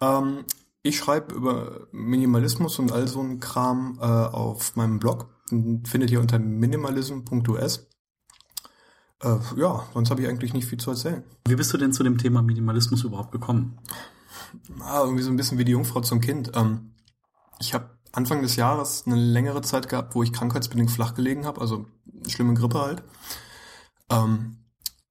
Ähm, 0.00 0.44
ich 0.82 0.98
schreibe 0.98 1.32
über 1.34 1.86
Minimalismus 1.92 2.80
und 2.80 2.90
all 2.90 3.06
so 3.06 3.20
ein 3.20 3.38
Kram 3.38 3.98
äh, 4.00 4.04
auf 4.04 4.74
meinem 4.74 4.98
Blog. 4.98 5.28
Findet 5.48 6.10
ihr 6.10 6.20
unter 6.20 6.40
minimalism.us. 6.40 7.86
Äh, 9.22 9.36
ja, 9.56 9.84
sonst 9.94 10.10
habe 10.10 10.22
ich 10.22 10.28
eigentlich 10.28 10.54
nicht 10.54 10.66
viel 10.66 10.78
zu 10.78 10.90
erzählen. 10.90 11.22
Wie 11.46 11.56
bist 11.56 11.72
du 11.72 11.78
denn 11.78 11.92
zu 11.92 12.02
dem 12.02 12.18
Thema 12.18 12.42
Minimalismus 12.42 13.04
überhaupt 13.04 13.30
gekommen? 13.30 13.78
Ah, 14.80 15.02
irgendwie 15.04 15.22
so 15.22 15.30
ein 15.30 15.36
bisschen 15.36 15.58
wie 15.58 15.64
die 15.64 15.72
Jungfrau 15.72 16.00
zum 16.00 16.20
Kind. 16.20 16.50
Ähm, 16.56 16.94
ich 17.60 17.74
habe 17.74 17.90
Anfang 18.12 18.42
des 18.42 18.56
Jahres 18.56 19.04
eine 19.06 19.16
längere 19.16 19.62
Zeit 19.62 19.88
gehabt, 19.88 20.14
wo 20.14 20.22
ich 20.22 20.32
krankheitsbedingt 20.32 20.90
flach 20.90 21.14
gelegen 21.14 21.46
habe, 21.46 21.60
also 21.60 21.86
schlimme 22.26 22.54
Grippe 22.54 22.80
halt. 22.80 23.02
Ähm, 24.10 24.64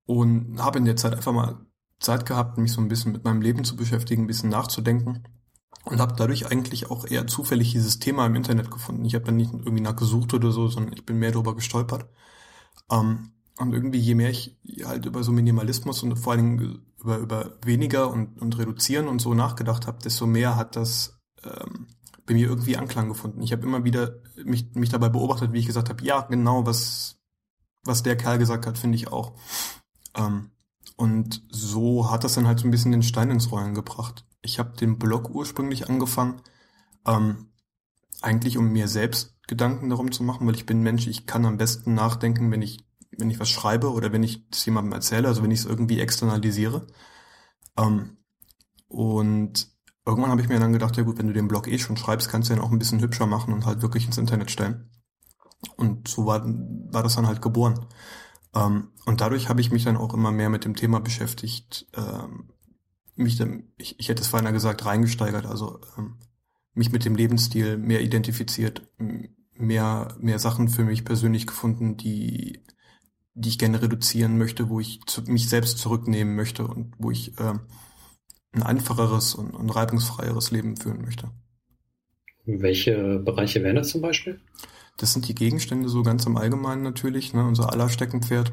und 0.06 0.62
habe 0.62 0.80
in 0.80 0.86
der 0.86 0.96
Zeit 0.96 1.14
einfach 1.14 1.34
mal 1.34 1.66
Zeit 2.00 2.26
gehabt, 2.26 2.58
mich 2.58 2.72
so 2.72 2.82
ein 2.82 2.88
bisschen 2.88 3.12
mit 3.12 3.24
meinem 3.24 3.42
Leben 3.42 3.64
zu 3.64 3.76
beschäftigen, 3.76 4.24
ein 4.24 4.28
bisschen 4.28 4.50
nachzudenken 4.50 5.24
und 5.84 6.00
habe 6.00 6.14
dadurch 6.16 6.50
eigentlich 6.52 6.92
auch 6.92 7.06
eher 7.06 7.28
zufällig 7.28 7.72
dieses 7.72 8.00
Thema 8.00 8.26
im 8.26 8.36
Internet 8.36 8.72
gefunden. 8.72 9.06
Ich 9.06 9.16
habe 9.16 9.26
dann 9.26 9.38
nicht 9.38 9.54
irgendwie 9.54 9.82
nachgesucht 9.82 10.34
oder 10.34 10.52
so, 10.52 10.68
sondern 10.68 10.94
ich 10.94 11.06
bin 11.06 11.18
mehr 11.18 11.32
darüber 11.32 11.56
gestolpert. 11.56 12.08
Ähm, 12.92 13.32
und 13.58 13.74
irgendwie 13.74 14.00
je 14.00 14.16
mehr 14.16 14.30
ich 14.30 14.58
halt 14.84 15.06
über 15.06 15.24
so 15.24 15.32
Minimalismus 15.32 16.04
und 16.04 16.16
vor 16.18 16.34
allen 16.34 16.58
Dingen 16.58 16.86
über, 17.00 17.18
über 17.18 17.58
weniger 17.64 18.12
und, 18.12 18.40
und 18.40 18.58
reduzieren 18.58 19.08
und 19.08 19.20
so 19.20 19.34
nachgedacht 19.34 19.88
habe, 19.88 20.00
desto 20.04 20.28
mehr 20.28 20.56
hat 20.56 20.76
das 20.76 21.20
ähm, 21.44 21.88
bei 22.28 22.34
mir 22.34 22.48
irgendwie 22.48 22.78
Anklang 22.78 23.08
gefunden. 23.08 23.42
Ich 23.42 23.52
habe 23.52 23.64
immer 23.64 23.84
wieder 23.84 24.20
mich, 24.44 24.76
mich 24.76 24.90
dabei 24.90 25.10
beobachtet, 25.10 25.54
wie 25.54 25.60
ich 25.60 25.66
gesagt 25.66 25.90
habe, 25.90 26.04
ja, 26.04 26.22
genau, 26.22 26.66
was, 26.66 27.18
was 27.84 28.04
der 28.04 28.18
Kerl 28.18 28.38
gesagt 28.38 28.68
hat, 28.68 28.78
finde 28.78 28.98
ich 28.98 29.08
auch. 29.08 29.34
Ähm, 30.16 30.52
und 30.98 31.42
so 31.50 32.12
hat 32.12 32.24
das 32.24 32.34
dann 32.36 32.46
halt 32.46 32.60
so 32.60 32.68
ein 32.68 32.72
bisschen 32.72 32.92
den 32.92 33.04
Stein 33.04 33.32
ins 33.32 33.52
Rollen 33.52 33.74
gebracht. 33.74 34.26
Ich 34.42 34.60
habe 34.60 34.76
den 34.78 35.00
Blog 35.00 35.30
ursprünglich 35.30 35.90
angefangen, 35.90 36.42
ähm, 37.06 37.54
eigentlich 38.22 38.58
um 38.58 38.72
mir 38.72 38.88
selbst 38.88 39.36
Gedanken 39.48 39.90
darum 39.90 40.12
zu 40.12 40.24
machen, 40.24 40.46
weil 40.48 40.56
ich 40.56 40.66
bin 40.66 40.82
Mensch, 40.82 41.08
ich 41.08 41.26
kann 41.26 41.46
am 41.46 41.58
besten 41.58 41.94
nachdenken, 41.94 42.52
wenn 42.52 42.62
ich, 42.62 42.86
wenn 43.18 43.30
ich 43.30 43.40
was 43.40 43.50
schreibe 43.50 43.92
oder 43.92 44.12
wenn 44.12 44.24
ich 44.24 44.46
es 44.52 44.66
jemandem 44.66 44.94
erzähle, 44.94 45.30
also 45.30 45.44
wenn 45.44 45.52
ich 45.52 45.62
es 45.62 45.66
irgendwie 45.66 46.02
externalisiere. 46.02 46.88
Ähm, 47.78 48.18
und 48.90 49.77
irgendwann 50.08 50.32
habe 50.32 50.42
ich 50.42 50.50
mir 50.50 50.60
dann 50.60 50.74
gedacht, 50.74 50.96
ja 50.98 51.04
gut, 51.04 51.18
wenn 51.18 51.28
du 51.28 51.34
den 51.34 51.48
Blog 51.48 51.68
eh 51.68 51.78
schon 51.78 51.98
schreibst, 51.98 52.30
kannst 52.30 52.50
du 52.50 52.54
den 52.54 52.64
auch 52.64 52.72
ein 52.72 52.80
bisschen 52.80 53.02
hübscher 53.02 53.28
machen 53.28 53.54
und 53.54 53.66
halt 53.66 53.82
wirklich 53.82 54.06
ins 54.06 54.18
Internet 54.18 54.50
stellen. 54.50 54.90
Und 55.76 56.08
so 56.08 56.26
war, 56.26 56.44
war 56.46 57.04
das 57.04 57.16
dann 57.16 57.28
halt 57.28 57.42
geboren. 57.42 57.86
Ähm, 58.56 58.90
und 59.06 59.22
dadurch 59.22 59.50
habe 59.50 59.62
ich 59.62 59.72
mich 59.72 59.84
dann 59.84 59.98
auch 59.98 60.14
immer 60.14 60.32
mehr 60.32 60.50
mit 60.50 60.66
dem 60.66 60.76
Thema 60.76 61.00
beschäftigt, 61.00 61.88
ähm, 61.96 62.50
mich 63.16 63.38
dann, 63.38 63.64
ich, 63.78 64.00
ich 64.00 64.10
hätte 64.10 64.22
es 64.22 64.28
vorhin 64.28 64.52
gesagt, 64.54 64.86
reingesteigert, 64.86 65.46
also 65.46 65.82
ähm, 65.98 66.18
mich 66.74 66.92
mit 66.92 67.04
dem 67.04 67.16
Lebensstil 67.16 67.78
mehr 67.78 68.02
identifiziert, 68.02 68.88
mehr, 69.54 70.16
mehr 70.20 70.40
Sachen 70.40 70.70
für 70.70 70.84
mich 70.84 71.04
persönlich 71.04 71.48
gefunden, 71.48 71.98
die, 71.98 72.64
die 73.34 73.50
ich 73.50 73.58
gerne 73.58 73.82
reduzieren 73.82 74.38
möchte, 74.38 74.70
wo 74.70 74.80
ich 74.80 75.02
zu, 75.06 75.24
mich 75.24 75.50
selbst 75.50 75.80
zurücknehmen 75.80 76.36
möchte 76.36 76.68
und 76.68 76.94
wo 77.00 77.12
ich 77.12 77.34
ähm, 77.40 77.62
ein 78.58 78.64
einfacheres 78.64 79.36
und, 79.36 79.52
und 79.52 79.70
reibungsfreieres 79.70 80.52
Leben 80.52 80.76
führen 80.78 81.02
möchte. 81.02 81.30
Welche 82.46 83.20
Bereiche 83.20 83.64
wären 83.64 83.76
das 83.76 83.90
zum 83.90 84.02
Beispiel? 84.02 84.40
Das 84.98 85.14
sind 85.14 85.28
die 85.28 85.36
Gegenstände 85.36 85.90
so 85.90 86.02
ganz 86.02 86.26
im 86.26 86.38
Allgemeinen 86.38 86.82
natürlich, 86.82 87.34
ne, 87.34 87.46
unser 87.46 87.72
aller 87.72 87.90
Steckenpferd. 87.90 88.50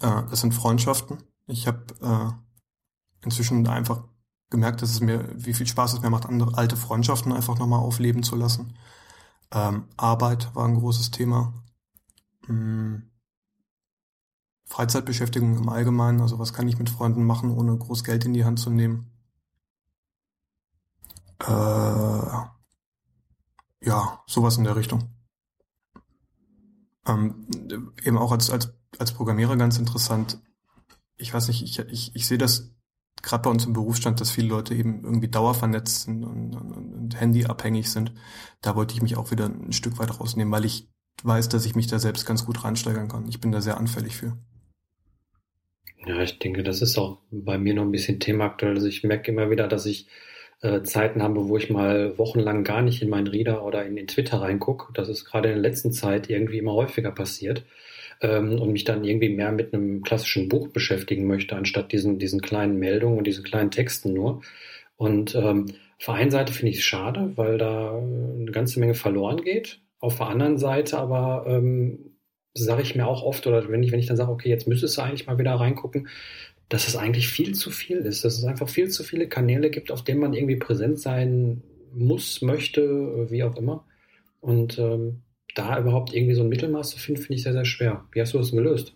Äh, 0.00 0.22
das 0.30 0.40
sind 0.40 0.54
Freundschaften. 0.54 1.18
Ich 1.46 1.66
habe 1.66 1.82
äh, 2.00 3.24
inzwischen 3.24 3.66
einfach 3.66 4.04
gemerkt, 4.50 4.82
dass 4.82 4.90
es 4.90 5.00
mir, 5.00 5.28
wie 5.34 5.54
viel 5.54 5.66
Spaß 5.66 5.94
es 5.94 6.02
mir 6.02 6.10
macht, 6.10 6.26
andere 6.26 6.56
alte 6.56 6.76
Freundschaften 6.76 7.32
einfach 7.32 7.58
nochmal 7.58 7.80
aufleben 7.80 8.22
zu 8.22 8.36
lassen. 8.36 8.74
Ähm, 9.52 9.84
Arbeit 9.96 10.54
war 10.54 10.66
ein 10.66 10.76
großes 10.76 11.10
Thema. 11.10 11.52
Hm. 12.46 13.11
Freizeitbeschäftigung 14.72 15.58
im 15.58 15.68
Allgemeinen, 15.68 16.22
also 16.22 16.38
was 16.38 16.54
kann 16.54 16.66
ich 16.66 16.78
mit 16.78 16.88
Freunden 16.88 17.24
machen, 17.24 17.50
ohne 17.50 17.76
groß 17.76 18.04
Geld 18.04 18.24
in 18.24 18.32
die 18.32 18.46
Hand 18.46 18.58
zu 18.58 18.70
nehmen. 18.70 19.10
Äh, 21.40 21.46
ja, 23.84 24.22
sowas 24.26 24.56
in 24.56 24.64
der 24.64 24.74
Richtung. 24.74 25.10
Ähm, 27.06 27.46
eben 28.02 28.16
auch 28.16 28.32
als, 28.32 28.48
als, 28.48 28.72
als 28.98 29.12
Programmierer 29.12 29.58
ganz 29.58 29.78
interessant. 29.78 30.40
Ich 31.16 31.34
weiß 31.34 31.48
nicht, 31.48 31.62
ich, 31.62 31.78
ich, 31.78 32.16
ich 32.16 32.26
sehe 32.26 32.38
das 32.38 32.74
gerade 33.20 33.42
bei 33.42 33.50
uns 33.50 33.66
im 33.66 33.74
Berufsstand, 33.74 34.22
dass 34.22 34.30
viele 34.30 34.48
Leute 34.48 34.74
eben 34.74 35.04
irgendwie 35.04 35.28
dauervernetzt 35.28 36.04
sind 36.04 36.24
und, 36.24 36.54
und, 36.54 36.72
und 36.72 37.20
handyabhängig 37.20 37.90
sind. 37.90 38.14
Da 38.62 38.74
wollte 38.74 38.94
ich 38.94 39.02
mich 39.02 39.18
auch 39.18 39.32
wieder 39.32 39.50
ein 39.50 39.72
Stück 39.74 39.98
weit 39.98 40.18
rausnehmen, 40.18 40.50
weil 40.50 40.64
ich 40.64 40.90
weiß, 41.24 41.50
dass 41.50 41.66
ich 41.66 41.74
mich 41.74 41.88
da 41.88 41.98
selbst 41.98 42.24
ganz 42.24 42.46
gut 42.46 42.64
reinsteigern 42.64 43.08
kann. 43.08 43.28
Ich 43.28 43.38
bin 43.38 43.52
da 43.52 43.60
sehr 43.60 43.76
anfällig 43.76 44.16
für. 44.16 44.38
Ja, 46.06 46.20
ich 46.22 46.38
denke, 46.38 46.62
das 46.62 46.82
ist 46.82 46.98
auch 46.98 47.18
bei 47.30 47.58
mir 47.58 47.74
noch 47.74 47.84
ein 47.84 47.92
bisschen 47.92 48.18
Thema 48.18 48.46
aktuell. 48.46 48.74
Also 48.74 48.88
ich 48.88 49.04
merke 49.04 49.30
immer 49.30 49.50
wieder, 49.50 49.68
dass 49.68 49.86
ich 49.86 50.08
äh, 50.60 50.82
Zeiten 50.82 51.22
habe, 51.22 51.48
wo 51.48 51.56
ich 51.56 51.70
mal 51.70 52.18
wochenlang 52.18 52.64
gar 52.64 52.82
nicht 52.82 53.02
in 53.02 53.08
meinen 53.08 53.28
Reader 53.28 53.64
oder 53.64 53.84
in 53.84 53.94
den 53.96 54.08
Twitter 54.08 54.40
reingucke. 54.40 54.92
Das 54.94 55.08
ist 55.08 55.24
gerade 55.24 55.48
in 55.48 55.54
der 55.54 55.62
letzten 55.62 55.92
Zeit 55.92 56.28
irgendwie 56.28 56.58
immer 56.58 56.72
häufiger 56.72 57.12
passiert 57.12 57.64
ähm, 58.20 58.60
und 58.60 58.72
mich 58.72 58.84
dann 58.84 59.04
irgendwie 59.04 59.28
mehr 59.28 59.52
mit 59.52 59.74
einem 59.74 60.02
klassischen 60.02 60.48
Buch 60.48 60.68
beschäftigen 60.68 61.26
möchte, 61.26 61.56
anstatt 61.56 61.92
diesen, 61.92 62.18
diesen 62.18 62.40
kleinen 62.40 62.78
Meldungen 62.78 63.18
und 63.18 63.26
diesen 63.26 63.44
kleinen 63.44 63.70
Texten 63.70 64.12
nur. 64.12 64.42
Und 64.96 65.34
ähm, 65.36 65.66
auf 65.98 66.06
der 66.06 66.14
einen 66.14 66.30
Seite 66.32 66.52
finde 66.52 66.72
ich 66.72 66.78
es 66.78 66.84
schade, 66.84 67.32
weil 67.36 67.58
da 67.58 67.96
eine 67.98 68.50
ganze 68.50 68.80
Menge 68.80 68.94
verloren 68.94 69.42
geht. 69.42 69.80
Auf 70.00 70.16
der 70.16 70.26
anderen 70.26 70.58
Seite 70.58 70.98
aber 70.98 71.44
ähm, 71.46 72.11
sage 72.54 72.82
ich 72.82 72.94
mir 72.94 73.06
auch 73.06 73.22
oft, 73.22 73.46
oder 73.46 73.68
wenn 73.68 73.82
ich, 73.82 73.92
wenn 73.92 74.00
ich 74.00 74.06
dann 74.06 74.16
sage, 74.16 74.30
okay, 74.30 74.48
jetzt 74.48 74.68
müsstest 74.68 74.96
du 74.96 75.02
eigentlich 75.02 75.26
mal 75.26 75.38
wieder 75.38 75.54
reingucken, 75.54 76.08
dass 76.68 76.88
es 76.88 76.96
eigentlich 76.96 77.28
viel 77.28 77.54
zu 77.54 77.70
viel 77.70 77.98
ist, 77.98 78.24
dass 78.24 78.38
es 78.38 78.44
einfach 78.44 78.68
viel 78.68 78.88
zu 78.88 79.04
viele 79.04 79.28
Kanäle 79.28 79.70
gibt, 79.70 79.90
auf 79.90 80.02
denen 80.02 80.20
man 80.20 80.32
irgendwie 80.32 80.56
präsent 80.56 80.98
sein 81.00 81.62
muss, 81.94 82.40
möchte, 82.42 83.30
wie 83.30 83.44
auch 83.44 83.56
immer. 83.56 83.84
Und 84.40 84.78
ähm, 84.78 85.22
da 85.54 85.78
überhaupt 85.78 86.14
irgendwie 86.14 86.34
so 86.34 86.42
ein 86.42 86.48
Mittelmaß 86.48 86.90
zu 86.90 86.98
finden, 86.98 87.20
finde 87.20 87.34
ich 87.34 87.42
sehr, 87.42 87.52
sehr 87.52 87.64
schwer. 87.64 88.04
Wie 88.12 88.20
hast 88.20 88.32
du 88.32 88.38
das 88.38 88.52
gelöst? 88.52 88.94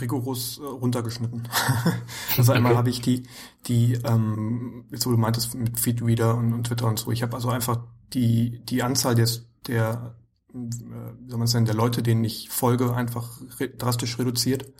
Rigoros 0.00 0.58
äh, 0.58 0.66
runtergeschnitten. 0.66 1.48
also 2.36 2.52
einmal 2.52 2.72
okay. 2.72 2.78
habe 2.78 2.90
ich 2.90 3.00
die, 3.00 3.22
die, 3.66 3.98
ähm, 4.04 4.84
so 4.92 5.10
du 5.10 5.16
meintest 5.16 5.54
mit 5.54 5.78
Feedreader 5.78 6.36
und, 6.36 6.52
und 6.52 6.66
Twitter 6.66 6.86
und 6.86 6.98
so, 6.98 7.10
ich 7.10 7.22
habe 7.22 7.34
also 7.34 7.50
einfach 7.50 7.80
die, 8.12 8.60
die 8.64 8.82
Anzahl 8.82 9.14
des, 9.14 9.46
der 9.66 10.16
wie 10.54 11.30
soll 11.30 11.38
man 11.38 11.48
sagen, 11.48 11.64
der 11.64 11.74
Leute, 11.74 12.02
denen 12.02 12.24
ich 12.24 12.48
folge, 12.48 12.94
einfach 12.94 13.40
re 13.58 13.68
drastisch 13.68 14.18
reduziert. 14.18 14.72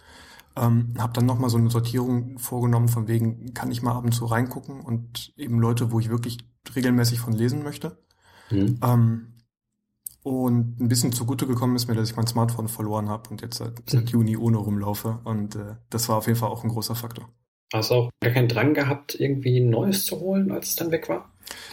Ähm, 0.56 0.94
habe 0.98 1.12
dann 1.12 1.26
nochmal 1.26 1.50
so 1.50 1.58
eine 1.58 1.70
Sortierung 1.70 2.38
vorgenommen, 2.38 2.88
von 2.88 3.08
wegen, 3.08 3.54
kann 3.54 3.72
ich 3.72 3.82
mal 3.82 3.92
ab 3.92 4.04
und 4.04 4.12
zu 4.12 4.24
reingucken 4.24 4.80
und 4.80 5.32
eben 5.36 5.58
Leute, 5.58 5.90
wo 5.90 5.98
ich 5.98 6.10
wirklich 6.10 6.38
regelmäßig 6.76 7.18
von 7.18 7.32
lesen 7.32 7.64
möchte. 7.64 7.98
Mhm. 8.50 8.78
Ähm, 8.82 9.34
und 10.22 10.80
ein 10.80 10.88
bisschen 10.88 11.12
zugute 11.12 11.46
gekommen 11.46 11.76
ist 11.76 11.88
mir, 11.88 11.94
dass 11.94 12.08
ich 12.08 12.16
mein 12.16 12.26
Smartphone 12.26 12.68
verloren 12.68 13.08
habe 13.08 13.28
und 13.30 13.42
jetzt 13.42 13.58
seit, 13.58 13.82
seit 13.86 14.08
Juni 14.10 14.36
ohne 14.36 14.56
rumlaufe. 14.56 15.18
Und 15.24 15.56
äh, 15.56 15.76
das 15.90 16.08
war 16.08 16.16
auf 16.16 16.28
jeden 16.28 16.38
Fall 16.38 16.48
auch 16.48 16.64
ein 16.64 16.70
großer 16.70 16.94
Faktor. 16.94 17.28
Hast 17.74 17.90
du 17.90 17.94
auch 17.94 18.10
gar 18.20 18.32
keinen 18.32 18.46
Drang 18.46 18.72
gehabt, 18.72 19.16
irgendwie 19.18 19.58
ein 19.58 19.68
Neues 19.68 20.04
zu 20.04 20.20
holen, 20.20 20.52
als 20.52 20.68
es 20.68 20.76
dann 20.76 20.92
weg 20.92 21.08
war? 21.08 21.28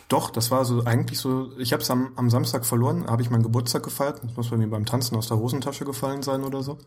Doch, 0.07 0.31
das 0.31 0.49
war 0.49 0.65
so 0.65 0.83
eigentlich 0.83 1.19
so, 1.19 1.55
ich 1.59 1.73
habe 1.73 1.83
es 1.83 1.91
am, 1.91 2.13
am 2.15 2.31
Samstag 2.31 2.65
verloren, 2.65 3.05
habe 3.05 3.21
ich 3.21 3.29
meinen 3.29 3.43
Geburtstag 3.43 3.83
gefeiert, 3.83 4.19
das 4.23 4.35
muss 4.35 4.49
bei 4.49 4.57
mir 4.57 4.67
beim 4.67 4.85
Tanzen 4.85 5.15
aus 5.15 5.27
der 5.27 5.37
Hosentasche 5.37 5.85
gefallen 5.85 6.23
sein 6.23 6.43
oder 6.43 6.63
so. 6.63 6.79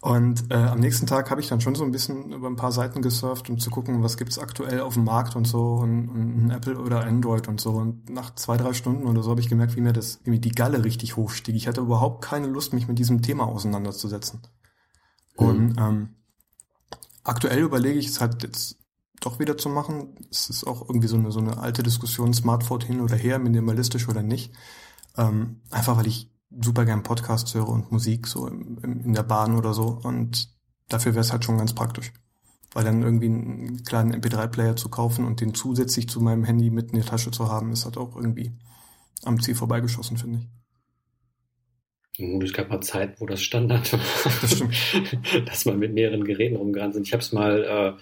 Und 0.00 0.50
äh, 0.50 0.54
am 0.54 0.80
nächsten 0.80 1.06
Tag 1.06 1.30
habe 1.30 1.42
ich 1.42 1.48
dann 1.48 1.60
schon 1.60 1.74
so 1.74 1.84
ein 1.84 1.90
bisschen 1.90 2.32
über 2.32 2.48
ein 2.48 2.56
paar 2.56 2.72
Seiten 2.72 3.02
gesurft, 3.02 3.50
um 3.50 3.58
zu 3.58 3.70
gucken, 3.70 4.02
was 4.02 4.16
gibt's 4.16 4.38
aktuell 4.38 4.80
auf 4.80 4.94
dem 4.94 5.04
Markt 5.04 5.36
und 5.36 5.46
so 5.46 5.74
und, 5.74 6.08
und 6.08 6.50
Apple 6.50 6.78
oder 6.78 7.04
Android 7.04 7.48
und 7.48 7.60
so. 7.60 7.72
Und 7.72 8.08
nach 8.08 8.34
zwei, 8.34 8.56
drei 8.56 8.72
Stunden 8.72 9.06
oder 9.06 9.22
so 9.22 9.30
habe 9.30 9.40
ich 9.40 9.48
gemerkt, 9.48 9.76
wie 9.76 9.80
mir 9.80 9.92
das, 9.92 10.20
wie 10.24 10.30
mir 10.30 10.40
die 10.40 10.52
Galle 10.52 10.82
richtig 10.84 11.16
hochstieg. 11.16 11.54
Ich 11.54 11.68
hatte 11.68 11.82
überhaupt 11.82 12.24
keine 12.24 12.46
Lust, 12.46 12.72
mich 12.72 12.88
mit 12.88 12.98
diesem 12.98 13.20
Thema 13.20 13.46
auseinanderzusetzen. 13.46 14.40
Mhm. 15.38 15.46
Und 15.46 15.76
ähm, 15.78 16.08
aktuell 17.26 17.60
überlege 17.60 17.98
ich 17.98 18.06
es 18.06 18.20
halt 18.20 18.42
jetzt 18.42 18.76
doch 19.20 19.38
wieder 19.38 19.56
zu 19.56 19.68
machen. 19.68 20.14
Es 20.30 20.50
ist 20.50 20.66
auch 20.66 20.88
irgendwie 20.88 21.08
so 21.08 21.16
eine, 21.16 21.32
so 21.32 21.40
eine 21.40 21.58
alte 21.58 21.82
Diskussion, 21.82 22.34
Smartphone 22.34 22.82
hin 22.82 23.00
oder 23.00 23.16
her, 23.16 23.38
minimalistisch 23.38 24.08
oder 24.08 24.22
nicht. 24.22 24.54
Ähm, 25.16 25.62
einfach 25.70 25.96
weil 25.96 26.06
ich 26.06 26.30
super 26.50 26.84
gern 26.84 27.02
Podcast 27.02 27.54
höre 27.54 27.68
und 27.68 27.90
Musik 27.90 28.26
so 28.26 28.46
im, 28.46 28.78
im, 28.82 29.00
in 29.00 29.12
der 29.12 29.22
Bahn 29.22 29.56
oder 29.56 29.74
so. 29.74 29.98
Und 30.02 30.54
dafür 30.88 31.14
wäre 31.14 31.22
es 31.22 31.32
halt 31.32 31.44
schon 31.44 31.58
ganz 31.58 31.74
praktisch. 31.74 32.12
Weil 32.72 32.84
dann 32.84 33.02
irgendwie 33.02 33.26
einen 33.26 33.84
kleinen 33.84 34.14
MP3-Player 34.20 34.76
zu 34.76 34.88
kaufen 34.90 35.24
und 35.24 35.40
den 35.40 35.54
zusätzlich 35.54 36.08
zu 36.08 36.20
meinem 36.20 36.44
Handy 36.44 36.70
mit 36.70 36.90
in 36.90 36.98
der 36.98 37.06
Tasche 37.06 37.30
zu 37.30 37.50
haben, 37.50 37.72
ist 37.72 37.84
halt 37.84 37.96
auch 37.96 38.16
irgendwie 38.16 38.52
am 39.24 39.40
Ziel 39.40 39.54
vorbeigeschossen, 39.54 40.18
finde 40.18 40.40
ich. 40.40 40.48
Gut, 42.18 42.44
es 42.44 42.52
gab 42.52 42.70
mal 42.70 42.80
Zeit, 42.80 43.20
wo 43.20 43.26
das 43.26 43.42
Standard 43.42 43.92
war, 43.92 44.00
das 44.40 44.62
dass 45.44 45.64
man 45.66 45.78
mit 45.78 45.92
mehreren 45.92 46.24
Geräten 46.24 46.56
rumgerannt 46.56 46.94
sind. 46.94 47.06
Ich 47.06 47.12
habe 47.12 47.22
es 47.22 47.32
mal, 47.32 47.64
äh, 47.64 48.00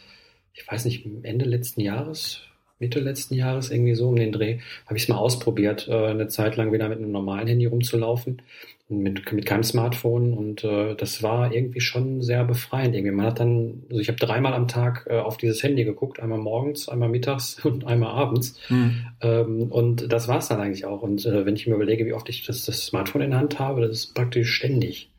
ich 0.52 0.66
weiß 0.70 0.84
nicht, 0.84 1.06
Ende 1.22 1.44
letzten 1.44 1.81
Jahres, 1.81 2.43
Mitte 2.78 3.00
letzten 3.00 3.34
Jahres 3.34 3.70
irgendwie 3.70 3.94
so 3.94 4.08
um 4.08 4.16
den 4.16 4.32
Dreh, 4.32 4.61
habe 4.87 4.96
ich 4.96 5.05
es 5.05 5.08
mal 5.08 5.16
ausprobiert, 5.16 5.88
äh, 5.88 6.06
eine 6.06 6.28
Zeit 6.28 6.56
lang 6.56 6.72
wieder 6.72 6.88
mit 6.88 6.99
einem 6.99 7.11
normalen 7.11 7.49
Handy 7.49 7.66
rumzulaufen 7.66 8.43
mit, 8.88 9.32
mit 9.32 9.46
keinem 9.46 9.62
Smartphone 9.62 10.34
und 10.34 10.62
äh, 10.62 10.94
das 10.94 11.22
war 11.22 11.52
irgendwie 11.52 11.81
schon 11.81 12.20
sehr 12.20 12.44
befreiend. 12.44 12.94
Irgendwie. 12.94 13.14
Man 13.14 13.26
hat 13.26 13.40
dann, 13.40 13.84
also 13.88 14.00
ich 14.00 14.08
habe 14.08 14.19
dreimal 14.19 14.52
am 14.52 14.69
Tag 14.69 15.06
äh, 15.08 15.19
auf 15.19 15.38
dieses 15.38 15.62
Handy 15.62 15.84
geguckt, 15.84 16.20
einmal 16.20 16.38
morgens, 16.38 16.88
einmal 16.88 17.08
mittags 17.08 17.58
und 17.64 17.86
einmal 17.86 18.10
abends. 18.10 18.58
Mhm. 18.69 19.06
Ähm, 19.22 19.62
und 19.72 20.12
das 20.12 20.28
war 20.28 20.38
es 20.38 20.48
dann 20.48 20.60
eigentlich 20.60 20.84
auch. 20.84 21.02
Und 21.02 21.25
äh, 21.25 21.46
wenn 21.46 21.56
ich 21.56 21.66
mir 21.66 21.75
überlege, 21.75 22.04
wie 22.04 22.12
oft 22.12 22.28
ich 22.28 22.44
das, 22.44 22.64
das 22.64 22.84
Smartphone 22.84 23.22
in 23.22 23.31
der 23.31 23.40
Hand 23.40 23.58
habe, 23.58 23.81
das 23.81 23.90
ist 23.90 24.14
praktisch 24.14 24.52
ständig. 24.52 25.10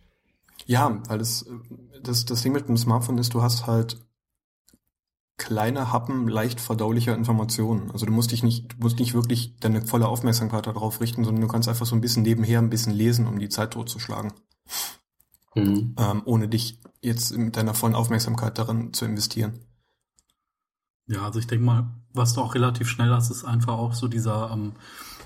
Ja, 0.68 1.02
weil 1.08 1.18
das, 1.18 1.46
das, 2.04 2.26
das 2.26 2.44
Ding 2.44 2.54
mit 2.54 2.68
dem 2.68 2.78
Smartphone 2.78 3.18
ist, 3.18 3.34
du 3.34 3.42
hast 3.42 3.66
halt 3.66 3.98
kleine 5.38 5.92
Happen 5.92 6.28
leicht 6.28 6.62
verdaulicher 6.62 7.16
Informationen. 7.16 7.92
Also 7.92 8.06
du 8.06 8.12
musst 8.12 8.32
dich 8.32 8.44
nicht, 8.44 8.74
du 8.74 8.78
musst 8.80 9.00
nicht 9.00 9.14
wirklich 9.14 9.58
deine 9.60 9.82
volle 9.82 10.08
Aufmerksamkeit 10.08 10.66
darauf 10.66 11.02
richten, 11.02 11.24
sondern 11.24 11.42
du 11.42 11.48
kannst 11.48 11.68
einfach 11.68 11.86
so 11.86 11.96
ein 11.96 12.02
bisschen 12.02 12.24
nebenher 12.24 12.60
ein 12.60 12.70
bisschen 12.70 12.94
lesen, 12.94 13.28
um 13.28 13.40
die 13.40 13.50
Zeit 13.50 13.72
totzuschlagen. 13.72 14.32
Mhm. 15.56 15.96
Ähm, 15.98 16.22
ohne 16.26 16.48
dich 16.48 16.80
jetzt 17.02 17.38
mit 17.38 17.58
deiner 17.58 17.74
vollen 17.74 17.96
Aufmerksamkeit 17.96 18.58
darin 18.58 18.94
zu 18.94 19.06
investieren. 19.06 19.60
Ja, 21.08 21.24
also 21.24 21.40
ich 21.40 21.48
denke 21.48 21.66
mal, 21.66 21.90
was 22.14 22.34
du 22.34 22.42
auch 22.42 22.56
relativ 22.56 22.90
schnell 22.90 23.12
hast, 23.12 23.30
ist 23.30 23.44
einfach 23.44 23.74
auch 23.74 23.94
so 23.94 24.08
dieser, 24.08 24.52
ähm, 24.52 24.74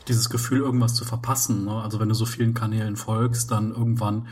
dieses 0.07 0.29
Gefühl, 0.29 0.59
irgendwas 0.59 0.95
zu 0.95 1.05
verpassen. 1.05 1.65
Ne? 1.65 1.81
Also 1.81 1.99
wenn 1.99 2.09
du 2.09 2.15
so 2.15 2.25
vielen 2.25 2.53
Kanälen 2.53 2.97
folgst, 2.97 3.51
dann 3.51 3.71
irgendwann 3.71 4.27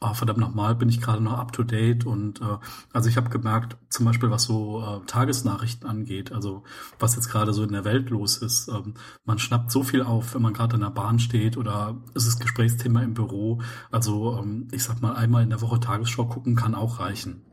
oh, 0.00 0.14
verdammt 0.14 0.38
nochmal, 0.38 0.74
bin 0.74 0.88
ich 0.88 1.00
gerade 1.00 1.22
noch 1.22 1.38
up 1.38 1.52
to 1.52 1.62
date 1.62 2.06
und 2.06 2.40
äh, 2.40 2.58
also 2.92 3.08
ich 3.08 3.16
habe 3.16 3.30
gemerkt, 3.30 3.76
zum 3.88 4.06
Beispiel 4.06 4.30
was 4.30 4.44
so 4.44 4.82
äh, 4.82 5.06
Tagesnachrichten 5.06 5.88
angeht, 5.88 6.32
also 6.32 6.62
was 6.98 7.16
jetzt 7.16 7.28
gerade 7.28 7.52
so 7.52 7.64
in 7.64 7.72
der 7.72 7.84
Welt 7.84 8.10
los 8.10 8.38
ist, 8.38 8.68
ähm, 8.68 8.94
man 9.24 9.38
schnappt 9.38 9.70
so 9.70 9.82
viel 9.82 10.02
auf, 10.02 10.34
wenn 10.34 10.42
man 10.42 10.52
gerade 10.52 10.76
in 10.76 10.82
der 10.82 10.90
Bahn 10.90 11.18
steht 11.18 11.56
oder 11.56 11.96
es 12.14 12.26
ist 12.26 12.40
Gesprächsthema 12.40 13.02
im 13.02 13.14
Büro. 13.14 13.60
Also 13.90 14.38
ähm, 14.38 14.68
ich 14.72 14.84
sag 14.84 15.00
mal, 15.00 15.14
einmal 15.14 15.42
in 15.42 15.50
der 15.50 15.60
Woche 15.60 15.80
Tagesschau 15.80 16.26
gucken 16.26 16.54
kann 16.54 16.74
auch 16.74 17.00
reichen. 17.00 17.44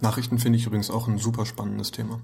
Nachrichten 0.00 0.38
finde 0.38 0.58
ich 0.58 0.66
übrigens 0.66 0.90
auch 0.90 1.08
ein 1.08 1.18
super 1.18 1.46
spannendes 1.46 1.90
Thema. 1.90 2.22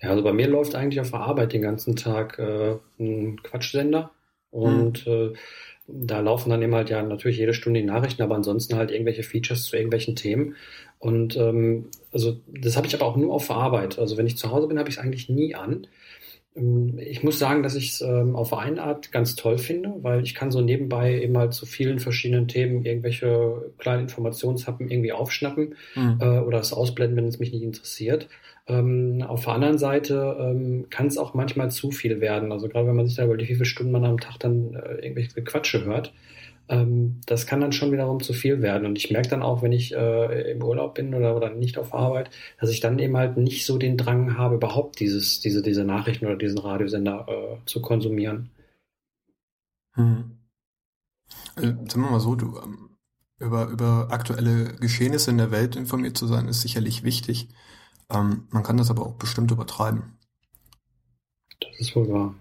Ja, 0.00 0.10
also 0.10 0.22
bei 0.22 0.32
mir 0.32 0.48
läuft 0.48 0.74
eigentlich 0.74 1.00
auf 1.00 1.10
der 1.10 1.20
Arbeit 1.20 1.52
den 1.52 1.62
ganzen 1.62 1.94
Tag 1.96 2.38
äh, 2.38 2.76
ein 2.98 3.40
Quatschsender 3.42 4.10
und 4.50 4.98
hm. 4.98 5.12
äh, 5.12 5.32
da 5.86 6.20
laufen 6.20 6.50
dann 6.50 6.62
eben 6.62 6.74
halt 6.74 6.90
ja 6.90 7.02
natürlich 7.02 7.38
jede 7.38 7.54
Stunde 7.54 7.80
die 7.80 7.86
Nachrichten, 7.86 8.22
aber 8.22 8.34
ansonsten 8.34 8.76
halt 8.76 8.90
irgendwelche 8.90 9.22
Features 9.22 9.64
zu 9.64 9.76
irgendwelchen 9.76 10.16
Themen. 10.16 10.56
Und 10.98 11.36
ähm, 11.36 11.86
also 12.12 12.40
das 12.48 12.76
habe 12.76 12.86
ich 12.86 12.94
aber 12.94 13.04
auch 13.04 13.16
nur 13.16 13.34
auf 13.34 13.46
der 13.46 13.56
Arbeit. 13.56 13.98
Also 13.98 14.16
wenn 14.16 14.26
ich 14.26 14.38
zu 14.38 14.50
Hause 14.50 14.68
bin, 14.68 14.78
habe 14.78 14.88
ich 14.88 14.96
es 14.96 15.00
eigentlich 15.00 15.28
nie 15.28 15.54
an. 15.54 15.86
Ähm, 16.56 16.98
ich 16.98 17.22
muss 17.22 17.38
sagen, 17.38 17.62
dass 17.62 17.74
ich 17.74 17.92
es 17.92 18.00
ähm, 18.00 18.34
auf 18.34 18.54
eine 18.54 18.82
Art 18.82 19.12
ganz 19.12 19.34
toll 19.34 19.58
finde, 19.58 19.92
weil 20.00 20.22
ich 20.22 20.34
kann 20.34 20.50
so 20.50 20.60
nebenbei 20.60 21.20
eben 21.20 21.36
halt 21.36 21.52
zu 21.52 21.66
vielen 21.66 21.98
verschiedenen 21.98 22.48
Themen 22.48 22.84
irgendwelche 22.84 23.72
kleinen 23.78 24.02
Informationshappen 24.02 24.90
irgendwie 24.90 25.12
aufschnappen 25.12 25.74
mhm. 25.94 26.18
äh, 26.20 26.38
oder 26.38 26.60
es 26.60 26.72
ausblenden, 26.72 27.16
wenn 27.16 27.28
es 27.28 27.38
mich 27.38 27.52
nicht 27.52 27.62
interessiert. 27.62 28.28
Ähm, 28.66 29.22
auf 29.26 29.44
der 29.44 29.54
anderen 29.54 29.78
Seite 29.78 30.36
ähm, 30.40 30.86
kann 30.88 31.06
es 31.06 31.18
auch 31.18 31.34
manchmal 31.34 31.70
zu 31.70 31.90
viel 31.90 32.20
werden. 32.20 32.50
Also 32.50 32.68
gerade 32.68 32.86
wenn 32.88 32.96
man 32.96 33.06
sich 33.06 33.16
da 33.16 33.24
überlegt, 33.24 33.50
wie 33.50 33.54
viele 33.54 33.66
Stunden 33.66 33.92
man 33.92 34.04
am 34.04 34.20
Tag 34.20 34.38
dann 34.38 34.74
äh, 34.74 34.94
irgendwelche 35.04 35.44
Quatsche 35.44 35.84
hört, 35.84 36.14
ähm, 36.68 37.20
das 37.26 37.46
kann 37.46 37.60
dann 37.60 37.72
schon 37.72 37.92
wiederum 37.92 38.20
zu 38.22 38.32
viel 38.32 38.62
werden. 38.62 38.86
Und 38.86 38.96
ich 38.96 39.10
merke 39.10 39.28
dann 39.28 39.42
auch, 39.42 39.62
wenn 39.62 39.72
ich 39.72 39.94
äh, 39.94 40.52
im 40.52 40.62
Urlaub 40.62 40.94
bin 40.94 41.14
oder, 41.14 41.36
oder 41.36 41.50
nicht 41.50 41.76
auf 41.78 41.92
Arbeit, 41.92 42.30
dass 42.58 42.70
ich 42.70 42.80
dann 42.80 42.98
eben 42.98 43.16
halt 43.16 43.36
nicht 43.36 43.66
so 43.66 43.76
den 43.76 43.98
Drang 43.98 44.38
habe, 44.38 44.54
überhaupt 44.54 44.98
dieses, 45.00 45.40
diese, 45.40 45.60
diese 45.62 45.84
Nachrichten 45.84 46.26
oder 46.26 46.36
diesen 46.36 46.58
Radiosender 46.58 47.26
äh, 47.28 47.66
zu 47.66 47.82
konsumieren. 47.82 48.50
Hm. 49.92 50.38
Also, 51.56 51.68
sagen 51.68 52.02
wir 52.02 52.10
mal 52.10 52.20
so, 52.20 52.34
du, 52.34 52.58
ähm, 52.64 52.90
über, 53.38 53.66
über 53.66 54.08
aktuelle 54.10 54.74
Geschehnisse 54.76 55.30
in 55.30 55.38
der 55.38 55.50
Welt 55.50 55.76
informiert 55.76 56.16
zu 56.16 56.26
sein, 56.26 56.48
ist 56.48 56.62
sicherlich 56.62 57.04
wichtig. 57.04 57.48
Ähm, 58.10 58.46
man 58.50 58.62
kann 58.62 58.76
das 58.76 58.90
aber 58.90 59.06
auch 59.06 59.14
bestimmt 59.14 59.50
übertreiben. 59.50 60.18
Das 61.60 61.80
ist 61.80 61.96
wohl 61.96 62.08
wahr. 62.08 62.34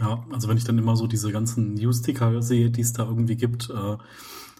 Ja, 0.00 0.24
also 0.32 0.48
wenn 0.48 0.56
ich 0.56 0.64
dann 0.64 0.78
immer 0.78 0.96
so 0.96 1.06
diese 1.06 1.30
ganzen 1.30 1.74
News-Ticker 1.74 2.42
sehe, 2.42 2.70
die 2.70 2.80
es 2.80 2.92
da 2.92 3.04
irgendwie 3.04 3.36
gibt, 3.36 3.70
äh, 3.70 3.96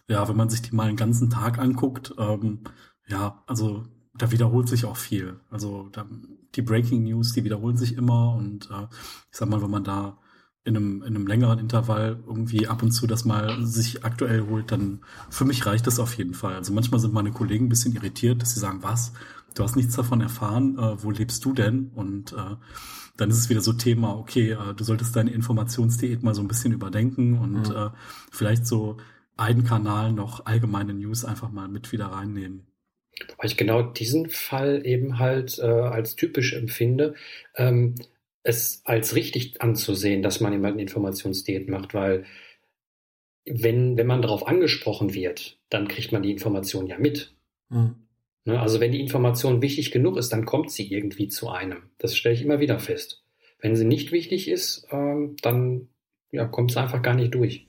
ja, 0.08 0.28
wenn 0.28 0.36
man 0.36 0.48
sich 0.48 0.62
die 0.62 0.74
mal 0.74 0.86
einen 0.86 0.96
ganzen 0.96 1.30
Tag 1.30 1.58
anguckt, 1.58 2.14
ähm, 2.18 2.60
ja, 3.08 3.42
also 3.46 3.84
da 4.16 4.30
wiederholt 4.30 4.68
sich 4.68 4.84
auch 4.84 4.96
viel. 4.96 5.40
Also 5.50 5.88
da, 5.90 6.06
die 6.54 6.62
Breaking 6.62 7.02
News, 7.02 7.32
die 7.32 7.44
wiederholen 7.44 7.76
sich 7.76 7.94
immer 7.96 8.34
und 8.34 8.70
äh, 8.70 8.86
ich 9.30 9.38
sag 9.38 9.48
mal, 9.48 9.60
wenn 9.62 9.70
man 9.70 9.84
da 9.84 10.18
in 10.64 10.76
einem, 10.76 11.02
in 11.02 11.14
einem 11.14 11.26
längeren 11.26 11.58
Intervall 11.58 12.22
irgendwie 12.26 12.68
ab 12.68 12.82
und 12.82 12.92
zu 12.92 13.06
das 13.06 13.24
mal 13.24 13.66
sich 13.66 14.04
aktuell 14.04 14.46
holt, 14.48 14.72
dann 14.72 15.00
für 15.28 15.44
mich 15.44 15.66
reicht 15.66 15.86
das 15.86 15.98
auf 15.98 16.14
jeden 16.14 16.32
Fall. 16.32 16.54
Also 16.54 16.72
manchmal 16.72 17.00
sind 17.00 17.12
meine 17.12 17.32
Kollegen 17.32 17.66
ein 17.66 17.68
bisschen 17.68 17.94
irritiert, 17.94 18.40
dass 18.40 18.54
sie 18.54 18.60
sagen, 18.60 18.82
was, 18.82 19.12
du 19.54 19.62
hast 19.62 19.76
nichts 19.76 19.96
davon 19.96 20.20
erfahren, 20.20 20.78
äh, 20.78 21.02
wo 21.02 21.10
lebst 21.10 21.44
du 21.44 21.52
denn? 21.52 21.90
Und 21.94 22.32
äh, 22.32 22.56
dann 23.16 23.30
ist 23.30 23.38
es 23.38 23.48
wieder 23.48 23.60
so 23.60 23.72
Thema, 23.72 24.16
okay, 24.18 24.52
äh, 24.52 24.74
du 24.74 24.84
solltest 24.84 25.14
deine 25.16 25.30
Informationsdiät 25.30 26.22
mal 26.22 26.34
so 26.34 26.42
ein 26.42 26.48
bisschen 26.48 26.72
überdenken 26.72 27.38
und 27.38 27.68
mhm. 27.68 27.76
äh, 27.76 27.90
vielleicht 28.32 28.66
so 28.66 28.98
einen 29.36 29.64
Kanal 29.64 30.12
noch 30.12 30.46
allgemeine 30.46 30.94
News 30.94 31.24
einfach 31.24 31.50
mal 31.50 31.68
mit 31.68 31.92
wieder 31.92 32.06
reinnehmen. 32.06 32.66
Wobei 33.28 33.46
ich 33.46 33.56
genau 33.56 33.82
diesen 33.82 34.28
Fall 34.28 34.84
eben 34.84 35.18
halt 35.18 35.58
äh, 35.58 35.62
als 35.62 36.16
typisch 36.16 36.52
empfinde, 36.52 37.14
ähm, 37.56 37.94
es 38.42 38.82
als 38.84 39.14
richtig 39.14 39.62
anzusehen, 39.62 40.22
dass 40.22 40.40
man 40.40 40.52
eine 40.52 40.82
Informationsdiät 40.82 41.68
macht, 41.68 41.94
weil 41.94 42.24
wenn, 43.46 43.96
wenn 43.96 44.06
man 44.06 44.22
darauf 44.22 44.46
angesprochen 44.46 45.14
wird, 45.14 45.58
dann 45.70 45.88
kriegt 45.88 46.12
man 46.12 46.22
die 46.22 46.32
Information 46.32 46.86
ja 46.86 46.98
mit. 46.98 47.34
Mhm. 47.68 48.03
Ne, 48.44 48.60
also 48.60 48.78
wenn 48.78 48.92
die 48.92 49.00
Information 49.00 49.62
wichtig 49.62 49.90
genug 49.90 50.18
ist, 50.18 50.32
dann 50.32 50.44
kommt 50.44 50.70
sie 50.70 50.92
irgendwie 50.92 51.28
zu 51.28 51.48
einem. 51.48 51.90
Das 51.98 52.14
stelle 52.14 52.34
ich 52.34 52.42
immer 52.42 52.60
wieder 52.60 52.78
fest. 52.78 53.24
Wenn 53.58 53.74
sie 53.74 53.86
nicht 53.86 54.12
wichtig 54.12 54.48
ist, 54.48 54.86
ähm, 54.90 55.36
dann 55.40 55.88
ja, 56.30 56.46
kommt 56.46 56.70
es 56.70 56.76
einfach 56.76 57.00
gar 57.00 57.14
nicht 57.14 57.34
durch. 57.34 57.66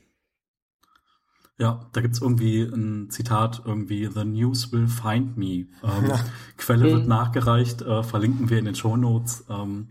Ja, 1.58 1.90
da 1.94 2.02
gibt's 2.02 2.20
irgendwie 2.20 2.64
ein 2.64 3.10
Zitat, 3.10 3.62
irgendwie, 3.66 4.10
The 4.14 4.26
News 4.26 4.74
will 4.74 4.88
find 4.88 5.38
me. 5.38 5.68
Ähm, 5.84 6.10
ja. 6.10 6.20
Quelle 6.58 6.84
wird 6.84 7.04
hm. 7.04 7.08
nachgereicht, 7.08 7.82
äh, 7.82 8.04
verlinken 8.04 8.50
wir 8.50 8.60
in 8.60 8.66
den 8.66 8.76
Show 8.76 8.98
Notes. 8.98 9.46
Ähm, 9.50 9.88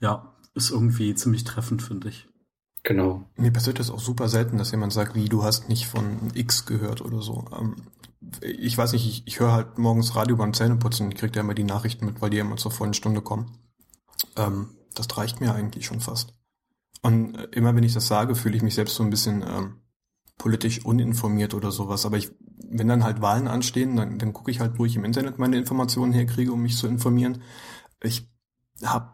ja, 0.00 0.34
ist 0.54 0.70
irgendwie 0.70 1.14
ziemlich 1.14 1.44
treffend, 1.44 1.82
finde 1.82 2.08
ich. 2.08 2.26
Genau. 2.84 3.24
Mir 3.36 3.50
passiert 3.50 3.78
das 3.78 3.90
auch 3.90 3.98
super 3.98 4.28
selten, 4.28 4.58
dass 4.58 4.70
jemand 4.70 4.92
sagt, 4.92 5.14
wie, 5.14 5.28
du 5.28 5.42
hast 5.42 5.68
nicht 5.68 5.86
von 5.86 6.30
X 6.34 6.66
gehört 6.66 7.00
oder 7.00 7.22
so. 7.22 7.46
Ähm, 7.58 7.76
ich 8.42 8.76
weiß 8.76 8.92
nicht, 8.92 9.06
ich, 9.06 9.26
ich 9.26 9.40
höre 9.40 9.52
halt 9.52 9.78
morgens 9.78 10.14
Radio 10.14 10.36
beim 10.36 10.54
Zähneputzen, 10.54 11.10
ich 11.10 11.16
kriege 11.16 11.34
ja 11.34 11.40
immer 11.40 11.54
die 11.54 11.64
Nachrichten 11.64 12.04
mit, 12.04 12.20
weil 12.20 12.30
die 12.30 12.38
immer 12.38 12.56
zur 12.56 12.70
vollen 12.70 12.94
Stunde 12.94 13.22
kommen. 13.22 13.58
Ähm, 14.36 14.68
das 14.94 15.06
reicht 15.16 15.40
mir 15.40 15.54
eigentlich 15.54 15.86
schon 15.86 16.00
fast. 16.00 16.34
Und 17.00 17.34
äh, 17.34 17.48
immer 17.52 17.74
wenn 17.74 17.84
ich 17.84 17.94
das 17.94 18.06
sage, 18.06 18.34
fühle 18.34 18.56
ich 18.56 18.62
mich 18.62 18.74
selbst 18.74 18.96
so 18.96 19.02
ein 19.02 19.10
bisschen 19.10 19.42
ähm, 19.42 19.80
politisch 20.36 20.84
uninformiert 20.84 21.54
oder 21.54 21.70
sowas. 21.70 22.04
Aber 22.04 22.18
ich, 22.18 22.32
wenn 22.68 22.88
dann 22.88 23.04
halt 23.04 23.22
Wahlen 23.22 23.48
anstehen, 23.48 23.96
dann, 23.96 24.18
dann 24.18 24.34
gucke 24.34 24.50
ich 24.50 24.60
halt, 24.60 24.78
wo 24.78 24.84
ich 24.84 24.96
im 24.96 25.04
Internet 25.04 25.38
meine 25.38 25.56
Informationen 25.56 26.12
herkriege, 26.12 26.52
um 26.52 26.60
mich 26.60 26.76
zu 26.76 26.86
informieren. 26.86 27.42
Ich 28.02 28.28
habe, 28.82 29.13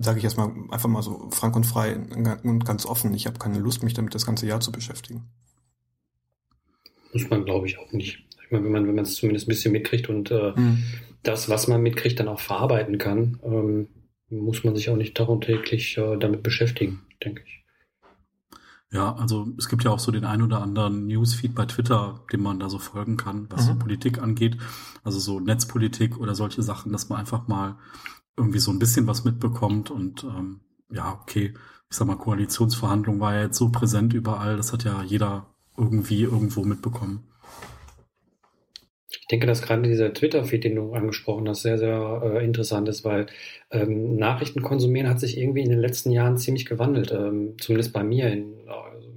sage 0.00 0.18
ich 0.18 0.24
erstmal 0.24 0.50
einfach 0.70 0.88
mal 0.88 1.02
so 1.02 1.28
frank 1.30 1.54
und 1.56 1.64
frei 1.64 1.96
und 1.96 2.64
ganz 2.64 2.86
offen, 2.86 3.14
ich 3.14 3.26
habe 3.26 3.38
keine 3.38 3.58
Lust, 3.58 3.82
mich 3.82 3.94
damit 3.94 4.14
das 4.14 4.26
ganze 4.26 4.46
Jahr 4.46 4.60
zu 4.60 4.72
beschäftigen. 4.72 5.28
Muss 7.12 7.28
man, 7.28 7.44
glaube 7.44 7.66
ich, 7.66 7.78
auch 7.78 7.92
nicht. 7.92 8.24
Ich 8.44 8.50
meine, 8.50 8.64
wenn 8.64 8.72
man 8.72 8.86
wenn 8.86 8.94
man 8.94 9.04
es 9.04 9.14
zumindest 9.14 9.46
ein 9.46 9.50
bisschen 9.50 9.72
mitkriegt 9.72 10.08
und 10.08 10.30
äh, 10.30 10.52
mhm. 10.56 10.82
das, 11.22 11.48
was 11.48 11.68
man 11.68 11.82
mitkriegt, 11.82 12.18
dann 12.18 12.28
auch 12.28 12.40
verarbeiten 12.40 12.98
kann, 12.98 13.38
ähm, 13.42 13.88
muss 14.30 14.64
man 14.64 14.76
sich 14.76 14.90
auch 14.90 14.96
nicht 14.96 15.16
tagtäglich 15.16 15.98
äh, 15.98 16.16
damit 16.16 16.42
beschäftigen, 16.42 17.02
denke 17.22 17.42
ich. 17.44 17.60
Ja, 18.92 19.14
also 19.14 19.46
es 19.56 19.68
gibt 19.68 19.84
ja 19.84 19.92
auch 19.92 20.00
so 20.00 20.10
den 20.10 20.24
ein 20.24 20.42
oder 20.42 20.62
anderen 20.62 21.06
Newsfeed 21.06 21.54
bei 21.54 21.64
Twitter, 21.66 22.24
dem 22.32 22.42
man 22.42 22.58
da 22.58 22.68
so 22.68 22.80
folgen 22.80 23.16
kann, 23.16 23.46
was 23.48 23.62
mhm. 23.62 23.66
so 23.68 23.78
Politik 23.78 24.20
angeht. 24.20 24.56
Also 25.04 25.20
so 25.20 25.38
Netzpolitik 25.38 26.18
oder 26.18 26.34
solche 26.34 26.62
Sachen, 26.62 26.90
dass 26.90 27.08
man 27.08 27.20
einfach 27.20 27.46
mal 27.46 27.76
irgendwie 28.40 28.58
so 28.58 28.70
ein 28.70 28.78
bisschen 28.78 29.06
was 29.06 29.24
mitbekommt 29.24 29.90
und 29.90 30.24
ähm, 30.24 30.60
ja, 30.90 31.18
okay, 31.22 31.54
ich 31.90 31.96
sag 31.96 32.06
mal, 32.06 32.16
Koalitionsverhandlung 32.16 33.20
war 33.20 33.34
ja 33.34 33.42
jetzt 33.42 33.58
so 33.58 33.70
präsent 33.70 34.14
überall, 34.14 34.56
das 34.56 34.72
hat 34.72 34.84
ja 34.84 35.02
jeder 35.02 35.46
irgendwie 35.76 36.22
irgendwo 36.22 36.64
mitbekommen. 36.64 37.24
Ich 39.08 39.26
denke, 39.26 39.46
dass 39.46 39.62
gerade 39.62 39.82
dieser 39.82 40.12
Twitter-Feed, 40.12 40.64
den 40.64 40.76
du 40.76 40.92
angesprochen 40.92 41.48
hast, 41.48 41.62
sehr, 41.62 41.78
sehr 41.78 42.20
äh, 42.24 42.44
interessant 42.44 42.88
ist, 42.88 43.04
weil 43.04 43.26
ähm, 43.70 44.16
Nachrichten 44.16 44.62
konsumieren 44.62 45.08
hat 45.08 45.20
sich 45.20 45.38
irgendwie 45.38 45.62
in 45.62 45.70
den 45.70 45.80
letzten 45.80 46.10
Jahren 46.10 46.36
ziemlich 46.36 46.66
gewandelt, 46.66 47.12
ähm, 47.12 47.56
zumindest 47.58 47.92
bei 47.92 48.02
mir 48.02 48.28
in, 48.28 48.54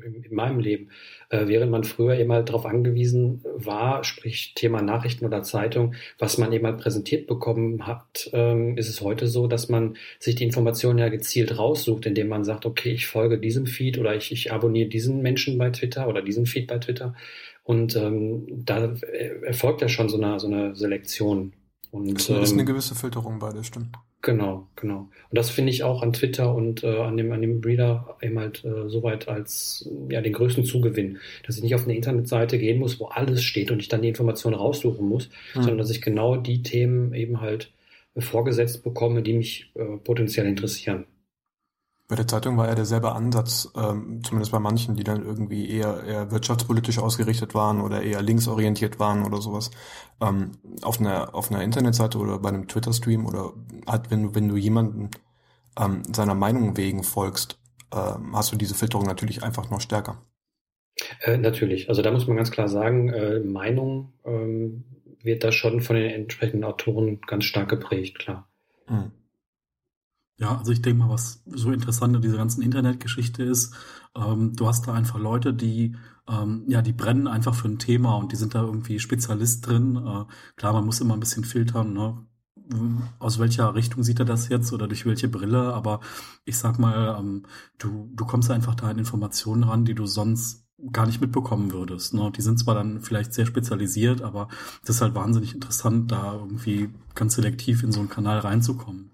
in, 0.06 0.24
in 0.24 0.36
meinem 0.36 0.60
Leben. 0.60 0.90
Äh, 1.34 1.48
während 1.48 1.72
man 1.72 1.84
früher 1.84 2.14
eben 2.20 2.32
halt 2.32 2.50
darauf 2.50 2.68
angewiesen 2.68 3.42
war, 3.56 4.04
sprich 4.04 4.54
Thema 4.54 4.84
Nachrichten 4.84 5.26
oder 5.26 5.42
Zeitung, 5.42 5.96
was 6.20 6.38
man 6.38 6.54
eben 6.54 6.68
halt 6.68 6.78
präsentiert 6.78 7.26
bekommen 7.26 7.88
hat, 7.88 8.30
ähm, 8.34 8.78
ist 8.78 8.88
es 8.88 9.02
heute 9.02 9.28
so, 9.28 9.48
dass 9.48 9.68
man 9.68 9.98
sich 10.20 10.36
die 10.36 10.44
Informationen 10.44 11.00
ja 11.00 11.10
gezielt 11.10 11.58
raussucht, 11.58 12.06
indem 12.06 12.28
man 12.28 12.44
sagt, 12.44 12.68
okay, 12.68 12.92
ich 12.92 13.08
folge 13.08 13.40
diesem 13.40 13.66
Feed 13.66 13.98
oder 13.98 14.16
ich, 14.16 14.32
ich 14.32 14.52
abonniere 14.52 14.90
diesen 14.90 15.24
Menschen 15.24 15.58
bei 15.58 15.72
Twitter 15.72 16.08
oder 16.08 16.22
diesen 16.22 16.46
Feed 16.46 16.68
bei 16.68 16.78
Twitter 16.78 17.16
und 17.64 17.96
ähm, 17.96 18.46
da 18.50 18.94
erfolgt 19.42 19.82
ja 19.82 19.90
schon 19.90 20.10
so 20.10 20.22
eine, 20.22 20.40
so 20.40 20.46
eine 20.46 20.76
Selektion. 20.76 21.54
Und, 21.90 22.14
das 22.14 22.30
ist 22.30 22.52
eine 22.52 22.62
ähm, 22.62 22.68
gewisse 22.68 22.94
Filterung 22.94 23.40
bei, 23.40 23.52
das 23.52 23.66
stimmt. 23.66 23.98
Genau, 24.24 24.70
genau. 24.78 25.00
Und 25.00 25.38
das 25.38 25.50
finde 25.50 25.72
ich 25.72 25.84
auch 25.84 26.02
an 26.02 26.14
Twitter 26.14 26.56
und 26.56 26.82
äh, 26.82 26.98
an 26.98 27.18
dem 27.18 27.34
an 27.34 27.42
dem 27.42 27.60
Reader 27.60 28.16
eben 28.22 28.40
halt 28.40 28.64
äh, 28.64 28.88
soweit 28.88 29.28
als 29.28 29.88
ja 30.10 30.22
den 30.22 30.32
größten 30.32 30.64
Zugewinn, 30.64 31.18
dass 31.46 31.58
ich 31.58 31.64
nicht 31.64 31.76
auf 31.76 31.84
eine 31.84 31.94
Internetseite 31.94 32.58
gehen 32.58 32.80
muss, 32.80 33.02
wo 33.02 33.08
alles 33.08 33.44
steht 33.44 33.70
und 33.70 33.82
ich 33.82 33.90
dann 33.90 34.02
die 34.02 34.08
Informationen 34.08 34.56
raussuchen 34.56 35.06
muss, 35.06 35.30
hm. 35.52 35.64
sondern 35.64 35.78
dass 35.78 35.90
ich 35.90 36.02
genau 36.02 36.38
die 36.38 36.64
Themen 36.64 37.14
eben 37.14 37.42
halt 37.42 37.74
vorgesetzt 38.18 38.82
bekomme, 38.86 39.24
die 39.24 39.34
mich 39.34 39.72
äh, 39.76 39.98
potenziell 39.98 40.46
interessieren. 40.46 41.04
Bei 42.08 42.16
der 42.16 42.28
Zeitung 42.28 42.58
war 42.58 42.68
ja 42.68 42.76
derselbe 42.76 43.14
Ansatz, 43.14 43.70
ähm, 43.76 44.22
zumindest 44.24 44.52
bei 44.52 44.60
manchen, 44.60 44.96
die 44.96 45.04
dann 45.04 45.26
irgendwie 45.26 45.70
eher, 45.70 46.04
eher 46.04 46.32
wirtschaftspolitisch 46.32 47.00
ausgerichtet 47.00 47.56
waren 47.56 47.82
oder 47.82 48.02
eher 48.02 48.22
linksorientiert 48.22 49.00
waren 49.00 49.26
oder 49.26 49.42
sowas. 49.42 49.72
Ähm, 50.22 50.52
auf 50.82 51.00
einer 51.00 51.34
auf 51.34 51.50
einer 51.50 51.64
Internetseite 51.64 52.18
oder 52.18 52.40
bei 52.40 52.50
einem 52.50 52.68
Twitter-Stream 52.68 53.26
oder 53.26 53.54
halt, 53.88 54.12
wenn 54.12 54.24
du 54.24 54.36
wenn 54.36 54.50
du 54.50 54.58
jemanden 54.58 55.12
ähm, 55.80 56.04
seiner 56.14 56.36
Meinung 56.36 56.78
wegen 56.78 57.04
folgst, 57.04 57.58
ähm, 57.94 58.36
hast 58.36 58.52
du 58.52 58.58
diese 58.58 58.76
Filterung 58.76 59.06
natürlich 59.08 59.44
einfach 59.44 59.70
noch 59.70 59.82
stärker. 59.82 60.22
Äh, 61.22 61.38
natürlich. 61.38 61.90
Also 61.90 62.02
da 62.02 62.12
muss 62.12 62.28
man 62.28 62.38
ganz 62.38 62.52
klar 62.52 62.68
sagen, 62.68 63.10
äh, 63.10 63.40
Meinung 63.40 64.14
ähm, 64.26 64.84
wird 65.22 65.44
da 65.44 65.52
schon 65.52 65.82
von 65.82 65.96
den 65.96 66.10
entsprechenden 66.12 66.64
Autoren 66.64 67.22
ganz 67.22 67.46
stark 67.46 67.70
geprägt, 67.70 68.20
klar. 68.20 68.48
Mhm. 68.88 69.12
Ja, 70.38 70.58
also 70.58 70.72
ich 70.72 70.82
denke 70.82 71.04
mal, 71.04 71.10
was 71.10 71.44
so 71.46 71.72
interessant 71.72 72.16
an 72.16 72.22
dieser 72.22 72.38
ganzen 72.38 72.62
Internetgeschichte 72.64 73.44
ist, 73.44 73.74
ähm, 74.16 74.54
du 74.56 74.68
hast 74.68 74.88
da 74.88 74.94
einfach 74.94 75.20
Leute, 75.20 75.54
die 75.54 75.96
ähm, 76.28 76.64
ja, 76.68 76.82
die 76.82 76.94
brennen 76.94 77.28
einfach 77.28 77.54
für 77.54 77.68
ein 77.68 77.80
Thema 77.80 78.16
und 78.16 78.32
die 78.32 78.36
sind 78.38 78.56
da 78.56 78.62
irgendwie 78.64 79.00
Spezialist 79.00 79.68
drin. 79.68 79.98
Äh, 79.98 80.26
klar, 80.56 80.74
man 80.74 80.86
muss 80.86 81.02
immer 81.02 81.16
ein 81.16 81.20
bisschen 81.20 81.44
filtern, 81.44 81.94
ne? 81.94 82.26
aus 83.20 83.40
welcher 83.40 83.76
Richtung 83.76 84.04
sieht 84.04 84.20
er 84.20 84.26
das 84.26 84.50
jetzt 84.50 84.72
oder 84.74 84.88
durch 84.88 85.06
welche 85.06 85.28
Brille, 85.28 85.74
aber 85.74 86.00
ich 86.46 86.58
sag 86.58 86.80
mal, 86.80 87.18
ähm, 87.20 87.44
du, 87.78 88.10
du 88.14 88.26
kommst 88.26 88.50
einfach 88.52 88.76
da 88.76 88.88
an 88.88 88.98
Informationen 89.00 89.64
ran, 89.64 89.86
die 89.86 89.96
du 89.96 90.06
sonst 90.06 90.66
gar 90.92 91.06
nicht 91.06 91.22
mitbekommen 91.22 91.72
würdest. 91.72 92.14
Ne? 92.14 92.32
Die 92.36 92.42
sind 92.42 92.60
zwar 92.60 92.76
dann 92.76 93.02
vielleicht 93.02 93.34
sehr 93.34 93.46
spezialisiert, 93.46 94.22
aber 94.22 94.48
das 94.86 94.98
ist 94.98 95.02
halt 95.02 95.16
wahnsinnig 95.16 95.54
interessant, 95.54 96.12
da 96.12 96.34
irgendwie 96.34 96.90
ganz 97.16 97.36
selektiv 97.36 97.84
in 97.84 97.92
so 97.92 98.00
einen 98.00 98.10
Kanal 98.10 98.40
reinzukommen. 98.40 99.12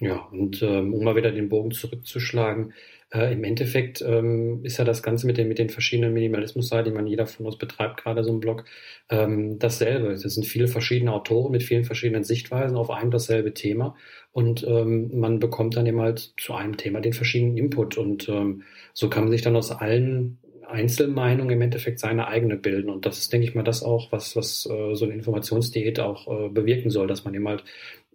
Ja, 0.00 0.16
und 0.32 0.62
ähm, 0.62 0.94
um 0.94 1.04
mal 1.04 1.14
wieder 1.14 1.30
den 1.30 1.50
Bogen 1.50 1.72
zurückzuschlagen, 1.72 2.72
äh, 3.12 3.32
im 3.34 3.44
Endeffekt 3.44 4.00
ähm, 4.00 4.64
ist 4.64 4.78
ja 4.78 4.84
das 4.84 5.02
Ganze 5.02 5.26
mit 5.26 5.36
den, 5.36 5.48
mit 5.48 5.58
den 5.58 5.68
verschiedenen 5.68 6.14
Minimalismus-Seiten, 6.14 6.88
die 6.90 6.94
man 6.94 7.06
jeder 7.06 7.26
von 7.26 7.44
uns 7.44 7.58
betreibt, 7.58 8.02
gerade 8.02 8.24
so 8.24 8.32
ein 8.32 8.40
Blog, 8.40 8.64
ähm, 9.10 9.58
dasselbe. 9.58 10.12
Es 10.12 10.22
sind 10.22 10.46
viele 10.46 10.68
verschiedene 10.68 11.12
Autoren 11.12 11.52
mit 11.52 11.62
vielen 11.62 11.84
verschiedenen 11.84 12.24
Sichtweisen 12.24 12.78
auf 12.78 12.90
ein 12.90 13.06
und 13.06 13.14
dasselbe 13.14 13.52
Thema 13.52 13.94
und 14.32 14.64
ähm, 14.66 15.10
man 15.18 15.38
bekommt 15.38 15.76
dann 15.76 15.86
eben 15.86 16.00
halt 16.00 16.32
zu 16.40 16.54
einem 16.54 16.78
Thema 16.78 17.00
den 17.00 17.12
verschiedenen 17.12 17.58
Input 17.58 17.98
und 17.98 18.28
ähm, 18.28 18.62
so 18.94 19.10
kann 19.10 19.24
man 19.24 19.32
sich 19.32 19.42
dann 19.42 19.56
aus 19.56 19.70
allen 19.70 20.38
Einzelmeinungen 20.66 21.56
im 21.56 21.62
Endeffekt 21.62 21.98
seine 21.98 22.28
eigene 22.28 22.56
bilden. 22.56 22.90
Und 22.90 23.04
das 23.04 23.18
ist, 23.18 23.32
denke 23.32 23.46
ich 23.46 23.54
mal, 23.56 23.64
das 23.64 23.82
auch, 23.82 24.12
was, 24.12 24.36
was 24.36 24.66
äh, 24.70 24.94
so 24.94 25.04
eine 25.04 25.14
Informationsdiät 25.14 25.98
auch 26.00 26.28
äh, 26.28 26.48
bewirken 26.48 26.90
soll, 26.90 27.08
dass 27.08 27.24
man 27.24 27.34
eben 27.34 27.48
halt 27.48 27.64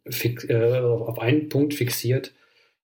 fix, 0.07 0.43
äh, 0.45 0.79
auf 0.79 1.19
einen 1.19 1.49
Punkt 1.49 1.73
fixiert 1.73 2.33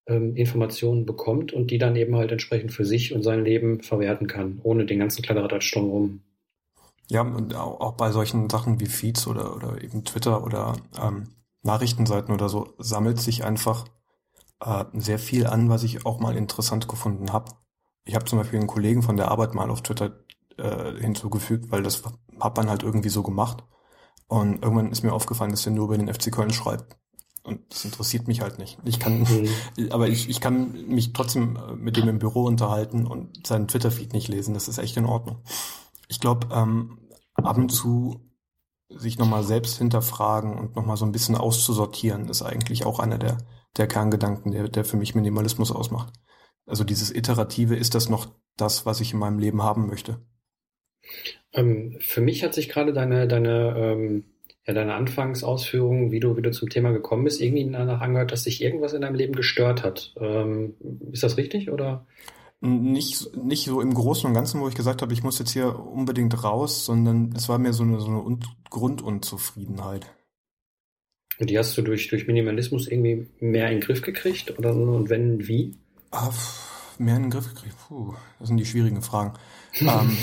ähm, 0.07 0.35
Informationen 0.35 1.05
bekommt 1.05 1.53
und 1.53 1.71
die 1.71 1.77
dann 1.77 1.95
eben 1.95 2.15
halt 2.15 2.31
entsprechend 2.31 2.71
für 2.71 2.85
sich 2.85 3.13
und 3.13 3.23
sein 3.23 3.43
Leben 3.43 3.81
verwerten 3.81 4.27
kann, 4.27 4.59
ohne 4.63 4.85
den 4.85 4.99
ganzen 4.99 5.21
Kladderadatsch 5.21 5.75
rum. 5.75 6.21
Ja, 7.09 7.21
und 7.21 7.55
auch 7.55 7.93
bei 7.93 8.11
solchen 8.11 8.49
Sachen 8.49 8.79
wie 8.79 8.85
Feeds 8.85 9.27
oder, 9.27 9.55
oder 9.55 9.83
eben 9.83 10.05
Twitter 10.05 10.43
oder 10.43 10.77
ähm, 11.01 11.27
Nachrichtenseiten 11.61 12.33
oder 12.33 12.49
so 12.49 12.73
sammelt 12.77 13.19
sich 13.19 13.43
einfach 13.43 13.85
äh, 14.61 14.85
sehr 14.93 15.19
viel 15.19 15.45
an, 15.45 15.69
was 15.69 15.83
ich 15.83 16.05
auch 16.05 16.19
mal 16.19 16.37
interessant 16.37 16.87
gefunden 16.87 17.33
habe. 17.33 17.51
Ich 18.05 18.15
habe 18.15 18.25
zum 18.25 18.39
Beispiel 18.39 18.59
einen 18.59 18.67
Kollegen 18.67 19.03
von 19.03 19.17
der 19.17 19.29
Arbeit 19.29 19.53
mal 19.53 19.69
auf 19.69 19.83
Twitter 19.83 20.23
äh, 20.57 20.93
hinzugefügt, 20.99 21.71
weil 21.71 21.83
das 21.83 22.01
hat 22.39 22.57
man 22.57 22.69
halt 22.69 22.83
irgendwie 22.83 23.09
so 23.09 23.23
gemacht. 23.23 23.63
Und 24.27 24.63
irgendwann 24.63 24.91
ist 24.91 25.03
mir 25.03 25.13
aufgefallen, 25.13 25.51
dass 25.51 25.65
er 25.65 25.73
nur 25.73 25.85
über 25.85 25.97
den 25.97 26.11
FC 26.11 26.31
Köln 26.31 26.51
schreibt. 26.51 26.97
Und 27.43 27.59
das 27.69 27.85
interessiert 27.85 28.27
mich 28.27 28.41
halt 28.41 28.59
nicht. 28.59 28.77
Ich 28.85 28.99
kann, 28.99 29.21
mhm. 29.21 29.49
aber 29.89 30.07
ich, 30.07 30.29
ich 30.29 30.41
kann 30.41 30.87
mich 30.87 31.13
trotzdem 31.13 31.55
äh, 31.55 31.75
mit 31.75 31.97
dem 31.97 32.07
im 32.07 32.19
Büro 32.19 32.43
unterhalten 32.43 33.07
und 33.07 33.47
seinen 33.47 33.67
Twitter-Feed 33.67 34.13
nicht 34.13 34.27
lesen. 34.27 34.53
Das 34.53 34.67
ist 34.67 34.77
echt 34.77 34.97
in 34.97 35.05
Ordnung. 35.05 35.41
Ich 36.07 36.19
glaube, 36.19 36.47
ähm, 36.53 36.99
ab 37.33 37.57
und 37.57 37.69
zu 37.69 38.27
sich 38.89 39.17
nochmal 39.17 39.43
selbst 39.43 39.77
hinterfragen 39.77 40.57
und 40.57 40.75
nochmal 40.75 40.97
so 40.97 41.05
ein 41.05 41.13
bisschen 41.13 41.35
auszusortieren, 41.35 42.27
ist 42.27 42.41
eigentlich 42.41 42.85
auch 42.85 42.99
einer 42.99 43.17
der, 43.17 43.37
der 43.77 43.87
Kerngedanken, 43.87 44.51
der, 44.51 44.67
der 44.67 44.85
für 44.85 44.97
mich 44.97 45.15
Minimalismus 45.15 45.71
ausmacht. 45.71 46.13
Also 46.65 46.83
dieses 46.83 47.09
Iterative, 47.09 47.75
ist 47.75 47.95
das 47.95 48.09
noch 48.09 48.27
das, 48.57 48.85
was 48.85 48.99
ich 48.99 49.13
in 49.13 49.19
meinem 49.19 49.39
Leben 49.39 49.63
haben 49.63 49.87
möchte? 49.87 50.21
Ähm, 51.53 51.97
für 52.01 52.21
mich 52.21 52.43
hat 52.43 52.53
sich 52.53 52.69
gerade 52.69 52.93
deine, 52.93 53.27
deine 53.27 53.75
ähm 53.77 54.25
ja, 54.67 54.73
deine 54.73 54.93
Anfangsausführungen, 54.93 56.11
wie 56.11 56.19
du, 56.19 56.37
wie 56.37 56.41
du 56.41 56.51
zum 56.51 56.69
Thema 56.69 56.91
gekommen 56.91 57.23
bist, 57.23 57.41
irgendwie 57.41 57.69
danach 57.71 58.01
angehört, 58.01 58.31
dass 58.31 58.43
sich 58.43 58.61
irgendwas 58.61 58.93
in 58.93 59.01
deinem 59.01 59.15
Leben 59.15 59.33
gestört 59.33 59.83
hat. 59.83 60.13
Ähm, 60.19 60.75
ist 61.11 61.23
das 61.23 61.37
richtig 61.37 61.71
oder? 61.71 62.05
Nicht, 62.63 63.35
nicht 63.35 63.65
so 63.65 63.81
im 63.81 63.93
Großen 63.93 64.27
und 64.27 64.35
Ganzen, 64.35 64.61
wo 64.61 64.67
ich 64.67 64.75
gesagt 64.75 65.01
habe, 65.01 65.13
ich 65.13 65.23
muss 65.23 65.39
jetzt 65.39 65.51
hier 65.51 65.79
unbedingt 65.79 66.43
raus, 66.43 66.85
sondern 66.85 67.33
es 67.35 67.49
war 67.49 67.57
mir 67.57 67.73
so 67.73 67.81
eine, 67.81 67.99
so 67.99 68.07
eine 68.07 68.37
Grundunzufriedenheit. 68.69 70.05
Und 71.39 71.49
die 71.49 71.57
hast 71.57 71.75
du 71.75 71.81
durch, 71.81 72.07
durch 72.09 72.27
Minimalismus 72.27 72.87
irgendwie 72.87 73.27
mehr 73.39 73.65
in 73.65 73.77
den 73.77 73.81
Griff 73.81 74.03
gekriegt? 74.03 74.59
Oder 74.59 74.75
und 74.75 75.09
wenn, 75.09 75.47
wie? 75.47 75.75
Ah, 76.11 76.29
mehr 76.99 77.15
in 77.15 77.23
den 77.23 77.31
Griff 77.31 77.49
gekriegt? 77.49 77.75
Puh, 77.87 78.13
das 78.37 78.49
sind 78.49 78.57
die 78.57 78.65
schwierigen 78.67 79.01
Fragen. 79.01 79.33
ähm, 79.79 80.15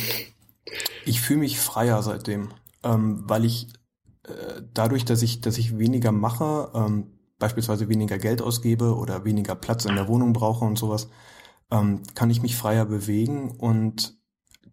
ich 1.05 1.21
fühle 1.21 1.41
mich 1.41 1.59
freier 1.59 2.03
seitdem, 2.05 2.51
ähm, 2.85 3.25
weil 3.27 3.45
ich 3.45 3.67
dadurch, 4.75 5.05
dass 5.05 5.23
ich, 5.23 5.41
dass 5.41 5.59
ich 5.59 5.79
weniger 5.79 6.13
mache, 6.13 6.71
ähm, 6.75 7.19
beispielsweise 7.39 7.89
weniger 7.89 8.19
Geld 8.19 8.43
ausgebe 8.43 8.97
oder 8.97 9.25
weniger 9.25 9.55
Platz 9.55 9.85
in 9.85 9.95
der 9.95 10.09
Wohnung 10.09 10.33
brauche 10.33 10.65
und 10.65 10.79
sowas, 10.79 11.09
ähm, 11.71 12.03
kann 12.15 12.31
ich 12.31 12.43
mich 12.43 12.57
freier 12.57 12.85
bewegen 12.85 13.51
und 13.51 14.19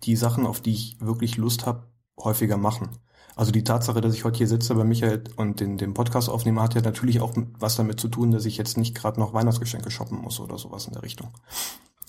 die 0.04 0.16
Sachen, 0.16 0.46
auf 0.46 0.62
die 0.62 0.72
ich 0.72 0.98
wirklich 1.00 1.38
Lust 1.38 1.66
habe, 1.66 1.88
häufiger 2.18 2.58
machen. 2.58 2.90
Also 3.36 3.52
die 3.52 3.64
Tatsache, 3.64 4.00
dass 4.00 4.14
ich 4.14 4.24
heute 4.24 4.38
hier 4.38 4.48
sitze 4.48 4.76
bei 4.76 4.86
Michael 4.86 5.26
und 5.36 5.60
den, 5.60 5.78
den 5.78 5.94
Podcast 5.94 6.30
aufnehme, 6.30 6.62
hat 6.62 6.74
ja 6.74 6.82
natürlich 6.82 7.20
auch 7.20 7.34
was 7.60 7.76
damit 7.76 8.00
zu 8.00 8.08
tun, 8.08 8.32
dass 8.32 8.46
ich 8.46 8.58
jetzt 8.58 8.78
nicht 8.78 8.96
gerade 8.96 9.20
noch 9.20 9.34
Weihnachtsgeschenke 9.34 9.92
shoppen 9.92 10.20
muss 10.20 10.40
oder 10.40 10.58
sowas 10.58 10.88
in 10.88 10.94
der 10.94 11.04
Richtung. 11.04 11.32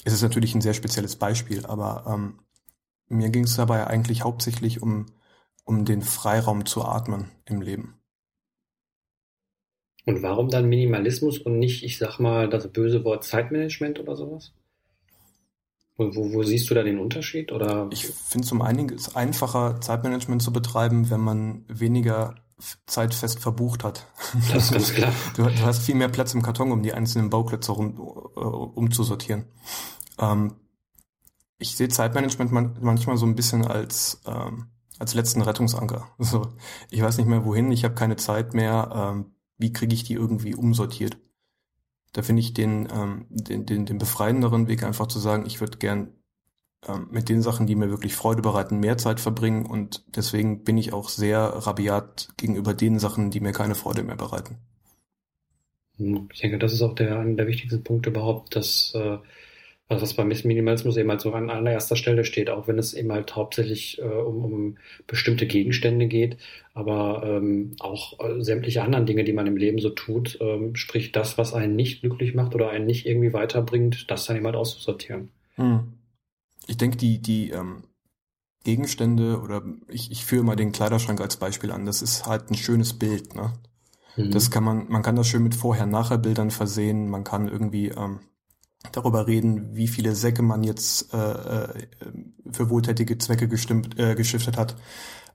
Es 0.04 0.12
ist 0.12 0.22
natürlich 0.22 0.54
ein 0.54 0.60
sehr 0.60 0.74
spezielles 0.74 1.16
Beispiel, 1.16 1.66
aber 1.66 2.04
ähm, 2.06 2.38
mir 3.08 3.30
ging 3.30 3.44
es 3.44 3.56
dabei 3.56 3.88
eigentlich 3.88 4.22
hauptsächlich 4.22 4.82
um 4.82 5.06
um 5.66 5.84
den 5.84 6.00
Freiraum 6.00 6.64
zu 6.64 6.82
atmen 6.82 7.30
im 7.44 7.60
Leben. 7.60 8.00
Und 10.06 10.22
warum 10.22 10.48
dann 10.48 10.68
Minimalismus 10.68 11.38
und 11.38 11.58
nicht, 11.58 11.82
ich 11.82 11.98
sag 11.98 12.20
mal, 12.20 12.48
das 12.48 12.68
böse 12.68 13.04
Wort 13.04 13.24
Zeitmanagement 13.24 13.98
oder 13.98 14.16
sowas? 14.16 14.52
Wo, 15.96 16.14
wo, 16.14 16.32
wo 16.32 16.42
siehst 16.44 16.70
du 16.70 16.74
da 16.74 16.84
den 16.84 17.00
Unterschied? 17.00 17.50
Oder? 17.50 17.88
Ich 17.90 18.06
finde 18.06 18.46
zum 18.46 18.62
einen 18.62 18.88
es 18.90 19.16
einfacher, 19.16 19.80
Zeitmanagement 19.80 20.42
zu 20.42 20.52
betreiben, 20.52 21.10
wenn 21.10 21.20
man 21.20 21.64
weniger 21.68 22.36
Zeit 22.86 23.14
fest 23.14 23.40
verbucht 23.40 23.82
hat. 23.82 24.06
Das 24.52 24.66
ist 24.66 24.72
ganz 24.72 24.94
klar. 24.94 25.12
Du, 25.36 25.42
du, 25.42 25.60
hast 25.62 25.82
viel 25.82 25.96
mehr 25.96 26.08
Platz 26.08 26.32
im 26.34 26.42
Karton, 26.42 26.70
um 26.70 26.82
die 26.82 26.92
einzelnen 26.92 27.28
Bauklötze 27.28 27.72
rum, 27.72 27.96
äh, 28.36 28.40
umzusortieren. 28.40 29.46
Ähm, 30.18 30.54
ich 31.58 31.76
sehe 31.76 31.88
Zeitmanagement 31.88 32.52
man, 32.52 32.76
manchmal 32.80 33.16
so 33.16 33.26
ein 33.26 33.34
bisschen 33.34 33.66
als 33.66 34.20
ähm, 34.26 34.68
als 34.98 35.14
letzten 35.14 35.42
Rettungsanker. 35.42 36.08
So, 36.18 36.48
ich 36.90 37.02
weiß 37.02 37.18
nicht 37.18 37.26
mehr 37.26 37.44
wohin, 37.44 37.70
ich 37.72 37.84
habe 37.84 37.94
keine 37.94 38.16
Zeit 38.16 38.54
mehr. 38.54 38.90
Ähm, 38.94 39.34
wie 39.58 39.72
kriege 39.72 39.94
ich 39.94 40.04
die 40.04 40.14
irgendwie 40.14 40.54
umsortiert? 40.54 41.18
Da 42.12 42.22
finde 42.22 42.40
ich 42.40 42.54
den, 42.54 42.88
ähm, 42.92 43.26
den, 43.28 43.66
den, 43.66 43.86
den 43.86 43.98
befreienderen 43.98 44.68
Weg 44.68 44.82
einfach 44.82 45.06
zu 45.06 45.18
sagen, 45.18 45.44
ich 45.46 45.60
würde 45.60 45.78
gern 45.78 46.12
ähm, 46.86 47.08
mit 47.10 47.28
den 47.28 47.42
Sachen, 47.42 47.66
die 47.66 47.74
mir 47.74 47.90
wirklich 47.90 48.14
Freude 48.14 48.42
bereiten, 48.42 48.80
mehr 48.80 48.98
Zeit 48.98 49.20
verbringen 49.20 49.66
und 49.66 50.04
deswegen 50.14 50.64
bin 50.64 50.78
ich 50.78 50.92
auch 50.92 51.08
sehr 51.08 51.40
rabiat 51.40 52.28
gegenüber 52.36 52.74
den 52.74 52.98
Sachen, 52.98 53.30
die 53.30 53.40
mir 53.40 53.52
keine 53.52 53.74
Freude 53.74 54.02
mehr 54.02 54.16
bereiten. 54.16 54.58
Ich 55.98 56.40
denke, 56.40 56.58
das 56.58 56.74
ist 56.74 56.82
auch 56.82 56.94
der, 56.94 57.18
einer 57.18 57.36
der 57.36 57.46
wichtigsten 57.46 57.82
Punkte 57.82 58.10
überhaupt, 58.10 58.54
dass 58.54 58.92
äh, 58.94 59.18
also 59.88 60.02
was 60.02 60.14
beim 60.14 60.28
Minimalismus 60.28 60.96
eben 60.96 61.10
halt 61.10 61.20
so 61.20 61.32
an 61.32 61.48
allererster 61.48 61.94
Stelle 61.94 62.24
steht, 62.24 62.50
auch 62.50 62.66
wenn 62.66 62.78
es 62.78 62.92
eben 62.92 63.12
halt 63.12 63.36
hauptsächlich 63.36 64.00
äh, 64.00 64.04
um, 64.04 64.44
um 64.44 64.76
bestimmte 65.06 65.46
Gegenstände 65.46 66.06
geht, 66.08 66.38
aber 66.74 67.22
ähm, 67.24 67.76
auch 67.78 68.18
äh, 68.18 68.42
sämtliche 68.42 68.82
anderen 68.82 69.06
Dinge, 69.06 69.22
die 69.22 69.32
man 69.32 69.46
im 69.46 69.56
Leben 69.56 69.78
so 69.78 69.90
tut, 69.90 70.38
ähm, 70.40 70.74
sprich 70.74 71.12
das, 71.12 71.38
was 71.38 71.54
einen 71.54 71.76
nicht 71.76 72.00
glücklich 72.00 72.34
macht 72.34 72.54
oder 72.54 72.70
einen 72.70 72.86
nicht 72.86 73.06
irgendwie 73.06 73.32
weiterbringt, 73.32 74.10
das 74.10 74.26
dann 74.26 74.36
eben 74.36 74.46
halt 74.46 74.56
auszusortieren. 74.56 75.28
Hm. 75.54 75.92
Ich 76.66 76.76
denke, 76.76 76.96
die, 76.96 77.22
die 77.22 77.50
ähm, 77.50 77.84
Gegenstände 78.64 79.40
oder 79.40 79.62
ich, 79.88 80.10
ich 80.10 80.24
führe 80.24 80.42
mal 80.42 80.56
den 80.56 80.72
Kleiderschrank 80.72 81.20
als 81.20 81.36
Beispiel 81.36 81.70
an, 81.70 81.86
das 81.86 82.02
ist 82.02 82.26
halt 82.26 82.50
ein 82.50 82.56
schönes 82.56 82.94
Bild, 82.94 83.36
ne? 83.36 83.52
Mhm. 84.16 84.32
Das 84.32 84.50
kann 84.50 84.64
man, 84.64 84.88
man 84.88 85.02
kann 85.02 85.14
das 85.14 85.28
schön 85.28 85.44
mit 85.44 85.54
Vorher-Nachher-Bildern 85.54 86.50
versehen, 86.50 87.08
man 87.08 87.22
kann 87.22 87.46
irgendwie 87.46 87.88
ähm, 87.88 88.18
darüber 88.92 89.26
reden, 89.26 89.74
wie 89.74 89.88
viele 89.88 90.14
Säcke 90.14 90.42
man 90.42 90.62
jetzt 90.62 91.12
äh, 91.12 91.18
äh, 91.18 91.84
für 92.50 92.70
wohltätige 92.70 93.18
Zwecke 93.18 93.48
gestimmt, 93.48 93.98
äh, 93.98 94.14
geschiftet 94.14 94.56
hat. 94.56 94.76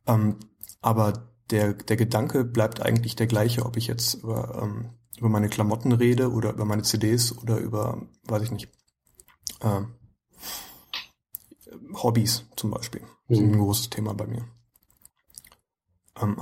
Ähm, 0.08 0.38
aber 0.82 1.32
der, 1.50 1.74
der 1.74 1.98
Gedanke 1.98 2.44
bleibt 2.44 2.82
eigentlich 2.82 3.16
der 3.16 3.28
gleiche, 3.28 3.66
ob 3.66 3.78
ich 3.78 3.88
jetzt 3.88 4.16
über, 4.16 4.62
ähm, 4.62 4.90
über 5.18 5.30
meine 5.30 5.50
Klamotten 5.50 5.92
rede 5.92 6.32
oder 6.32 6.52
über 6.54 6.66
meine 6.66 6.84
CDs 6.84 7.38
oder 7.38 7.58
über, 7.58 8.08
weiß 8.28 8.44
ich 8.44 8.52
nicht, 8.52 8.70
äh, 9.60 9.82
Hobbys 11.94 12.46
zum 12.56 12.72
Beispiel. 12.72 13.02
Das 13.28 13.38
ist 13.38 13.44
ein 13.44 13.52
mhm. 13.52 13.60
großes 13.60 13.90
Thema 13.90 14.14
bei 14.14 14.28
mir. 14.28 14.46
Ähm, 16.20 16.38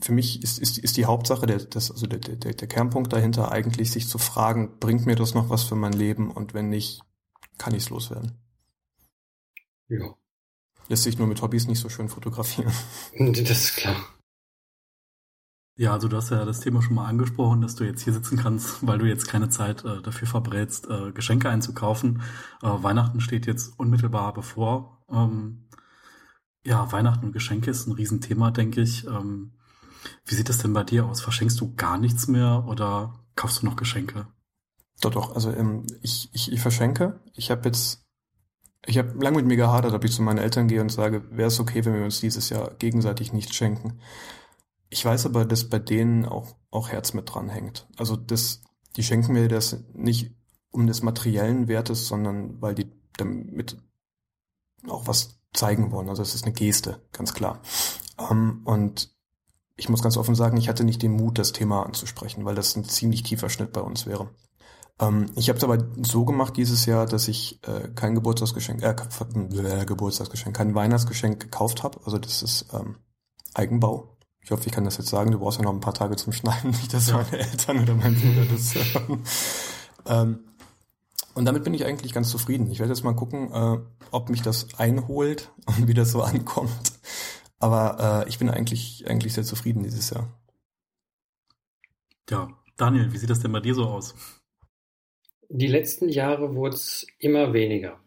für 0.00 0.12
mich 0.12 0.42
ist, 0.42 0.58
ist, 0.58 0.78
ist 0.78 0.96
die 0.96 1.04
Hauptsache, 1.04 1.46
der, 1.46 1.58
das, 1.58 1.90
also 1.90 2.06
der, 2.06 2.18
der, 2.18 2.54
der 2.54 2.68
Kernpunkt 2.68 3.12
dahinter 3.12 3.52
eigentlich, 3.52 3.90
sich 3.90 4.08
zu 4.08 4.18
fragen, 4.18 4.78
bringt 4.78 5.06
mir 5.06 5.16
das 5.16 5.34
noch 5.34 5.50
was 5.50 5.64
für 5.64 5.76
mein 5.76 5.92
Leben 5.92 6.30
und 6.30 6.54
wenn 6.54 6.68
nicht, 6.68 7.02
kann 7.58 7.74
ich 7.74 7.84
es 7.84 7.90
loswerden. 7.90 8.38
Ja. 9.88 10.14
Lässt 10.88 11.02
sich 11.02 11.18
nur 11.18 11.26
mit 11.26 11.42
Hobbys 11.42 11.66
nicht 11.66 11.80
so 11.80 11.88
schön 11.88 12.08
fotografieren. 12.08 12.72
Das 13.18 13.50
ist 13.50 13.76
klar. 13.76 13.96
Ja, 15.76 15.92
also 15.92 16.08
du 16.08 16.16
hast 16.16 16.30
ja 16.30 16.44
das 16.44 16.58
Thema 16.58 16.82
schon 16.82 16.96
mal 16.96 17.06
angesprochen, 17.06 17.60
dass 17.60 17.76
du 17.76 17.84
jetzt 17.84 18.02
hier 18.02 18.12
sitzen 18.12 18.36
kannst, 18.36 18.84
weil 18.84 18.98
du 18.98 19.06
jetzt 19.06 19.28
keine 19.28 19.48
Zeit 19.48 19.84
äh, 19.84 20.02
dafür 20.02 20.26
verbrätst, 20.26 20.88
äh, 20.90 21.12
Geschenke 21.12 21.48
einzukaufen. 21.50 22.22
Äh, 22.62 22.66
Weihnachten 22.66 23.20
steht 23.20 23.46
jetzt 23.46 23.78
unmittelbar 23.78 24.34
bevor. 24.34 25.04
Ähm, 25.08 25.67
ja, 26.68 26.92
Weihnachten 26.92 27.26
und 27.26 27.32
Geschenke 27.32 27.70
ist 27.70 27.86
ein 27.86 27.92
Riesenthema, 27.92 28.50
denke 28.50 28.82
ich. 28.82 29.06
Ähm, 29.06 29.52
wie 30.26 30.34
sieht 30.34 30.50
das 30.50 30.58
denn 30.58 30.74
bei 30.74 30.84
dir 30.84 31.06
aus? 31.06 31.22
Verschenkst 31.22 31.58
du 31.60 31.74
gar 31.74 31.98
nichts 31.98 32.28
mehr 32.28 32.64
oder 32.68 33.18
kaufst 33.36 33.62
du 33.62 33.66
noch 33.66 33.76
Geschenke? 33.76 34.26
Doch, 35.00 35.10
doch. 35.10 35.34
Also 35.34 35.50
ähm, 35.50 35.86
ich, 36.02 36.28
ich, 36.34 36.52
ich 36.52 36.60
verschenke. 36.60 37.20
Ich 37.32 37.50
habe 37.50 37.66
jetzt, 37.66 38.06
ich 38.84 38.98
habe 38.98 39.18
lange 39.18 39.38
mit 39.38 39.46
mir 39.46 39.56
gehadert, 39.56 39.94
ob 39.94 40.04
ich 40.04 40.12
zu 40.12 40.22
meinen 40.22 40.38
Eltern 40.38 40.68
gehe 40.68 40.82
und 40.82 40.92
sage, 40.92 41.24
wäre 41.30 41.48
es 41.48 41.58
okay, 41.58 41.84
wenn 41.86 41.94
wir 41.94 42.04
uns 42.04 42.20
dieses 42.20 42.50
Jahr 42.50 42.74
gegenseitig 42.74 43.32
nichts 43.32 43.56
schenken. 43.56 44.00
Ich 44.90 45.02
weiß 45.02 45.24
aber, 45.24 45.46
dass 45.46 45.70
bei 45.70 45.78
denen 45.78 46.26
auch, 46.26 46.56
auch 46.70 46.90
Herz 46.90 47.14
mit 47.14 47.32
dran 47.32 47.48
hängt. 47.48 47.88
Also 47.96 48.14
das, 48.14 48.62
die 48.96 49.02
schenken 49.02 49.32
mir 49.32 49.48
das 49.48 49.84
nicht 49.94 50.34
um 50.70 50.86
des 50.86 51.02
materiellen 51.02 51.66
Wertes, 51.66 52.08
sondern 52.08 52.60
weil 52.60 52.74
die 52.74 52.90
damit 53.16 53.78
auch 54.86 55.06
was 55.06 55.37
zeigen 55.52 55.90
wollen. 55.90 56.08
Also 56.08 56.22
es 56.22 56.34
ist 56.34 56.44
eine 56.44 56.52
Geste, 56.52 57.00
ganz 57.12 57.34
klar. 57.34 57.60
Ähm, 58.30 58.62
und 58.64 59.10
ich 59.76 59.88
muss 59.88 60.02
ganz 60.02 60.16
offen 60.16 60.34
sagen, 60.34 60.56
ich 60.56 60.68
hatte 60.68 60.84
nicht 60.84 61.02
den 61.02 61.12
Mut, 61.12 61.38
das 61.38 61.52
Thema 61.52 61.84
anzusprechen, 61.86 62.44
weil 62.44 62.54
das 62.54 62.76
ein 62.76 62.84
ziemlich 62.84 63.22
tiefer 63.22 63.48
Schnitt 63.48 63.72
bei 63.72 63.80
uns 63.80 64.06
wäre. 64.06 64.30
Ähm, 65.00 65.26
ich 65.36 65.48
habe 65.48 65.58
es 65.58 65.64
aber 65.64 65.78
so 66.02 66.24
gemacht 66.24 66.56
dieses 66.56 66.84
Jahr, 66.86 67.06
dass 67.06 67.28
ich 67.28 67.60
äh, 67.66 67.88
kein 67.94 68.14
Geburtstagsgeschenk, 68.14 68.82
äh, 68.82 68.90
äh, 68.90 69.84
Geburtstagsgeschenk, 69.84 70.56
kein 70.56 70.74
Weihnachtsgeschenk 70.74 71.40
gekauft 71.40 71.82
habe. 71.82 72.00
Also 72.04 72.18
das 72.18 72.42
ist 72.42 72.66
ähm, 72.72 72.96
Eigenbau. 73.54 74.16
Ich 74.40 74.50
hoffe, 74.50 74.66
ich 74.66 74.72
kann 74.72 74.84
das 74.84 74.96
jetzt 74.96 75.10
sagen. 75.10 75.30
Du 75.30 75.38
brauchst 75.38 75.58
ja 75.58 75.64
noch 75.64 75.72
ein 75.72 75.80
paar 75.80 75.94
Tage 75.94 76.16
zum 76.16 76.32
Schneiden, 76.32 76.70
nicht 76.70 76.92
dass 76.92 77.12
meine 77.12 77.38
Eltern 77.38 77.82
oder 77.82 77.94
mein 77.94 78.14
Bruder 78.14 78.44
das 78.50 78.74
hören. 78.74 79.22
ähm, 80.06 80.47
und 81.38 81.44
damit 81.44 81.62
bin 81.62 81.72
ich 81.72 81.84
eigentlich 81.84 82.12
ganz 82.12 82.30
zufrieden. 82.30 82.68
Ich 82.68 82.80
werde 82.80 82.92
jetzt 82.92 83.04
mal 83.04 83.14
gucken, 83.14 83.52
äh, 83.52 83.78
ob 84.10 84.28
mich 84.28 84.42
das 84.42 84.66
einholt 84.76 85.52
und 85.66 85.86
wie 85.86 85.94
das 85.94 86.10
so 86.10 86.20
ankommt. 86.20 86.92
Aber 87.60 88.24
äh, 88.26 88.28
ich 88.28 88.40
bin 88.40 88.50
eigentlich, 88.50 89.04
eigentlich 89.08 89.34
sehr 89.34 89.44
zufrieden 89.44 89.84
dieses 89.84 90.10
Jahr. 90.10 90.28
Ja, 92.28 92.48
Daniel, 92.76 93.12
wie 93.12 93.18
sieht 93.18 93.30
das 93.30 93.38
denn 93.38 93.52
bei 93.52 93.60
dir 93.60 93.74
so 93.74 93.84
aus? 93.84 94.16
Die 95.48 95.68
letzten 95.68 96.08
Jahre 96.08 96.56
wurde 96.56 96.74
es 96.74 97.06
immer 97.20 97.52
weniger. 97.52 98.00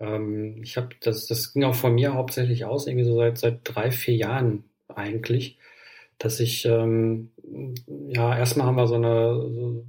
Ähm, 0.00 0.60
ich 0.62 0.76
habe 0.76 0.88
das, 1.00 1.26
das 1.26 1.52
ging 1.52 1.62
auch 1.62 1.76
von 1.76 1.94
mir 1.94 2.14
hauptsächlich 2.14 2.64
aus, 2.64 2.88
irgendwie 2.88 3.06
so 3.06 3.16
seit 3.16 3.38
seit 3.38 3.60
drei, 3.62 3.92
vier 3.92 4.16
Jahren 4.16 4.64
eigentlich, 4.88 5.58
dass 6.18 6.40
ich 6.40 6.64
ähm, 6.66 7.30
ja 8.08 8.36
erstmal 8.36 8.66
haben 8.66 8.76
wir 8.76 8.88
so 8.88 8.96
eine 8.96 9.34
so 9.54 9.86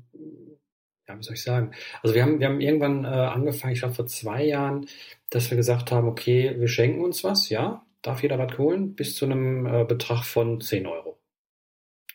ja, 1.07 1.17
wie 1.17 1.23
soll 1.23 1.35
ich 1.35 1.43
sagen? 1.43 1.71
Also 2.01 2.15
wir 2.15 2.23
haben, 2.23 2.39
wir 2.39 2.47
haben 2.47 2.61
irgendwann 2.61 3.05
äh, 3.05 3.07
angefangen, 3.07 3.73
ich 3.73 3.79
glaube 3.79 3.95
vor 3.95 4.07
zwei 4.07 4.43
Jahren, 4.43 4.87
dass 5.29 5.49
wir 5.49 5.57
gesagt 5.57 5.91
haben, 5.91 6.07
okay, 6.07 6.55
wir 6.57 6.67
schenken 6.67 7.03
uns 7.03 7.23
was, 7.23 7.49
ja, 7.49 7.85
darf 8.01 8.23
jeder 8.23 8.39
was 8.39 8.57
holen, 8.57 8.95
bis 8.95 9.15
zu 9.15 9.25
einem 9.25 9.65
äh, 9.65 9.83
Betrag 9.85 10.23
von 10.23 10.61
10 10.61 10.85
Euro. 10.85 11.17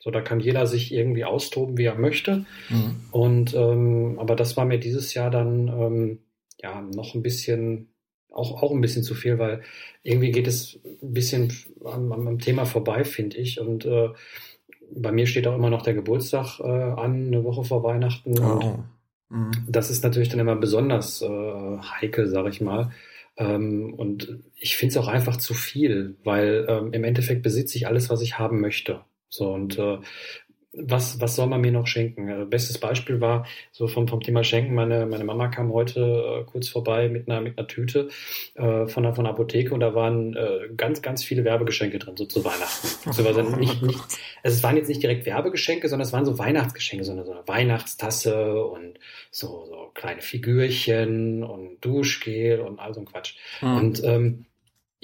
So, 0.01 0.11
da 0.11 0.21
kann 0.21 0.41
jeder 0.41 0.67
sich 0.67 0.93
irgendwie 0.93 1.25
austoben, 1.25 1.79
wie 1.79 1.85
er 1.85 1.95
möchte. 1.95 2.45
Mhm. 2.69 3.05
Und 3.13 3.55
ähm, 3.55 4.19
aber 4.19 4.35
das 4.35 4.57
war 4.57 4.65
mir 4.65 4.79
dieses 4.79 5.15
Jahr 5.15 5.31
dann 5.31 5.69
ähm, 5.69 6.19
ja 6.61 6.81
noch 6.81 7.15
ein 7.15 7.23
bisschen 7.23 7.93
auch, 8.33 8.63
auch 8.63 8.73
ein 8.73 8.81
bisschen 8.81 9.03
zu 9.03 9.15
viel, 9.15 9.39
weil 9.39 9.63
irgendwie 10.03 10.33
geht 10.33 10.47
es 10.47 10.81
ein 10.85 11.13
bisschen 11.13 11.53
am, 11.85 12.11
am 12.11 12.39
Thema 12.39 12.65
vorbei, 12.65 13.05
finde 13.05 13.37
ich. 13.37 13.61
Und 13.61 13.85
äh, 13.85 14.09
bei 14.95 15.13
mir 15.13 15.27
steht 15.27 15.47
auch 15.47 15.55
immer 15.55 15.71
noch 15.71 15.83
der 15.83 15.95
Geburtstag 15.95 16.61
äh, 16.61 16.65
an, 16.65 17.27
eine 17.29 17.45
Woche 17.45 17.65
vor 17.65 17.83
Weihnachten. 17.83 18.39
Oh. 18.39 18.85
Und 19.31 19.39
mhm. 19.39 19.53
das 19.69 19.91
ist 19.91 20.05
natürlich 20.05 20.29
dann 20.29 20.41
immer 20.41 20.57
besonders 20.57 21.23
äh, 21.23 21.79
heikel, 22.01 22.29
sag 22.29 22.47
ich 22.49 22.61
mal. 22.61 22.91
Ähm, 23.37 23.95
und 23.95 24.41
ich 24.57 24.77
finde 24.77 24.93
es 24.93 24.97
auch 24.99 25.09
einfach 25.09 25.37
zu 25.37 25.55
viel, 25.55 26.17
weil 26.25 26.67
ähm, 26.69 26.93
im 26.93 27.05
Endeffekt 27.05 27.43
besitze 27.43 27.77
ich 27.79 27.87
alles, 27.87 28.11
was 28.11 28.21
ich 28.21 28.39
haben 28.39 28.61
möchte. 28.61 29.01
So 29.29 29.51
und 29.51 29.79
äh, 29.79 29.99
was, 30.75 31.21
was 31.21 31.37
soll 31.37 31.47
man 31.49 31.61
mir 31.61 31.73
noch 31.73 31.87
schenken? 31.87 32.31
Also 32.31 32.47
bestes 32.47 32.79
Beispiel 32.79 33.21
war 33.21 33.47
so 33.73 33.89
vom, 33.89 34.09
vom 34.09 34.21
Thema 34.21 34.43
Schenken. 34.43 34.75
Meine, 34.75 35.05
meine 35.05 35.25
Mama 35.25 35.49
kam 35.49 35.73
heute 35.73 36.01
äh, 36.01 36.45
kurz 36.51 36.69
vorbei 36.69 37.09
mit 37.09 37.29
einer, 37.29 37.43
mit 37.43 37.59
einer 37.59 37.67
Tüte 37.67 38.09
äh, 38.55 38.87
von, 38.87 39.03
der, 39.03 39.15
von 39.15 39.25
der 39.25 39.35
Apotheke 39.35 39.75
und 39.75 39.81
da 39.81 39.95
waren 39.95 40.35
äh, 40.35 40.69
ganz, 40.77 41.03
ganz 41.03 41.23
viele 41.25 41.45
Werbegeschenke 41.45 41.99
drin, 41.99 42.17
so 42.17 42.25
zu 42.25 42.45
Weihnachten. 42.45 42.89
Also, 43.07 43.43
nicht, 43.57 43.83
nicht, 43.83 44.01
also 44.43 44.57
es 44.57 44.63
waren 44.63 44.77
jetzt 44.77 44.89
nicht 44.89 45.03
direkt 45.03 45.27
Werbegeschenke, 45.27 45.89
sondern 45.89 46.07
es 46.07 46.13
waren 46.13 46.25
so 46.25 46.39
Weihnachtsgeschenke, 46.39 47.05
so 47.05 47.13
eine, 47.13 47.25
so 47.25 47.33
eine 47.33 47.47
Weihnachtstasse 47.47 48.65
und 48.65 48.99
so, 49.31 49.67
so 49.67 49.91
kleine 49.95 50.23
Figürchen 50.23 51.43
und 51.45 51.81
Duschgel 51.81 52.61
und 52.61 52.79
all 52.79 52.95
so 52.95 53.01
ein 53.01 53.07
Quatsch. 53.07 53.35
Mhm. 53.61 53.77
Und 53.77 54.05
ähm, 54.05 54.47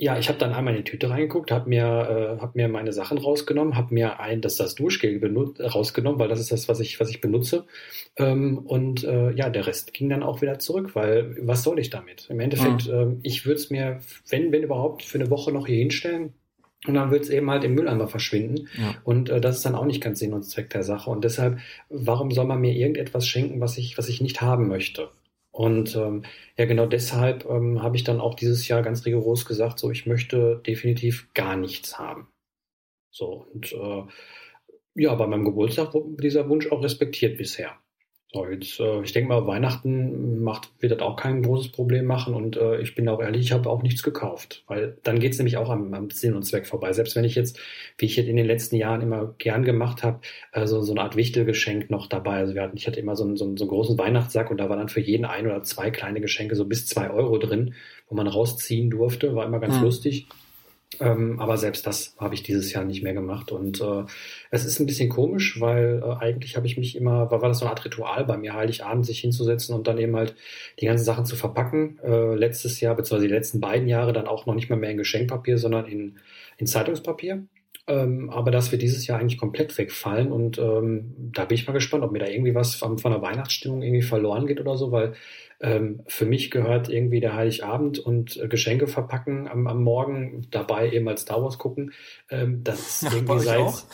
ja, 0.01 0.17
ich 0.17 0.29
habe 0.29 0.39
dann 0.39 0.53
einmal 0.53 0.77
in 0.77 0.85
die 0.85 0.91
Tüte 0.91 1.11
reingeguckt, 1.11 1.51
habe 1.51 1.69
mir, 1.69 2.37
äh, 2.39 2.41
hab 2.41 2.55
mir 2.55 2.69
meine 2.69 2.93
Sachen 2.93 3.19
rausgenommen, 3.19 3.75
habe 3.75 3.93
mir 3.93 4.21
ein, 4.21 4.41
das 4.41 4.55
das 4.55 4.77
Duschgel 4.77 5.19
benut 5.19 5.59
rausgenommen, 5.59 6.21
weil 6.21 6.29
das 6.29 6.39
ist 6.39 6.53
das, 6.53 6.69
was 6.69 6.79
ich, 6.79 7.01
was 7.01 7.11
ich 7.11 7.21
benutze. 7.21 7.67
Ähm, 8.17 8.59
und 8.59 9.03
äh, 9.03 9.33
ja, 9.33 9.51
der 9.51 9.67
Rest 9.67 9.93
ging 9.93 10.09
dann 10.09 10.23
auch 10.23 10.41
wieder 10.41 10.61
zurück, 10.61 10.95
weil 10.95 11.37
was 11.41 11.65
soll 11.65 11.81
ich 11.81 11.91
damit? 11.91 12.27
Im 12.31 12.39
Endeffekt, 12.39 12.87
mhm. 12.87 12.93
äh, 12.93 13.17
ich 13.25 13.45
würde 13.45 13.57
es 13.57 13.71
mir, 13.71 13.99
wenn, 14.29 14.53
wenn 14.53 14.63
überhaupt, 14.63 15.03
für 15.03 15.19
eine 15.19 15.31
Woche 15.31 15.51
noch 15.51 15.67
hier 15.67 15.79
hinstellen. 15.79 16.33
Und 16.87 16.95
dann 16.95 17.11
wird 17.11 17.25
es 17.25 17.31
eben 17.31 17.51
halt 17.51 17.65
im 17.65 17.75
Mülleimer 17.75 18.07
verschwinden. 18.07 18.69
Ja. 18.81 18.95
Und 19.03 19.31
äh, 19.31 19.41
das 19.41 19.57
ist 19.57 19.67
dann 19.67 19.75
auch 19.75 19.85
nicht 19.85 20.01
ganz 20.01 20.21
Sinn 20.21 20.33
und 20.33 20.45
Zweck 20.45 20.71
der 20.71 20.85
Sache. 20.85 21.11
Und 21.11 21.25
deshalb, 21.25 21.59
warum 21.91 22.31
soll 22.31 22.47
man 22.47 22.61
mir 22.61 22.73
irgendetwas 22.73 23.27
schenken, 23.27 23.61
was 23.61 23.77
ich, 23.77 23.99
was 23.99 24.09
ich 24.09 24.21
nicht 24.21 24.41
haben 24.43 24.69
möchte? 24.69 25.09
Und 25.59 25.97
ähm, 25.97 26.23
ja, 26.57 26.67
genau 26.67 26.87
deshalb 26.87 27.45
ähm, 27.47 27.83
habe 27.83 27.97
ich 27.97 28.05
dann 28.05 28.21
auch 28.21 28.35
dieses 28.35 28.69
Jahr 28.69 28.81
ganz 28.81 29.05
rigoros 29.05 29.45
gesagt, 29.45 29.81
so 29.81 29.91
ich 29.91 30.07
möchte 30.07 30.63
definitiv 30.65 31.35
gar 31.35 31.57
nichts 31.57 31.99
haben. 31.99 32.29
So 33.11 33.49
und 33.53 33.73
äh, 33.73 34.05
ja, 34.95 35.17
bei 35.17 35.27
meinem 35.27 35.45
Geburtstag 35.45 35.95
wurde 35.95 36.23
dieser 36.23 36.49
Wunsch 36.49 36.71
auch 36.71 36.85
respektiert 36.85 37.39
bisher. 37.39 37.77
So, 38.31 38.47
jetzt, 38.47 38.79
äh, 38.79 39.01
ich 39.01 39.13
denke 39.13 39.31
mal, 39.31 39.47
Weihnachten 39.47 40.43
macht, 40.43 40.71
wird 40.81 40.93
das 40.93 41.01
auch 41.01 41.17
kein 41.17 41.43
großes 41.43 41.73
Problem 41.73 42.05
machen 42.05 42.35
und 42.35 42.59
äh, 42.59 42.79
ich 42.79 42.95
bin 42.95 43.09
auch 43.09 43.23
ehrlich, 43.23 43.41
ich 43.41 43.53
habe 43.53 43.71
auch 43.71 43.83
nichts 43.83 44.03
gekauft, 44.03 44.65
weil 44.67 44.99
dann 45.03 45.19
geht's 45.19 45.39
nämlich 45.39 45.57
auch 45.57 45.71
am, 45.71 45.95
am 45.95 46.11
Sinn 46.11 46.35
und 46.35 46.43
Zweck 46.43 46.67
vorbei. 46.67 46.93
Selbst 46.93 47.17
wenn 47.17 47.25
ich 47.25 47.35
jetzt, 47.35 47.59
wie 47.97 48.05
ich 48.05 48.17
jetzt 48.17 48.29
in 48.29 48.37
den 48.37 48.45
letzten 48.45 48.77
Jahren 48.77 49.01
immer 49.01 49.35
gern 49.39 49.65
gemacht 49.65 50.03
habe, 50.03 50.21
also 50.53 50.83
so 50.83 50.93
eine 50.93 51.01
Art 51.01 51.17
Wichtelgeschenk 51.17 51.89
noch 51.89 52.07
dabei. 52.07 52.37
Also 52.37 52.55
wir 52.55 52.61
hatten, 52.61 52.77
ich 52.77 52.87
hatte 52.87 53.01
immer 53.01 53.17
so 53.17 53.25
einen, 53.25 53.39
so, 53.39 53.47
einen, 53.47 53.57
so 53.57 53.65
einen 53.65 53.71
großen 53.71 53.97
Weihnachtssack 53.97 54.51
und 54.51 54.59
da 54.59 54.69
war 54.69 54.77
dann 54.77 54.91
für 54.91 55.01
jeden 55.01 55.25
ein 55.25 55.47
oder 55.47 55.63
zwei 55.63 55.91
kleine 55.91 56.21
Geschenke 56.21 56.55
so 56.55 56.67
bis 56.67 56.87
zwei 56.87 57.09
Euro 57.09 57.39
drin, 57.39 57.73
wo 58.11 58.15
man 58.15 58.27
rausziehen 58.27 58.91
durfte, 58.91 59.35
war 59.35 59.47
immer 59.47 59.59
ganz 59.59 59.77
mhm. 59.77 59.85
lustig. 59.85 60.27
Ähm, 61.01 61.39
aber 61.39 61.59
selbst 61.59 61.87
das 61.87 62.17
habe 62.19 62.35
ich 62.35 62.43
dieses 62.43 62.73
Jahr 62.73 62.85
nicht 62.85 63.03
mehr 63.03 63.13
gemacht. 63.13 63.53
Und 63.53 63.81
äh, 63.81 64.05
es 64.51 64.65
ist 64.65 64.81
ein 64.81 64.87
bisschen 64.87 65.11
komisch, 65.11 65.61
weil 65.61 66.03
äh, 66.03 66.25
eigentlich 66.25 66.57
habe 66.57 66.67
ich 66.67 66.79
mich 66.79 66.97
immer, 66.97 67.31
war, 67.31 67.43
war 67.43 67.49
das 67.49 67.59
so 67.59 67.67
eine 67.67 67.71
Art 67.71 67.85
Ritual 67.85 68.25
bei 68.25 68.37
mir, 68.39 68.55
Heiligabend 68.55 69.05
sich 69.07 69.21
hinzusetzen 69.21 69.75
und 69.75 69.87
dann 69.87 69.99
eben 69.99 70.17
halt 70.17 70.35
die 70.81 70.87
ganzen 70.87 71.05
Sachen 71.05 71.27
zu 71.27 71.37
verpacken. 71.37 71.99
Äh, 72.03 72.35
letztes 72.35 72.81
Jahr, 72.81 72.95
beziehungsweise 72.97 73.29
die 73.29 73.35
letzten 73.35 73.61
beiden 73.61 73.87
Jahre 73.87 74.13
dann 74.13 74.27
auch 74.27 74.47
noch 74.47 74.55
nicht 74.55 74.71
mal 74.71 74.77
mehr 74.77 74.91
in 74.91 74.97
Geschenkpapier, 74.97 75.59
sondern 75.59 75.87
in, 75.87 76.19
in 76.57 76.67
Zeitungspapier. 76.67 77.47
Ähm, 77.89 78.29
aber 78.29 78.51
das 78.51 78.71
wird 78.71 78.83
dieses 78.83 79.07
Jahr 79.07 79.19
eigentlich 79.19 79.39
komplett 79.39 79.77
wegfallen 79.79 80.31
und 80.31 80.59
ähm, 80.59 81.15
da 81.33 81.47
bin 81.47 81.55
ich 81.57 81.67
mal 81.67 81.73
gespannt, 81.73 82.05
ob 82.05 82.13
mir 82.13 82.19
da 82.19 82.27
irgendwie 82.27 82.55
was 82.55 82.75
von, 82.75 82.99
von 82.99 83.13
der 83.13 83.23
Weihnachtsstimmung 83.23 83.81
irgendwie 83.81 84.03
verloren 84.03 84.47
geht 84.47 84.61
oder 84.61 84.77
so, 84.77 84.93
weil 84.93 85.15
ähm, 85.61 86.01
für 86.07 86.25
mich 86.25 86.51
gehört 86.51 86.89
irgendwie 86.89 87.21
der 87.21 87.35
Heiligabend 87.35 87.99
und 87.99 88.37
äh, 88.37 88.47
Geschenke 88.47 88.87
verpacken 88.87 89.49
am, 89.49 89.67
am 89.67 89.83
Morgen, 89.83 90.47
dabei 90.51 90.91
eben 90.91 91.09
als 91.09 91.23
Star 91.23 91.43
Wars 91.43 91.59
gucken. 91.59 91.93
Ähm, 92.31 92.63
das 92.63 93.03
ist 93.03 93.15
irgendwie 93.15 93.41
seit. 93.41 93.59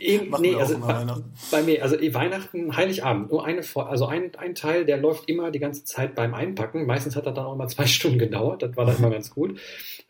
Äh, 0.00 0.20
nee, 0.40 0.54
also 0.56 0.78
bei, 0.78 1.06
bei, 1.50 1.62
mir, 1.62 1.82
also 1.82 1.96
Weihnachten, 1.96 2.76
Heiligabend, 2.76 3.30
nur 3.30 3.44
eine, 3.44 3.62
also 3.74 4.06
ein, 4.06 4.32
ein 4.36 4.54
Teil, 4.54 4.84
der 4.84 4.98
läuft 4.98 5.28
immer 5.28 5.50
die 5.50 5.58
ganze 5.58 5.84
Zeit 5.84 6.14
beim 6.14 6.34
Einpacken. 6.34 6.84
Meistens 6.84 7.16
hat 7.16 7.24
er 7.24 7.32
dann 7.32 7.46
auch 7.46 7.56
mal 7.56 7.68
zwei 7.68 7.86
Stunden 7.86 8.18
gedauert, 8.18 8.62
das 8.62 8.76
war 8.76 8.84
dann 8.84 8.96
immer 8.98 9.10
ganz 9.10 9.30
gut. 9.30 9.58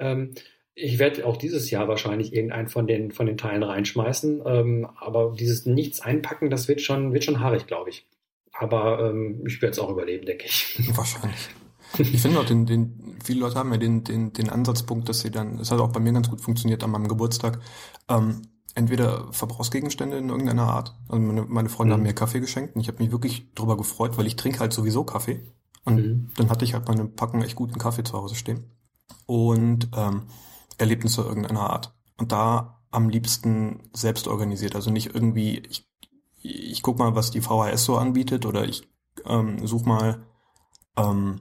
Ähm, 0.00 0.32
ich 0.74 0.98
werde 0.98 1.24
auch 1.24 1.36
dieses 1.36 1.70
Jahr 1.70 1.88
wahrscheinlich 1.88 2.32
irgendeinen 2.32 2.68
von 2.68 2.86
den, 2.86 3.12
von 3.12 3.26
den 3.26 3.36
Teilen 3.36 3.62
reinschmeißen. 3.62 4.42
Ähm, 4.44 4.88
aber 4.96 5.34
dieses 5.38 5.66
Nichts 5.66 6.00
einpacken, 6.00 6.50
das 6.50 6.68
wird 6.68 6.80
schon, 6.80 7.12
wird 7.12 7.24
schon 7.24 7.40
haarig, 7.40 7.66
glaube 7.66 7.90
ich. 7.90 8.06
Aber 8.52 9.10
ähm, 9.10 9.44
ich 9.46 9.62
werde 9.62 9.72
es 9.72 9.78
auch 9.78 9.90
überleben, 9.90 10.26
denke 10.26 10.46
ich. 10.46 10.80
Wahrscheinlich. 10.96 11.48
Ich 11.98 12.20
finde 12.20 12.40
auch, 12.40 12.44
den, 12.44 12.66
den, 12.66 13.18
viele 13.22 13.40
Leute 13.40 13.54
haben 13.54 13.70
ja 13.70 13.78
den, 13.78 14.02
den, 14.02 14.32
den 14.32 14.50
Ansatzpunkt, 14.50 15.08
dass 15.08 15.20
sie 15.20 15.30
dann, 15.30 15.60
es 15.60 15.70
hat 15.70 15.78
auch 15.78 15.92
bei 15.92 16.00
mir 16.00 16.12
ganz 16.12 16.28
gut 16.28 16.40
funktioniert 16.40 16.82
an 16.82 16.90
meinem 16.90 17.06
Geburtstag, 17.06 17.60
ähm, 18.08 18.42
entweder 18.74 19.32
Verbrauchsgegenstände 19.32 20.18
in 20.18 20.28
irgendeiner 20.28 20.64
Art. 20.64 20.96
Also 21.08 21.22
meine, 21.22 21.42
meine 21.42 21.68
Freunde 21.68 21.94
mhm. 21.94 21.98
haben 21.98 22.02
mir 22.02 22.14
Kaffee 22.14 22.40
geschenkt 22.40 22.74
und 22.74 22.80
ich 22.80 22.88
habe 22.88 23.00
mich 23.00 23.12
wirklich 23.12 23.52
drüber 23.54 23.76
gefreut, 23.76 24.18
weil 24.18 24.26
ich 24.26 24.34
trinke 24.34 24.58
halt 24.58 24.72
sowieso 24.72 25.04
Kaffee. 25.04 25.40
Und 25.84 25.96
mhm. 25.96 26.30
dann 26.36 26.50
hatte 26.50 26.64
ich 26.64 26.74
halt 26.74 26.88
meine 26.88 27.04
Packung 27.04 27.42
echt 27.42 27.54
guten 27.54 27.78
Kaffee 27.78 28.02
zu 28.02 28.14
Hause 28.14 28.34
stehen. 28.34 28.64
Und 29.26 29.88
ähm, 29.96 30.22
Erlebnisse 30.78 31.22
irgendeiner 31.22 31.70
Art. 31.70 31.94
Und 32.16 32.32
da 32.32 32.82
am 32.90 33.08
liebsten 33.08 33.90
selbst 33.92 34.28
organisiert. 34.28 34.76
Also 34.76 34.90
nicht 34.90 35.14
irgendwie, 35.14 35.58
ich 35.58 35.88
ich 36.44 36.82
guck 36.82 36.98
mal, 36.98 37.14
was 37.16 37.30
die 37.30 37.40
VHS 37.40 37.84
so 37.84 37.96
anbietet 37.96 38.44
oder 38.44 38.64
ich 38.68 38.86
ähm, 39.24 39.66
suche 39.66 39.88
mal, 39.88 40.26
ähm, 40.96 41.40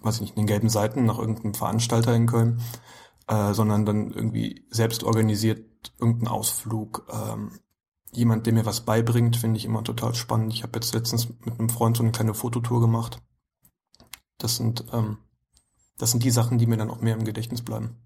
weiß 0.00 0.16
ich 0.16 0.20
nicht, 0.20 0.30
in 0.36 0.42
den 0.42 0.46
gelben 0.46 0.68
Seiten 0.68 1.04
nach 1.04 1.18
irgendeinem 1.18 1.54
Veranstalter 1.54 2.14
in 2.14 2.26
Köln, 2.26 2.60
äh, 3.26 3.52
sondern 3.52 3.84
dann 3.84 4.12
irgendwie 4.12 4.66
selbst 4.70 5.02
organisiert 5.02 5.92
irgendeinen 5.98 6.28
Ausflug. 6.28 7.06
Ähm, 7.12 7.58
jemand, 8.12 8.46
der 8.46 8.52
mir 8.52 8.64
was 8.64 8.82
beibringt, 8.82 9.36
finde 9.36 9.58
ich 9.58 9.64
immer 9.64 9.82
total 9.82 10.14
spannend. 10.14 10.52
Ich 10.52 10.62
habe 10.62 10.76
jetzt 10.76 10.94
letztens 10.94 11.28
mit 11.28 11.58
einem 11.58 11.68
Freund 11.68 11.96
so 11.96 12.04
eine 12.04 12.12
kleine 12.12 12.34
Fototour 12.34 12.80
gemacht. 12.80 13.20
Das 14.38 14.56
sind, 14.56 14.84
ähm, 14.92 15.18
das 15.98 16.12
sind 16.12 16.22
die 16.22 16.30
Sachen, 16.30 16.58
die 16.58 16.66
mir 16.66 16.76
dann 16.76 16.90
auch 16.90 17.00
mehr 17.00 17.14
im 17.14 17.24
Gedächtnis 17.24 17.62
bleiben. 17.62 17.96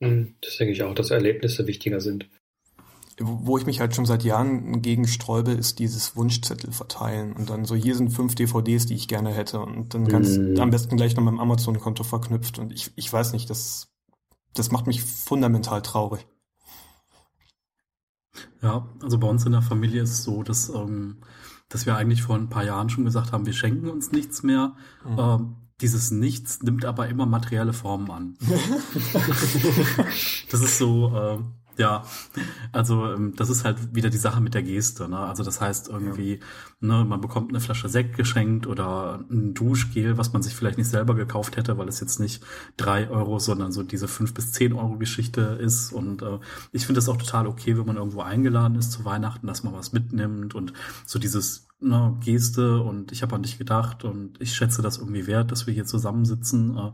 Hm, 0.00 0.34
das 0.40 0.56
denke 0.56 0.72
ich 0.72 0.82
auch, 0.82 0.94
dass 0.94 1.10
Erlebnisse 1.10 1.66
wichtiger 1.66 2.00
sind 2.00 2.28
wo 3.22 3.58
ich 3.58 3.66
mich 3.66 3.80
halt 3.80 3.94
schon 3.94 4.06
seit 4.06 4.24
Jahren 4.24 4.80
gegen 4.80 5.06
sträube, 5.06 5.52
ist 5.52 5.78
dieses 5.78 6.16
Wunschzettel 6.16 6.72
verteilen 6.72 7.34
und 7.34 7.50
dann 7.50 7.66
so, 7.66 7.74
hier 7.74 7.94
sind 7.94 8.10
fünf 8.10 8.34
DVDs, 8.34 8.86
die 8.86 8.94
ich 8.94 9.08
gerne 9.08 9.30
hätte 9.30 9.60
und 9.60 9.92
dann 9.92 10.08
ganz 10.08 10.38
mm. 10.38 10.58
am 10.58 10.70
besten 10.70 10.96
gleich 10.96 11.14
noch 11.14 11.22
mit 11.22 11.32
dem 11.32 11.40
Amazon-Konto 11.40 12.02
verknüpft 12.02 12.58
und 12.58 12.72
ich, 12.72 12.92
ich 12.96 13.12
weiß 13.12 13.34
nicht, 13.34 13.50
das, 13.50 13.88
das 14.54 14.70
macht 14.70 14.86
mich 14.86 15.02
fundamental 15.02 15.82
traurig. 15.82 16.26
Ja, 18.62 18.88
also 19.02 19.18
bei 19.18 19.28
uns 19.28 19.44
in 19.44 19.52
der 19.52 19.62
Familie 19.62 20.02
ist 20.02 20.12
es 20.12 20.24
so, 20.24 20.42
dass, 20.42 20.70
ähm, 20.70 21.18
dass 21.68 21.84
wir 21.84 21.96
eigentlich 21.96 22.22
vor 22.22 22.36
ein 22.36 22.48
paar 22.48 22.64
Jahren 22.64 22.88
schon 22.88 23.04
gesagt 23.04 23.32
haben, 23.32 23.44
wir 23.44 23.52
schenken 23.52 23.90
uns 23.90 24.12
nichts 24.12 24.42
mehr. 24.42 24.76
Mhm. 25.04 25.18
Ähm, 25.18 25.56
dieses 25.80 26.10
Nichts 26.10 26.62
nimmt 26.62 26.84
aber 26.84 27.08
immer 27.08 27.26
materielle 27.26 27.72
Formen 27.72 28.10
an. 28.10 28.36
das 30.50 30.60
ist 30.60 30.78
so, 30.78 31.16
äh, 31.16 31.38
ja, 31.80 32.04
also 32.72 33.06
ähm, 33.06 33.34
das 33.36 33.48
ist 33.48 33.64
halt 33.64 33.94
wieder 33.94 34.10
die 34.10 34.18
Sache 34.18 34.42
mit 34.42 34.52
der 34.52 34.62
Geste. 34.62 35.08
Ne? 35.08 35.18
Also 35.18 35.42
das 35.42 35.60
heißt 35.62 35.88
irgendwie, 35.88 36.34
ja. 36.34 36.38
ne, 36.80 37.04
man 37.04 37.22
bekommt 37.22 37.50
eine 37.50 37.60
Flasche 37.60 37.88
Sekt 37.88 38.16
geschenkt 38.16 38.66
oder 38.66 39.24
ein 39.30 39.54
Duschgel, 39.54 40.18
was 40.18 40.32
man 40.34 40.42
sich 40.42 40.54
vielleicht 40.54 40.76
nicht 40.76 40.90
selber 40.90 41.14
gekauft 41.14 41.56
hätte, 41.56 41.78
weil 41.78 41.88
es 41.88 42.00
jetzt 42.00 42.20
nicht 42.20 42.42
drei 42.76 43.08
Euro, 43.08 43.38
sondern 43.38 43.72
so 43.72 43.82
diese 43.82 44.08
fünf 44.08 44.34
bis 44.34 44.52
zehn 44.52 44.74
Euro 44.74 44.98
Geschichte 44.98 45.40
ist. 45.40 45.92
Und 45.92 46.20
äh, 46.20 46.38
ich 46.72 46.84
finde 46.84 46.98
das 46.98 47.08
auch 47.08 47.16
total 47.16 47.46
okay, 47.46 47.78
wenn 47.78 47.86
man 47.86 47.96
irgendwo 47.96 48.20
eingeladen 48.20 48.76
ist 48.76 48.92
zu 48.92 49.06
Weihnachten, 49.06 49.46
dass 49.46 49.62
man 49.62 49.72
was 49.72 49.92
mitnimmt 49.92 50.54
und 50.54 50.74
so 51.06 51.18
dieses 51.18 51.69
ne, 51.80 52.16
Geste 52.20 52.80
und 52.80 53.12
ich 53.12 53.22
habe 53.22 53.34
an 53.34 53.42
dich 53.42 53.58
gedacht 53.58 54.04
und 54.04 54.40
ich 54.40 54.54
schätze 54.54 54.82
das 54.82 54.98
irgendwie 54.98 55.26
wert, 55.26 55.50
dass 55.50 55.66
wir 55.66 55.74
hier 55.74 55.86
zusammensitzen. 55.86 56.76
Äh, 56.76 56.92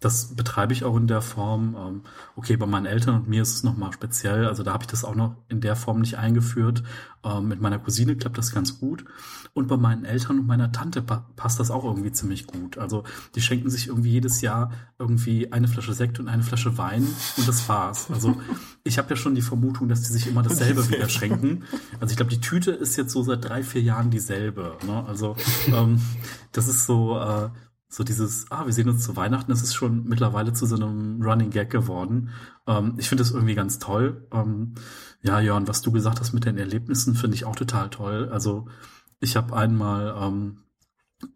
das 0.00 0.34
betreibe 0.36 0.72
ich 0.72 0.84
auch 0.84 0.96
in 0.96 1.08
der 1.08 1.22
Form. 1.22 1.76
Ähm, 1.76 2.02
okay, 2.36 2.56
bei 2.56 2.66
meinen 2.66 2.86
Eltern 2.86 3.16
und 3.16 3.28
mir 3.28 3.42
ist 3.42 3.54
es 3.54 3.64
nochmal 3.64 3.92
speziell. 3.92 4.46
Also 4.46 4.62
da 4.62 4.72
habe 4.72 4.84
ich 4.84 4.88
das 4.88 5.04
auch 5.04 5.14
noch 5.14 5.36
in 5.48 5.60
der 5.60 5.76
Form 5.76 6.00
nicht 6.00 6.18
eingeführt. 6.18 6.82
Ähm, 7.24 7.48
mit 7.48 7.60
meiner 7.60 7.78
Cousine 7.78 8.16
klappt 8.16 8.38
das 8.38 8.52
ganz 8.52 8.78
gut. 8.78 9.04
Und 9.54 9.66
bei 9.66 9.76
meinen 9.76 10.04
Eltern 10.04 10.38
und 10.38 10.46
meiner 10.46 10.70
Tante 10.72 11.02
passt 11.02 11.58
das 11.58 11.70
auch 11.70 11.84
irgendwie 11.84 12.12
ziemlich 12.12 12.46
gut. 12.46 12.78
Also 12.78 13.04
die 13.34 13.40
schenken 13.40 13.70
sich 13.70 13.88
irgendwie 13.88 14.10
jedes 14.10 14.40
Jahr 14.40 14.70
irgendwie 14.98 15.52
eine 15.52 15.68
Flasche 15.68 15.94
Sekt 15.94 16.20
und 16.20 16.28
eine 16.28 16.42
Flasche 16.42 16.78
Wein 16.78 17.06
und 17.36 17.48
das 17.48 17.68
war's. 17.68 18.10
Also 18.10 18.36
ich 18.84 18.98
habe 18.98 19.10
ja 19.10 19.16
schon 19.16 19.34
die 19.34 19.42
Vermutung, 19.42 19.88
dass 19.88 20.02
die 20.02 20.12
sich 20.12 20.26
immer 20.26 20.42
dasselbe 20.42 20.88
wieder 20.88 21.08
schenken. 21.08 21.64
Also 22.00 22.12
ich 22.12 22.16
glaube, 22.16 22.30
die 22.30 22.40
Tüte 22.40 22.70
ist 22.70 22.96
jetzt 22.96 23.12
so 23.12 23.22
seit 23.22 23.44
drei, 23.44 23.62
vier 23.62 23.82
Jahren 23.82 24.10
dieselbe. 24.10 24.76
Ne? 24.86 25.04
Also 25.06 25.36
ähm, 25.72 26.00
das 26.52 26.68
ist 26.68 26.86
so, 26.86 27.18
äh, 27.18 27.48
so 27.88 28.04
dieses, 28.04 28.50
ah, 28.50 28.66
wir 28.66 28.72
sehen 28.72 28.88
uns 28.88 29.02
zu 29.02 29.16
Weihnachten, 29.16 29.50
das 29.50 29.62
ist 29.62 29.74
schon 29.74 30.04
mittlerweile 30.04 30.52
zu 30.52 30.66
so 30.66 30.76
einem 30.76 31.22
Running 31.22 31.50
Gag 31.50 31.70
geworden. 31.70 32.30
Ähm, 32.66 32.94
ich 32.98 33.08
finde 33.08 33.24
das 33.24 33.32
irgendwie 33.32 33.54
ganz 33.54 33.78
toll. 33.78 34.26
Ähm, 34.30 34.74
ja, 35.22 35.40
Jörn, 35.40 35.68
was 35.68 35.82
du 35.82 35.92
gesagt 35.92 36.20
hast 36.20 36.32
mit 36.32 36.44
den 36.44 36.58
Erlebnissen, 36.58 37.14
finde 37.14 37.36
ich 37.36 37.44
auch 37.44 37.56
total 37.56 37.90
toll. 37.90 38.28
Also 38.32 38.66
ich 39.20 39.36
habe 39.36 39.56
einmal 39.56 40.14
ähm, 40.20 40.64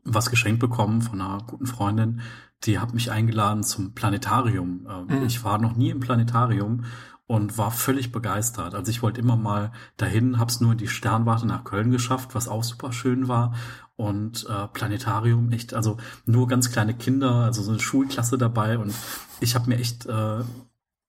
was 0.05 0.31
geschenkt 0.31 0.61
bekommen 0.61 1.03
von 1.03 1.21
einer 1.21 1.39
guten 1.47 1.67
Freundin, 1.67 2.21
die 2.65 2.79
hat 2.79 2.95
mich 2.95 3.11
eingeladen 3.11 3.65
zum 3.65 3.95
Planetarium. 3.95 4.87
Ähm, 4.89 5.19
mhm. 5.19 5.27
Ich 5.27 5.43
war 5.45 5.59
noch 5.59 5.77
nie 5.77 5.91
im 5.91 6.01
Planetarium 6.01 6.85
und 7.27 7.59
war 7.59 7.71
völlig 7.71 8.13
begeistert. 8.13 8.75
Also 8.75 8.91
ich 8.91 9.03
wollte 9.03 9.21
immer 9.21 9.37
mal 9.37 9.73
dahin, 9.97 10.39
hab's 10.39 10.61
nur 10.61 10.73
in 10.73 10.79
die 10.79 10.89
Sternwarte 10.89 11.47
nach 11.47 11.65
Köln 11.65 11.91
geschafft, 11.91 12.35
was 12.35 12.49
auch 12.49 12.63
super 12.63 12.93
schön 12.93 13.27
war. 13.27 13.55
Und 13.97 14.47
äh, 14.49 14.69
Planetarium, 14.69 15.51
echt, 15.51 15.75
also 15.75 15.97
nur 16.25 16.47
ganz 16.47 16.71
kleine 16.71 16.95
Kinder, 16.95 17.37
also 17.37 17.63
so 17.63 17.71
eine 17.73 17.81
Schulklasse 17.81 18.39
dabei. 18.39 18.79
Und 18.79 18.95
ich 19.41 19.55
habe 19.55 19.69
mir 19.69 19.79
echt 19.79 20.07
äh, 20.07 20.41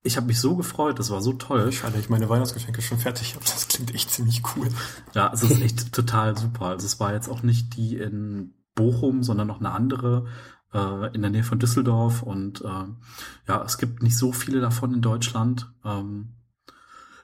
ich 0.04 0.18
habe 0.18 0.28
mich 0.28 0.40
so 0.40 0.58
gefreut, 0.58 1.00
das 1.00 1.10
war 1.10 1.22
so 1.22 1.32
toll. 1.34 1.72
Schade, 1.72 1.98
ich 1.98 2.10
meine 2.10 2.28
Weihnachtsgeschenke 2.28 2.82
schon 2.82 3.00
fertig 3.00 3.36
habe. 3.36 3.46
Das 3.46 3.70
klingt 3.70 3.96
echt 3.96 4.12
ziemlich 4.12 4.42
cool. 4.56 4.68
Ja, 5.14 5.32
es 5.34 5.44
ist 5.44 5.62
echt 5.62 5.94
total 5.94 6.38
super. 6.38 6.66
Also 6.66 6.86
es 6.86 7.00
war 7.00 7.14
jetzt 7.14 7.30
auch 7.30 7.42
nicht 7.42 7.78
die 7.78 7.98
in 7.98 8.54
Bochum, 8.76 9.24
sondern 9.24 9.48
noch 9.48 9.62
eine 9.62 9.72
andere 9.72 10.26
äh, 10.74 11.16
in 11.16 11.22
der 11.22 11.32
Nähe 11.32 11.44
von 11.44 11.58
Düsseldorf. 11.58 12.22
Und 12.22 12.62
äh, 12.62 12.86
ja, 13.48 13.64
es 13.64 13.78
gibt 13.78 14.04
nicht 14.04 14.18
so 14.18 14.34
viele 14.34 14.60
davon 14.60 14.94
in 14.94 15.02
Deutschland. 15.02 15.72
Ähm, 15.86 16.34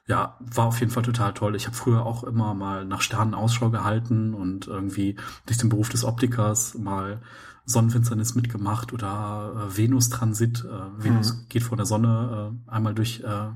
ja, 0.06 0.38
war 0.40 0.66
auf 0.66 0.80
jeden 0.80 0.90
Fall 0.90 1.02
total 1.02 1.34
toll. 1.34 1.54
Ich 1.56 1.66
habe 1.66 1.76
früher 1.76 2.06
auch 2.06 2.24
immer 2.24 2.54
mal 2.54 2.86
nach 2.86 3.02
Sternen 3.02 3.34
Ausschau 3.34 3.68
gehalten 3.68 4.32
und 4.32 4.66
irgendwie 4.66 5.16
durch 5.44 5.58
den 5.58 5.68
Beruf 5.68 5.90
des 5.90 6.04
Optikers 6.04 6.74
mal 6.74 7.20
Sonnenfinsternis 7.64 8.34
mitgemacht 8.34 8.92
oder 8.92 9.68
äh, 9.70 9.76
Venus-Transit. 9.76 10.64
Äh, 10.64 11.04
Venus 11.04 11.34
mhm. 11.34 11.48
geht 11.48 11.62
vor 11.62 11.76
der 11.76 11.86
Sonne 11.86 12.52
äh, 12.66 12.70
einmal 12.70 12.94
durch, 12.94 13.20
äh, 13.20 13.50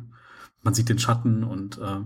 man 0.63 0.75
sieht 0.75 0.89
den 0.89 0.99
Schatten 0.99 1.45
und 1.45 1.79
äh, 1.79 2.01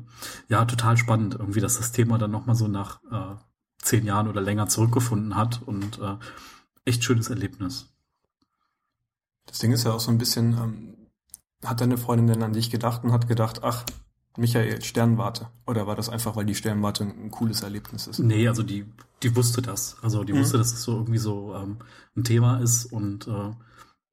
ja, 0.48 0.64
total 0.64 0.96
spannend 0.96 1.36
irgendwie, 1.38 1.60
dass 1.60 1.76
das 1.76 1.92
Thema 1.92 2.18
dann 2.18 2.30
nochmal 2.30 2.56
so 2.56 2.68
nach 2.68 3.00
äh, 3.10 3.36
zehn 3.78 4.04
Jahren 4.04 4.28
oder 4.28 4.40
länger 4.40 4.68
zurückgefunden 4.68 5.36
hat 5.36 5.62
und 5.62 5.98
äh, 5.98 6.16
echt 6.84 7.04
schönes 7.04 7.30
Erlebnis. 7.30 7.86
Das 9.46 9.58
Ding 9.58 9.72
ist 9.72 9.84
ja 9.84 9.92
auch 9.92 10.00
so 10.00 10.10
ein 10.10 10.18
bisschen, 10.18 10.52
ähm, 10.52 10.96
hat 11.64 11.80
deine 11.80 11.98
Freundin 11.98 12.26
denn 12.26 12.42
an 12.42 12.52
dich 12.52 12.70
gedacht 12.70 13.04
und 13.04 13.12
hat 13.12 13.28
gedacht, 13.28 13.62
ach, 13.62 13.84
Michael 14.38 14.80
Sternwarte? 14.82 15.48
Oder 15.66 15.86
war 15.86 15.96
das 15.96 16.08
einfach, 16.08 16.36
weil 16.36 16.46
die 16.46 16.54
Sternwarte 16.54 17.04
ein 17.04 17.30
cooles 17.30 17.62
Erlebnis 17.62 18.06
ist? 18.06 18.20
Nee, 18.20 18.48
also 18.48 18.62
die, 18.62 18.86
die 19.22 19.34
wusste 19.36 19.60
das. 19.60 19.96
Also 20.00 20.24
die 20.24 20.32
mhm. 20.32 20.38
wusste, 20.38 20.58
dass 20.58 20.72
es 20.72 20.82
so 20.82 20.92
irgendwie 20.92 21.18
so 21.18 21.54
ähm, 21.54 21.78
ein 22.16 22.24
Thema 22.24 22.58
ist 22.58 22.86
und 22.86 23.26
äh, 23.26 23.50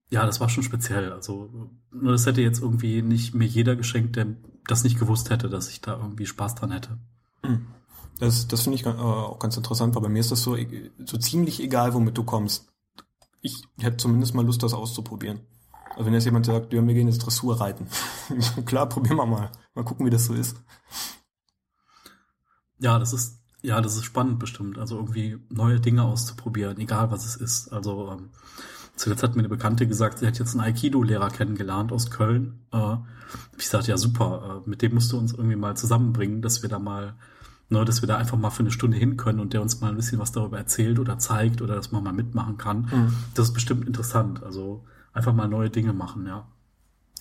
ja, 0.10 0.26
das 0.26 0.40
war 0.40 0.50
schon 0.50 0.64
speziell. 0.64 1.12
Also 1.12 1.70
nur 1.92 2.12
das 2.12 2.26
hätte 2.26 2.42
jetzt 2.42 2.62
irgendwie 2.62 3.02
nicht 3.02 3.34
mir 3.34 3.48
jeder 3.48 3.76
geschenkt, 3.76 4.16
der 4.16 4.28
das 4.68 4.84
nicht 4.84 5.00
gewusst 5.00 5.30
hätte, 5.30 5.50
dass 5.50 5.70
ich 5.70 5.82
da 5.82 5.98
irgendwie 5.98 6.26
Spaß 6.26 6.56
dran 6.56 6.72
hätte. 6.72 6.98
Mhm. 7.44 7.68
Das, 8.20 8.48
das 8.48 8.62
finde 8.62 8.78
ich 8.78 8.86
äh, 8.86 8.90
auch 8.90 9.40
ganz 9.40 9.58
interessant, 9.58 9.94
weil 9.96 10.02
bei 10.02 10.10
mir 10.10 10.20
ist 10.20 10.32
das 10.32 10.42
so, 10.42 10.58
so 11.06 11.18
ziemlich 11.18 11.62
egal, 11.62 11.94
womit 11.94 12.18
du 12.18 12.24
kommst. 12.24 12.68
Ich 13.42 13.62
hätte 13.78 13.98
zumindest 13.98 14.34
mal 14.34 14.46
Lust, 14.46 14.64
das 14.64 14.74
auszuprobieren. 14.74 15.42
Also 15.95 16.05
wenn 16.05 16.13
jetzt 16.13 16.25
jemand 16.25 16.45
sagt, 16.45 16.73
ja, 16.73 16.86
wir 16.86 16.93
gehen 16.93 17.08
jetzt 17.08 17.19
Dressur 17.19 17.60
reiten. 17.60 17.88
Klar, 18.65 18.89
probieren 18.89 19.17
wir 19.17 19.25
mal. 19.25 19.51
Mal 19.73 19.86
gucken, 19.86 20.05
wie 20.05 20.10
das 20.10 20.25
so 20.25 20.34
ist. 20.34 20.58
Ja, 22.79 22.99
das 22.99 23.13
ist, 23.13 23.41
ja, 23.62 23.79
das 23.79 23.95
ist 23.95 24.03
spannend 24.03 24.39
bestimmt. 24.39 24.77
Also 24.77 24.97
irgendwie 24.97 25.38
neue 25.49 25.79
Dinge 25.79 26.03
auszuprobieren, 26.03 26.77
egal 26.79 27.12
was 27.12 27.25
es 27.25 27.36
ist. 27.38 27.69
Also 27.69 28.12
ähm, 28.12 28.29
zuletzt 28.95 29.23
hat 29.23 29.36
mir 29.36 29.41
eine 29.41 29.49
Bekannte 29.49 29.88
gesagt, 29.88 30.19
sie 30.19 30.27
hat 30.27 30.38
jetzt 30.38 30.51
einen 30.53 30.65
Aikido-Lehrer 30.65 31.29
kennengelernt 31.29 31.91
aus 31.91 32.12
Köln. 32.12 32.65
Äh, 32.73 32.97
ich 33.58 33.69
sagte, 33.69 33.91
ja 33.91 33.97
super, 33.97 34.63
äh, 34.65 34.69
mit 34.69 34.81
dem 34.81 34.93
musst 34.93 35.12
du 35.12 35.17
uns 35.17 35.34
irgendwie 35.34 35.55
mal 35.55 35.77
zusammenbringen, 35.77 36.41
dass 36.41 36.62
wir 36.62 36.69
da 36.69 36.79
mal 36.79 37.15
Ne, 37.67 37.84
dass 37.84 38.03
wir 38.03 38.08
da 38.08 38.17
einfach 38.17 38.38
mal 38.38 38.51
für 38.51 38.60
eine 38.60 38.69
Stunde 38.69 38.95
hin 38.95 39.17
können 39.17 39.39
und 39.39 39.53
der 39.53 39.62
uns 39.63 39.81
mal 39.81 39.89
ein 39.89 39.95
bisschen 39.95 40.19
was 40.19 40.31
darüber 40.31 40.60
erzählt 40.60 40.99
oder 40.99 41.17
zeigt 41.17 41.63
oder 41.63 41.73
dass 41.73 41.91
man 41.91 42.03
mal 42.03 42.13
mitmachen 42.13 42.58
kann. 42.58 42.81
Mhm. 42.81 43.13
Das 43.34 43.47
ist 43.47 43.53
bestimmt 43.53 43.88
interessant. 43.88 44.43
Also 44.43 44.86
einfach 45.15 45.34
mal 45.34 45.47
neue 45.47 45.69
Dinge 45.71 45.93
machen, 45.93 46.28
ja. 46.28 46.45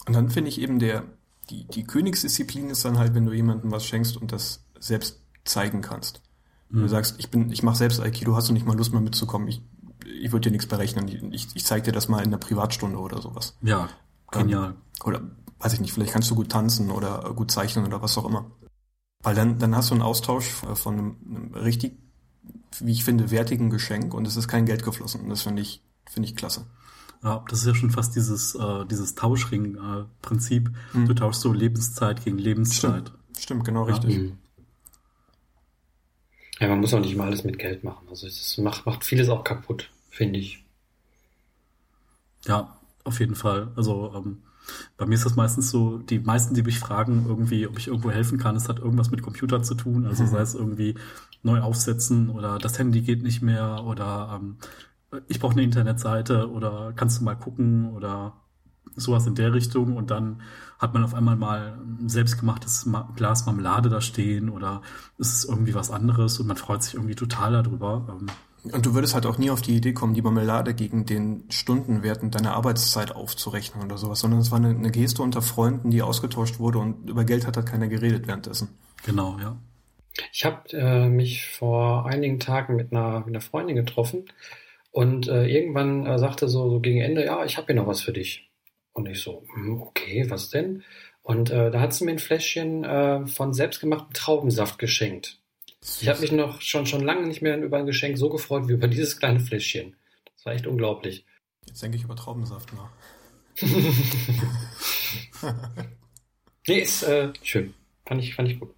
Und 0.07 0.15
dann 0.15 0.29
finde 0.29 0.51
ich 0.51 0.61
eben 0.61 0.79
der, 0.79 1.05
die, 1.49 1.65
die 1.65 1.85
Königsdisziplin 1.85 2.69
ist 2.69 2.85
dann 2.85 2.99
halt, 2.99 3.15
wenn 3.15 3.25
du 3.25 3.33
jemandem 3.33 3.71
was 3.71 3.87
schenkst 3.87 4.17
und 4.17 4.33
das 4.33 4.67
selbst 4.79 5.23
zeigen 5.45 5.81
kannst. 5.81 6.21
Mhm. 6.69 6.81
Du 6.81 6.89
sagst, 6.89 7.15
ich 7.19 7.31
bin, 7.31 7.51
ich 7.51 7.63
mache 7.63 7.77
selbst 7.77 8.01
Aikido, 8.01 8.37
hast 8.37 8.49
du 8.49 8.53
nicht 8.53 8.67
mal 8.67 8.77
Lust 8.77 8.93
mal 8.93 9.01
mitzukommen? 9.01 9.49
Ich, 9.49 9.63
ich 10.05 10.33
würde 10.33 10.49
dir 10.49 10.51
nichts 10.51 10.67
berechnen. 10.67 11.33
Ich, 11.33 11.55
ich 11.55 11.65
zeige 11.65 11.85
dir 11.85 11.93
das 11.93 12.09
mal 12.09 12.19
in 12.19 12.27
einer 12.27 12.39
Privatstunde 12.39 12.99
oder 12.99 13.23
sowas. 13.23 13.57
Ja, 13.63 13.89
genial. 14.31 14.71
Ähm, 14.71 14.77
oder 15.05 15.23
weiß 15.61 15.73
ich 15.75 15.81
nicht, 15.81 15.93
vielleicht 15.93 16.13
kannst 16.13 16.31
du 16.31 16.35
gut 16.35 16.51
tanzen 16.51 16.91
oder 16.91 17.33
gut 17.35 17.51
zeichnen 17.51 17.87
oder 17.87 18.03
was 18.03 18.19
auch 18.19 18.27
immer. 18.27 18.51
Weil 19.23 19.35
dann, 19.35 19.59
dann 19.59 19.75
hast 19.75 19.91
du 19.91 19.95
einen 19.95 20.03
Austausch 20.03 20.49
von 20.51 20.95
einem, 20.95 21.17
einem 21.27 21.55
richtig, 21.55 21.97
wie 22.81 22.93
ich 22.93 23.05
finde, 23.05 23.31
wertigen 23.31 23.71
Geschenk 23.71 24.13
und 24.13 24.27
es 24.27 24.37
ist 24.37 24.49
kein 24.49 24.67
Geld 24.67 24.83
geflossen. 24.83 25.23
Und 25.23 25.31
das 25.31 25.43
finde 25.43 25.63
ich, 25.63 25.83
finde 26.07 26.29
ich 26.29 26.37
klasse. 26.37 26.67
Ja, 27.25 27.43
das 27.49 27.61
ist 27.61 27.67
ja 27.67 27.75
schon 27.75 27.91
fast 27.91 28.15
dieses, 28.15 28.55
äh, 28.55 28.85
dieses 28.85 29.15
Tauschring-Prinzip. 29.15 30.69
Äh, 30.69 30.99
mhm. 30.99 31.07
Du 31.07 31.15
tauschst 31.15 31.41
so 31.41 31.55
Lebenszeit 31.55 32.23
gegen 32.23 32.37
Lebenszeit. 32.37 33.09
Stimmt, 33.09 33.39
Stimmt 33.39 33.65
genau 33.65 33.89
ja. 33.89 33.95
richtig. 33.95 34.19
Mhm. 34.19 34.39
Ja, 36.61 36.69
man 36.69 36.81
muss 36.81 36.93
auch 36.93 37.01
nicht 37.01 37.17
mal 37.17 37.27
alles 37.27 37.43
mit 37.43 37.59
Geld 37.59 37.83
machen. 37.83 38.07
Also 38.11 38.27
es 38.27 38.59
macht, 38.59 38.85
macht 38.85 39.05
vieles 39.05 39.31
auch 39.31 39.43
kaputt, 39.43 39.91
finde 40.11 40.39
ich. 40.39 40.65
Ja, 42.47 42.77
auf 43.05 43.19
jeden 43.19 43.35
Fall. 43.35 43.73
Also 43.75 44.13
ähm, 44.15 44.43
bei 44.99 45.07
mir 45.07 45.15
ist 45.15 45.25
das 45.25 45.35
meistens 45.35 45.71
so, 45.71 45.99
die 45.99 46.19
meisten, 46.19 46.55
die 46.55 46.63
mich 46.63 46.79
fragen, 46.79 47.25
irgendwie, 47.27 47.67
ob 47.67 47.79
ich 47.79 47.89
irgendwo 47.89 48.11
helfen 48.11 48.39
kann, 48.39 48.55
es 48.55 48.69
hat 48.69 48.79
irgendwas 48.79 49.11
mit 49.11 49.23
Computer 49.23 49.63
zu 49.63 49.75
tun. 49.75 50.07
Also 50.07 50.25
mhm. 50.25 50.29
sei 50.29 50.41
es 50.41 50.55
irgendwie 50.55 50.95
neu 51.43 51.61
aufsetzen 51.61 52.29
oder 52.29 52.59
das 52.59 52.79
Handy 52.79 53.01
geht 53.01 53.23
nicht 53.23 53.41
mehr 53.41 53.83
oder 53.85 54.39
ähm, 54.41 54.59
ich 55.29 55.41
brauche 55.41 55.53
eine 55.53 55.63
Internetseite 55.63 56.51
oder 56.51 56.93
kannst 56.95 57.21
du 57.21 57.25
mal 57.25 57.35
gucken 57.35 57.93
oder 57.95 58.35
sowas 58.97 59.27
in 59.27 59.35
der 59.35 59.53
Richtung 59.53 59.97
und 59.97 60.11
dann 60.11 60.43
hat 60.79 60.95
man 60.95 61.05
auf 61.05 61.15
einmal 61.15 61.37
mal 61.37 61.79
ein 62.01 62.09
selbstgemachtes 62.09 62.89
Glas 63.17 63.47
Marmelade 63.47 63.89
da 63.89 64.01
stehen 64.01 64.49
oder 64.49 64.83
es 65.19 65.33
ist 65.33 65.45
irgendwie 65.49 65.75
was 65.75 65.91
anderes 65.91 66.39
und 66.39 66.47
man 66.47 66.57
freut 66.57 66.83
sich 66.83 66.95
irgendwie 66.95 67.15
total 67.15 67.53
darüber. 67.53 68.07
Ähm, 68.09 68.27
und 68.73 68.87
du 68.87 68.95
würdest 68.95 69.15
halt 69.15 69.27
auch 69.27 69.37
nie 69.37 69.51
auf 69.51 69.61
die 69.61 69.77
Idee 69.77 69.93
kommen, 69.93 70.15
die 70.15 70.23
Marmelade 70.23 70.75
gegen 70.75 71.05
den 71.05 71.45
Stundenwerten 71.51 72.31
deiner 72.31 72.55
Arbeitszeit 72.55 73.15
aufzurechnen 73.15 73.85
oder 73.85 73.99
sowas, 73.99 74.21
sondern 74.21 74.41
es 74.41 74.51
war 74.51 74.59
eine, 74.59 74.71
eine 74.71 74.91
Geste 74.91 75.23
unter 75.23 75.43
Freunden, 75.43 75.91
die 75.91 76.01
ausgetauscht 76.01 76.59
wurde 76.59 76.79
und 76.79 77.11
über 77.11 77.25
Geld 77.25 77.47
hat 77.47 77.57
halt 77.57 77.67
keiner 77.67 77.89
geredet 77.89 78.27
währenddessen. 78.27 78.69
Genau, 79.05 79.39
ja. 79.39 79.57
Ich 80.33 80.45
habe 80.45 80.73
äh, 80.73 81.09
mich 81.09 81.49
vor 81.49 82.07
einigen 82.07 82.39
Tagen 82.39 82.77
mit 82.77 82.93
einer, 82.93 83.19
mit 83.21 83.29
einer 83.29 83.41
Freundin 83.41 83.77
getroffen 83.77 84.25
und 84.95 85.27
äh, 85.27 85.47
irgendwann 85.47 86.07
äh, 86.07 86.21
sagte 86.21 86.49
so, 86.49 86.71
so 86.71 86.79
gegen 86.79 87.01
Ende, 87.01 87.25
ja, 87.25 87.45
ich 87.45 87.57
habe 87.57 87.67
hier 87.67 87.75
noch 87.75 87.89
was 87.89 88.01
für 88.01 88.13
dich. 88.13 88.49
Und 88.93 89.07
ich 89.07 89.21
so, 89.21 89.45
hm, 89.53 89.83
okay, 89.83 90.31
was 90.31 90.51
denn? 90.51 90.85
Und 91.21 91.51
äh, 91.51 91.73
da 91.73 91.81
hat 91.81 91.93
sie 91.93 92.05
mir 92.05 92.13
ein 92.13 92.21
Fläschchen 92.21 92.85
äh, 92.85 93.27
von 93.27 93.53
selbstgemachtem 93.53 94.13
Traubensaft 94.13 94.79
geschenkt. 94.79 95.41
Ich 96.01 96.07
habe 96.07 96.21
mich 96.21 96.31
noch 96.31 96.61
schon, 96.61 96.87
schon 96.87 97.03
lange 97.03 97.27
nicht 97.27 97.43
mehr 97.43 97.61
über 97.61 97.79
ein 97.79 97.87
Geschenk 97.87 98.17
so 98.17 98.31
gefreut 98.31 98.69
wie 98.69 98.75
über 98.75 98.87
dieses 98.87 99.19
kleine 99.19 99.41
Fläschchen. 99.41 99.97
Das 100.37 100.47
war 100.47 100.53
echt 100.53 100.69
unglaublich. 100.69 101.27
Jetzt 101.67 101.83
denke 101.83 101.97
ich 101.97 102.05
über 102.05 102.15
Traubensaft 102.15 102.73
nach. 102.73 102.93
nee, 106.69 106.79
ist 106.79 107.03
äh, 107.03 107.33
schön. 107.43 107.75
Fand 108.07 108.23
ich, 108.23 108.37
fand 108.37 108.49
ich 108.49 108.61
gut. 108.61 108.73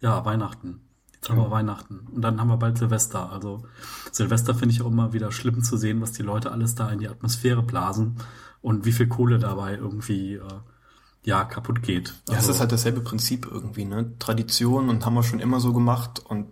Ja, 0.00 0.24
Weihnachten. 0.24 0.87
Jetzt 1.20 1.30
haben 1.30 1.38
wir 1.38 1.50
Weihnachten. 1.50 2.06
Und 2.14 2.22
dann 2.22 2.40
haben 2.40 2.48
wir 2.48 2.56
bald 2.56 2.78
Silvester. 2.78 3.30
Also 3.32 3.64
Silvester 4.12 4.54
finde 4.54 4.74
ich 4.74 4.82
auch 4.82 4.86
immer 4.86 5.12
wieder 5.12 5.32
schlimm 5.32 5.62
zu 5.62 5.76
sehen, 5.76 6.00
was 6.00 6.12
die 6.12 6.22
Leute 6.22 6.52
alles 6.52 6.76
da 6.76 6.90
in 6.90 7.00
die 7.00 7.08
Atmosphäre 7.08 7.62
blasen 7.62 8.16
und 8.62 8.84
wie 8.84 8.92
viel 8.92 9.08
Kohle 9.08 9.38
dabei 9.38 9.74
irgendwie 9.74 10.34
äh, 10.34 10.42
ja, 11.24 11.44
kaputt 11.44 11.82
geht. 11.82 12.14
Also, 12.28 12.32
ja, 12.32 12.38
es 12.38 12.48
ist 12.48 12.60
halt 12.60 12.72
dasselbe 12.72 13.00
Prinzip 13.00 13.46
irgendwie, 13.50 13.84
ne? 13.84 14.16
Tradition 14.18 14.88
und 14.88 15.04
haben 15.04 15.14
wir 15.14 15.24
schon 15.24 15.40
immer 15.40 15.60
so 15.60 15.72
gemacht 15.72 16.20
und 16.24 16.46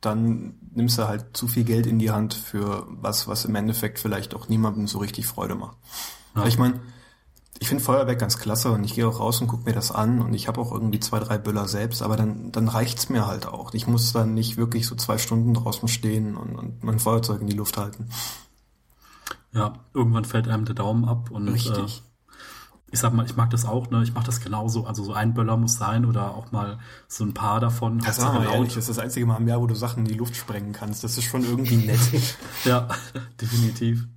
dann 0.00 0.54
nimmst 0.72 0.98
du 0.98 1.08
halt 1.08 1.36
zu 1.36 1.48
viel 1.48 1.64
Geld 1.64 1.86
in 1.86 1.98
die 1.98 2.10
Hand 2.10 2.34
für 2.34 2.86
was, 2.88 3.28
was 3.28 3.44
im 3.44 3.54
Endeffekt 3.54 3.98
vielleicht 3.98 4.34
auch 4.34 4.48
niemandem 4.48 4.86
so 4.86 4.98
richtig 4.98 5.26
Freude 5.26 5.54
macht. 5.54 5.76
Ja. 6.36 6.46
Ich 6.46 6.58
meine, 6.58 6.80
ich 7.58 7.68
finde 7.68 7.82
Feuerwerk 7.84 8.18
ganz 8.18 8.38
klasse 8.38 8.70
und 8.70 8.84
ich 8.84 8.94
gehe 8.94 9.06
auch 9.06 9.20
raus 9.20 9.40
und 9.40 9.48
gucke 9.48 9.64
mir 9.64 9.74
das 9.74 9.90
an 9.92 10.20
und 10.22 10.32
ich 10.34 10.48
habe 10.48 10.60
auch 10.60 10.72
irgendwie 10.72 11.00
zwei, 11.00 11.18
drei 11.18 11.36
Böller 11.36 11.68
selbst, 11.68 12.02
aber 12.02 12.16
dann, 12.16 12.52
dann 12.52 12.68
reicht's 12.68 13.08
mir 13.08 13.26
halt 13.26 13.46
auch. 13.46 13.74
Ich 13.74 13.86
muss 13.86 14.12
dann 14.12 14.34
nicht 14.34 14.56
wirklich 14.56 14.86
so 14.86 14.94
zwei 14.94 15.18
Stunden 15.18 15.52
draußen 15.54 15.88
stehen 15.88 16.36
und, 16.36 16.56
und 16.56 16.84
mein 16.84 16.98
Feuerzeug 16.98 17.40
in 17.40 17.48
die 17.48 17.56
Luft 17.56 17.76
halten. 17.76 18.08
Ja, 19.52 19.74
irgendwann 19.92 20.24
fällt 20.24 20.48
einem 20.48 20.64
der 20.64 20.74
Daumen 20.74 21.04
ab 21.04 21.30
und 21.30 21.48
Richtig. 21.48 21.98
Äh, 21.98 22.10
ich 22.92 22.98
sag 22.98 23.12
mal, 23.12 23.24
ich 23.24 23.36
mag 23.36 23.50
das 23.50 23.64
auch, 23.64 23.88
ne? 23.90 24.02
Ich 24.02 24.14
mache 24.14 24.26
das 24.26 24.40
genauso. 24.40 24.84
Also 24.84 25.04
so 25.04 25.12
ein 25.12 25.32
Böller 25.32 25.56
muss 25.56 25.76
sein 25.76 26.04
oder 26.04 26.34
auch 26.34 26.50
mal 26.50 26.80
so 27.06 27.24
ein 27.24 27.34
paar 27.34 27.60
davon. 27.60 28.00
Das, 28.00 28.18
ist 28.18 28.24
aber 28.24 28.44
ehrlich, 28.44 28.74
das 28.74 28.88
ist 28.88 28.88
das 28.88 28.98
einzige 28.98 29.26
Mal 29.26 29.36
im 29.36 29.46
Jahr, 29.46 29.60
wo 29.60 29.66
du 29.66 29.76
Sachen 29.76 30.00
in 30.00 30.10
die 30.10 30.18
Luft 30.18 30.34
sprengen 30.34 30.72
kannst. 30.72 31.04
Das 31.04 31.16
ist 31.16 31.24
schon 31.24 31.44
irgendwie 31.44 31.76
nett. 31.76 32.00
ja, 32.64 32.88
definitiv. 33.40 34.08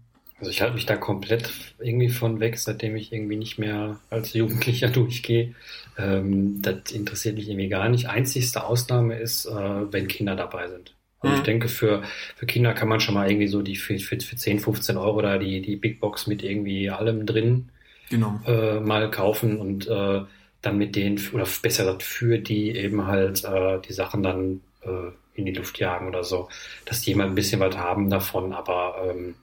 Also 0.44 0.52
ich 0.52 0.62
halte 0.62 0.76
mich 0.76 0.86
da 0.86 0.98
komplett 0.98 1.50
irgendwie 1.80 2.10
von 2.10 2.42
weg, 2.42 2.60
seitdem 2.60 2.98
ich 2.98 3.14
irgendwie 3.14 3.38
nicht 3.38 3.60
mehr 3.60 4.02
als 4.10 4.34
Jugendlicher 4.34 4.90
durchgehe. 4.90 5.56
Ähm, 5.98 6.62
das 6.62 6.92
interessiert 6.92 7.38
mich 7.38 7.48
irgendwie 7.48 7.70
gar 7.70 7.88
nicht. 7.88 8.10
Einzigste 8.10 8.66
Ausnahme 8.66 9.18
ist, 9.18 9.46
äh, 9.46 9.94
wenn 9.94 10.10
Kinder 10.10 10.36
dabei 10.36 10.68
sind. 10.68 10.96
Also 11.22 11.34
mhm. 11.34 11.40
ich 11.40 11.46
denke, 11.46 11.70
für, 11.70 12.04
für 12.36 12.46
Kinder 12.46 12.74
kann 12.74 12.90
man 12.90 13.00
schon 13.00 13.14
mal 13.14 13.30
irgendwie 13.30 13.48
so 13.48 13.62
die 13.62 13.78
für, 13.78 13.98
für, 14.00 14.20
für 14.20 14.36
10, 14.36 14.60
15 14.60 14.98
Euro 14.98 15.22
da 15.22 15.38
die, 15.38 15.62
die 15.62 15.78
Big 15.78 16.02
Box 16.02 16.28
mit 16.28 16.44
irgendwie 16.44 16.90
allem 16.90 17.26
drin 17.26 17.70
genau. 18.10 18.42
äh, 18.46 18.82
mal 18.82 19.10
kaufen 19.12 19.62
und 19.62 19.88
äh, 19.88 20.24
dann 20.62 20.78
mit 20.78 20.98
denen, 20.98 21.22
oder 21.32 21.48
besser 21.62 21.86
gesagt 21.86 22.04
für 22.04 22.38
die 22.38 22.72
eben 22.72 23.08
halt 23.08 23.46
äh, 23.46 23.80
die 23.80 23.94
Sachen 23.94 24.24
dann 24.24 24.60
äh, 24.82 25.12
in 25.36 25.46
die 25.46 25.54
Luft 25.54 25.80
jagen 25.80 26.10
oder 26.10 26.26
so, 26.26 26.50
dass 26.84 27.00
die 27.00 27.14
immer 27.14 27.24
ein 27.24 27.36
bisschen 27.36 27.62
was 27.62 27.78
haben 27.78 28.10
davon, 28.10 28.52
aber 28.52 29.10
ähm, 29.10 29.36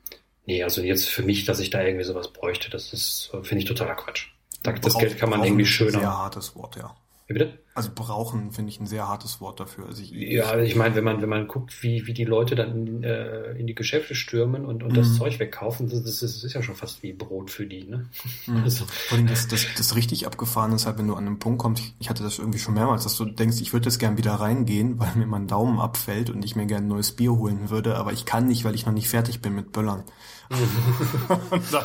nee, 0.51 0.65
also 0.65 0.83
jetzt 0.83 1.09
für 1.09 1.23
mich, 1.23 1.45
dass 1.45 1.61
ich 1.61 1.71
da 1.71 1.83
irgendwie 1.83 2.05
sowas 2.05 2.33
bräuchte, 2.33 2.71
das 2.71 2.93
ist, 2.93 3.31
äh, 3.33 3.43
finde 3.45 3.63
ich 3.63 3.69
totaler 3.69 3.95
Quatsch. 3.95 4.27
Das 4.63 4.81
Brauch, 4.81 5.01
Geld 5.01 5.17
kann 5.17 5.31
man 5.31 5.45
irgendwie 5.45 5.65
schöner. 5.65 6.01
Sehr 6.01 6.19
hartes 6.19 6.55
Wort, 6.57 6.77
ja. 6.77 6.95
Wie 7.29 7.35
bitte? 7.35 7.59
Also 7.73 7.91
brauchen 7.95 8.51
finde 8.51 8.71
ich 8.71 8.81
ein 8.81 8.87
sehr 8.87 9.07
hartes 9.07 9.41
Wort 9.41 9.61
dafür. 9.61 9.87
Also 9.87 10.03
ich, 10.03 10.11
ja, 10.11 10.47
also 10.47 10.65
ich 10.65 10.75
meine, 10.75 10.97
wenn 10.97 11.05
man 11.05 11.23
wenn 11.23 11.29
man 11.29 11.47
guckt, 11.47 11.85
wie 11.85 12.05
wie 12.09 12.13
die 12.13 12.25
Leute 12.25 12.57
dann 12.57 12.87
in, 12.87 13.05
äh, 13.05 13.53
in 13.53 13.69
die 13.69 13.77
Geschäfte 13.77 14.17
stürmen 14.17 14.67
und, 14.67 14.83
und 14.83 14.91
mhm. 14.91 14.97
das 14.97 15.17
Zeug 15.17 15.39
wegkaufen, 15.39 15.89
das, 15.89 16.03
das, 16.03 16.23
ist, 16.23 16.35
das 16.35 16.45
ist 16.45 16.53
ja 16.53 16.65
schon 16.65 16.75
fast 16.75 17.05
wie 17.05 17.13
Brot 17.13 17.49
für 17.51 17.67
die. 17.67 17.85
Ne? 17.85 18.09
Mhm. 18.47 18.65
Also. 18.65 18.85
Vor 18.87 19.19
allem 19.19 19.29
das, 19.29 19.47
das, 19.47 19.67
das 19.77 19.95
richtig 19.95 20.27
abgefahren 20.27 20.73
ist 20.73 20.87
halt, 20.87 20.99
wenn 20.99 21.07
du 21.07 21.15
an 21.15 21.27
einen 21.27 21.39
Punkt 21.39 21.61
kommst, 21.61 21.83
ich, 21.83 21.95
ich 22.01 22.11
hatte 22.11 22.25
das 22.25 22.39
irgendwie 22.39 22.59
schon 22.59 22.75
mehrmals, 22.75 23.05
dass 23.05 23.17
du 23.17 23.25
denkst, 23.25 23.61
ich 23.61 23.73
würde 23.73 23.87
jetzt 23.87 23.99
gern 23.99 24.19
wieder 24.19 24.33
reingehen, 24.33 24.99
weil 24.99 25.15
mir 25.15 25.27
mein 25.27 25.47
Daumen 25.47 25.79
abfällt 25.79 26.29
und 26.29 26.45
ich 26.45 26.57
mir 26.57 26.67
gern 26.67 26.85
ein 26.85 26.89
neues 26.89 27.13
Bier 27.13 27.33
holen 27.33 27.71
würde, 27.71 27.95
aber 27.97 28.13
ich 28.13 28.25
kann 28.25 28.47
nicht, 28.47 28.65
weil 28.65 28.75
ich 28.75 28.85
noch 28.85 28.93
nicht 28.93 29.09
fertig 29.09 29.41
bin 29.41 29.55
mit 29.55 29.71
Böllern. 29.71 30.05
dann, 31.71 31.85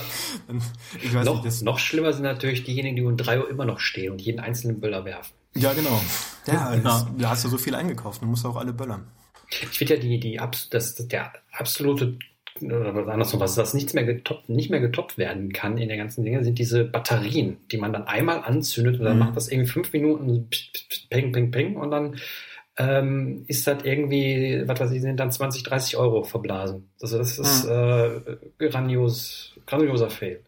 dann, 1.14 1.26
noch, 1.26 1.44
nicht, 1.44 1.62
noch 1.62 1.78
schlimmer 1.78 2.12
sind 2.12 2.24
natürlich 2.24 2.64
diejenigen, 2.64 2.96
die 2.96 3.04
um 3.04 3.16
drei 3.16 3.40
Uhr 3.40 3.48
immer 3.48 3.66
noch 3.66 3.80
stehen 3.80 4.12
und 4.12 4.22
jeden 4.22 4.40
einzelnen 4.40 4.80
Böller 4.80 5.06
werfen. 5.06 5.34
Ja, 5.58 5.74
genau. 5.74 6.02
Ja, 6.48 6.76
das, 6.76 7.06
da 7.18 7.30
hast 7.30 7.46
du 7.46 7.50
so 7.50 7.58
viel 7.58 7.76
eingekauft, 7.76 8.22
du 8.22 8.26
musst 8.26 8.46
auch 8.46 8.56
alle 8.56 8.74
böllern. 8.74 9.08
Ich 9.50 9.78
finde 9.78 9.96
ja 9.96 10.00
die, 10.00 10.20
die, 10.20 10.40
das, 10.70 10.96
der 10.96 11.34
absolute 11.52 12.18
oder 12.62 12.96
was 12.96 13.08
anderes, 13.08 13.40
was, 13.40 13.58
was 13.58 13.74
nichts 13.74 13.94
mehr 13.94 14.06
getoppt, 14.06 14.48
nicht 14.48 14.70
mehr 14.70 14.80
getoppt 14.80 15.18
werden 15.18 15.52
kann 15.52 15.78
in 15.78 15.90
der 15.90 15.98
ganzen 15.98 16.24
Dinge, 16.24 16.44
sind 16.44 16.58
diese 16.58 16.86
Batterien, 16.86 17.58
die 17.72 17.78
man 17.78 17.92
dann 17.92 18.08
einmal 18.08 18.44
anzündet 18.44 19.00
und 19.00 19.06
dann 19.06 19.16
mhm. 19.16 19.20
macht 19.20 19.36
das 19.36 19.50
irgendwie 19.50 19.70
fünf 19.70 19.92
Minuten 19.92 20.48
ping, 21.10 21.32
ping, 21.34 21.52
ping 21.52 21.76
und 21.76 21.92
dann 21.92 22.16
ähm, 22.78 23.44
ist 23.48 23.68
das 23.68 23.84
irgendwie, 23.84 24.64
was 24.66 24.80
weiß 24.80 24.92
ich, 24.92 25.02
sind 25.02 25.20
dann 25.20 25.32
20, 25.32 25.64
30 25.64 25.98
Euro 25.98 26.24
verblasen. 26.24 26.90
Also 27.02 27.18
das 27.18 27.40
ist 27.40 27.66
mhm. 27.66 27.72
äh, 28.60 28.68
grandios, 28.70 29.54
grandioser 29.66 30.10
Fail. 30.10 30.40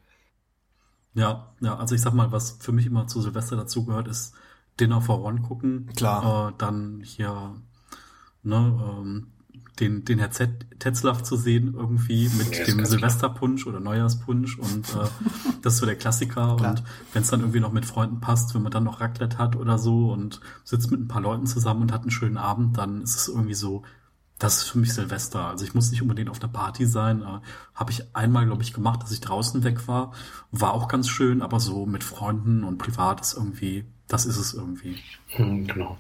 Ja, 1.14 1.52
ja, 1.62 1.76
also 1.76 1.96
ich 1.96 2.02
sag 2.02 2.14
mal, 2.14 2.32
was 2.32 2.58
für 2.60 2.72
mich 2.72 2.86
immer 2.86 3.08
zu 3.08 3.22
Silvester 3.22 3.56
dazugehört, 3.56 4.08
ist 4.08 4.34
Dinner 4.80 5.02
for 5.02 5.24
One 5.24 5.42
gucken. 5.42 5.88
Klar. 5.96 6.50
Äh, 6.50 6.54
dann 6.58 7.02
hier, 7.04 7.56
ne, 8.44 8.80
ähm, 9.02 9.28
den, 9.80 10.06
den 10.06 10.20
Herr 10.20 10.32
Z 10.32 10.66
Tetzlaff 10.80 11.24
zu 11.24 11.36
sehen, 11.36 11.74
irgendwie 11.76 12.30
mit 12.30 12.58
ja, 12.58 12.66
dem 12.66 12.84
Silvesterpunsch 12.86 13.68
oder 13.68 13.80
Neujahrspunsch 13.80 14.58
und 14.58 14.90
äh, 14.96 15.08
das 15.62 15.74
ist 15.74 15.80
so 15.80 15.86
der 15.86 15.96
Klassiker. 15.96 16.56
Klar. 16.58 16.72
Und 16.72 16.84
wenn 17.14 17.22
es 17.22 17.30
dann 17.30 17.42
irgendwie 17.42 17.60
noch 17.60 17.72
mit 17.72 17.86
Freunden 17.86 18.20
passt, 18.20 18.54
wenn 18.56 18.64
man 18.64 18.72
dann 18.72 18.84
noch 18.84 19.02
Raclette 19.02 19.38
hat 19.38 19.56
oder 19.56 19.78
so 19.78 20.12
und 20.12 20.42
sitzt 20.64 20.92
mit 20.92 21.00
ein 21.00 21.08
paar 21.08 21.22
Leuten 21.22 21.46
zusammen 21.46 21.84
und 21.84 21.92
hat 21.92 22.02
einen 22.02 22.12
schönen 22.12 22.38
Abend, 22.38 22.78
dann 22.78 23.02
ist 23.02 23.16
es 23.16 23.28
irgendwie 23.28 23.54
so, 23.54 23.84
das 24.40 24.58
ist 24.58 24.64
für 24.70 24.78
mich 24.78 24.94
Silvester. 24.94 25.48
Also 25.48 25.66
ich 25.66 25.74
muss 25.74 25.92
nicht 25.92 26.02
unbedingt 26.02 26.30
auf 26.30 26.42
einer 26.42 26.52
Party 26.52 26.86
sein. 26.86 27.22
Äh, 27.22 27.40
Habe 27.74 27.92
ich 27.92 28.16
einmal, 28.16 28.46
glaube 28.46 28.64
ich, 28.64 28.74
gemacht, 28.74 29.02
dass 29.04 29.12
ich 29.12 29.22
draußen 29.22 29.64
weg 29.64 29.88
war. 29.88 30.14
War 30.52 30.74
auch 30.74 30.88
ganz 30.88 31.10
schön, 31.10 31.42
aber 31.42 31.60
so 31.60 31.86
mit 31.86 32.04
Freunden 32.04 32.64
und 32.64 32.78
privat 32.78 33.22
ist 33.22 33.34
irgendwie, 33.34 33.86
das 34.08 34.26
ist 34.26 34.38
es 34.38 34.54
irgendwie. 34.54 34.98
Hm, 35.30 35.68
genau. 35.68 35.98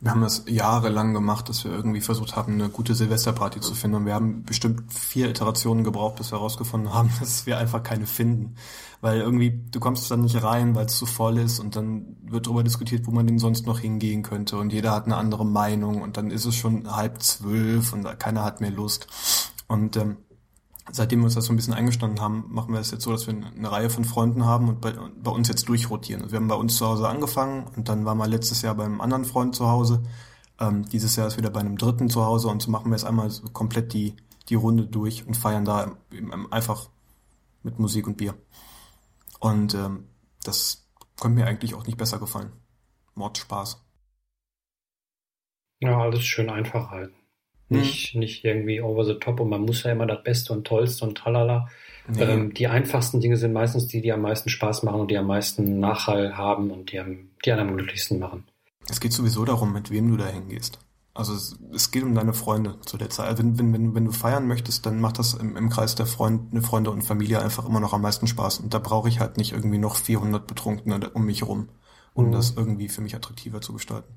Wir 0.00 0.12
haben 0.12 0.20
das 0.20 0.44
jahrelang 0.46 1.12
gemacht, 1.12 1.48
dass 1.48 1.64
wir 1.64 1.72
irgendwie 1.72 2.00
versucht 2.00 2.36
haben, 2.36 2.52
eine 2.52 2.68
gute 2.68 2.94
Silvesterparty 2.94 3.60
zu 3.60 3.74
finden. 3.74 3.96
Und 3.96 4.06
wir 4.06 4.14
haben 4.14 4.44
bestimmt 4.44 4.92
vier 4.92 5.28
Iterationen 5.28 5.82
gebraucht, 5.82 6.16
bis 6.16 6.30
wir 6.30 6.38
herausgefunden 6.38 6.94
haben, 6.94 7.10
dass 7.20 7.46
wir 7.46 7.58
einfach 7.58 7.82
keine 7.82 8.06
finden. 8.06 8.54
Weil 9.00 9.20
irgendwie, 9.20 9.60
du 9.70 9.80
kommst 9.80 10.08
dann 10.10 10.20
nicht 10.20 10.40
rein, 10.40 10.76
weil 10.76 10.86
es 10.86 10.98
zu 10.98 11.06
voll 11.06 11.38
ist 11.38 11.58
und 11.58 11.74
dann 11.74 12.16
wird 12.22 12.46
darüber 12.46 12.62
diskutiert, 12.62 13.06
wo 13.06 13.10
man 13.10 13.26
denn 13.26 13.40
sonst 13.40 13.66
noch 13.66 13.80
hingehen 13.80 14.22
könnte. 14.22 14.56
Und 14.56 14.72
jeder 14.72 14.92
hat 14.92 15.06
eine 15.06 15.16
andere 15.16 15.44
Meinung 15.44 16.02
und 16.02 16.16
dann 16.16 16.30
ist 16.30 16.44
es 16.44 16.54
schon 16.54 16.94
halb 16.94 17.20
zwölf 17.20 17.92
und 17.92 18.04
keiner 18.20 18.44
hat 18.44 18.60
mehr 18.60 18.70
Lust. 18.70 19.08
Und 19.66 19.96
ähm, 19.96 20.18
seitdem 20.92 21.20
wir 21.20 21.24
uns 21.26 21.34
das 21.34 21.46
so 21.46 21.52
ein 21.52 21.56
bisschen 21.56 21.74
eingestanden 21.74 22.20
haben, 22.20 22.44
machen 22.48 22.72
wir 22.72 22.80
es 22.80 22.90
jetzt 22.90 23.04
so, 23.04 23.12
dass 23.12 23.26
wir 23.26 23.34
eine 23.34 23.70
Reihe 23.70 23.90
von 23.90 24.04
Freunden 24.04 24.44
haben 24.44 24.68
und 24.68 24.80
bei, 24.80 24.92
bei 24.92 25.30
uns 25.30 25.48
jetzt 25.48 25.68
durchrotieren. 25.68 26.22
Also 26.22 26.32
wir 26.32 26.40
haben 26.40 26.48
bei 26.48 26.54
uns 26.54 26.76
zu 26.76 26.86
Hause 26.86 27.08
angefangen 27.08 27.66
und 27.76 27.88
dann 27.88 28.04
waren 28.04 28.18
wir 28.18 28.26
letztes 28.26 28.62
Jahr 28.62 28.74
beim 28.74 29.00
anderen 29.00 29.24
Freund 29.24 29.54
zu 29.54 29.68
Hause. 29.68 30.02
Ähm, 30.60 30.88
dieses 30.88 31.16
Jahr 31.16 31.26
ist 31.26 31.36
wieder 31.36 31.50
bei 31.50 31.60
einem 31.60 31.76
dritten 31.76 32.08
zu 32.08 32.24
Hause 32.24 32.48
und 32.48 32.62
so 32.62 32.70
machen 32.70 32.90
wir 32.90 32.96
jetzt 32.96 33.04
einmal 33.04 33.30
so 33.30 33.48
komplett 33.48 33.92
die, 33.92 34.16
die 34.48 34.54
Runde 34.54 34.86
durch 34.86 35.26
und 35.26 35.36
feiern 35.36 35.64
da 35.64 35.96
einfach 36.50 36.88
mit 37.62 37.78
Musik 37.78 38.06
und 38.06 38.16
Bier. 38.16 38.34
Und 39.40 39.74
ähm, 39.74 40.08
das 40.42 40.88
könnte 41.20 41.40
mir 41.40 41.46
eigentlich 41.46 41.74
auch 41.74 41.86
nicht 41.86 41.98
besser 41.98 42.18
gefallen. 42.18 42.52
Mordspaß. 43.14 43.84
Ja, 45.80 45.98
alles 45.98 46.24
schön 46.24 46.50
einfach 46.50 46.90
halten. 46.90 47.17
Hm. 47.68 47.78
Nicht, 47.78 48.14
nicht 48.14 48.44
irgendwie 48.44 48.80
over 48.80 49.04
the 49.04 49.14
top 49.14 49.40
und 49.40 49.48
man 49.48 49.62
muss 49.62 49.82
ja 49.82 49.92
immer 49.92 50.06
das 50.06 50.22
Beste 50.22 50.52
und 50.52 50.66
Tollste 50.66 51.04
und 51.04 51.16
tralala. 51.16 51.68
Nee. 52.08 52.22
Ähm, 52.22 52.54
die 52.54 52.68
einfachsten 52.68 53.20
Dinge 53.20 53.36
sind 53.36 53.52
meistens 53.52 53.86
die, 53.86 54.00
die 54.00 54.12
am 54.12 54.22
meisten 54.22 54.48
Spaß 54.48 54.82
machen 54.82 55.00
und 55.00 55.10
die 55.10 55.18
am 55.18 55.26
meisten 55.26 55.78
Nachhall 55.78 56.36
haben 56.36 56.70
und 56.70 56.92
die, 56.92 56.98
am, 56.98 57.28
die 57.44 57.52
einen 57.52 57.68
am 57.68 57.76
glücklichsten 57.76 58.18
machen. 58.18 58.44
Es 58.88 59.00
geht 59.00 59.12
sowieso 59.12 59.44
darum, 59.44 59.72
mit 59.72 59.90
wem 59.90 60.10
du 60.10 60.16
da 60.16 60.26
hingehst. 60.26 60.78
Also 61.12 61.34
es, 61.34 61.58
es, 61.74 61.90
geht 61.90 62.04
um 62.04 62.14
deine 62.14 62.32
Freunde 62.32 62.80
zu 62.86 62.96
der 62.96 63.10
Zeit. 63.10 63.38
Wenn, 63.38 63.58
wenn, 63.58 63.72
wenn, 63.72 63.94
wenn 63.94 64.04
du 64.04 64.12
feiern 64.12 64.46
möchtest, 64.46 64.86
dann 64.86 65.00
macht 65.00 65.18
das 65.18 65.34
im, 65.34 65.56
im 65.56 65.68
Kreis 65.68 65.96
der 65.96 66.06
Freund, 66.06 66.64
Freunde 66.64 66.90
und 66.92 67.02
Familie 67.02 67.42
einfach 67.42 67.68
immer 67.68 67.80
noch 67.80 67.92
am 67.92 68.02
meisten 68.02 68.28
Spaß. 68.28 68.60
Und 68.60 68.72
da 68.72 68.78
brauche 68.78 69.08
ich 69.08 69.18
halt 69.18 69.36
nicht 69.36 69.52
irgendwie 69.52 69.78
noch 69.78 69.96
400 69.96 70.46
Betrunkene 70.46 71.10
um 71.10 71.26
mich 71.26 71.42
rum, 71.42 71.68
um 72.14 72.28
mhm. 72.28 72.32
das 72.32 72.54
irgendwie 72.56 72.88
für 72.88 73.00
mich 73.00 73.16
attraktiver 73.16 73.60
zu 73.60 73.72
gestalten. 73.72 74.14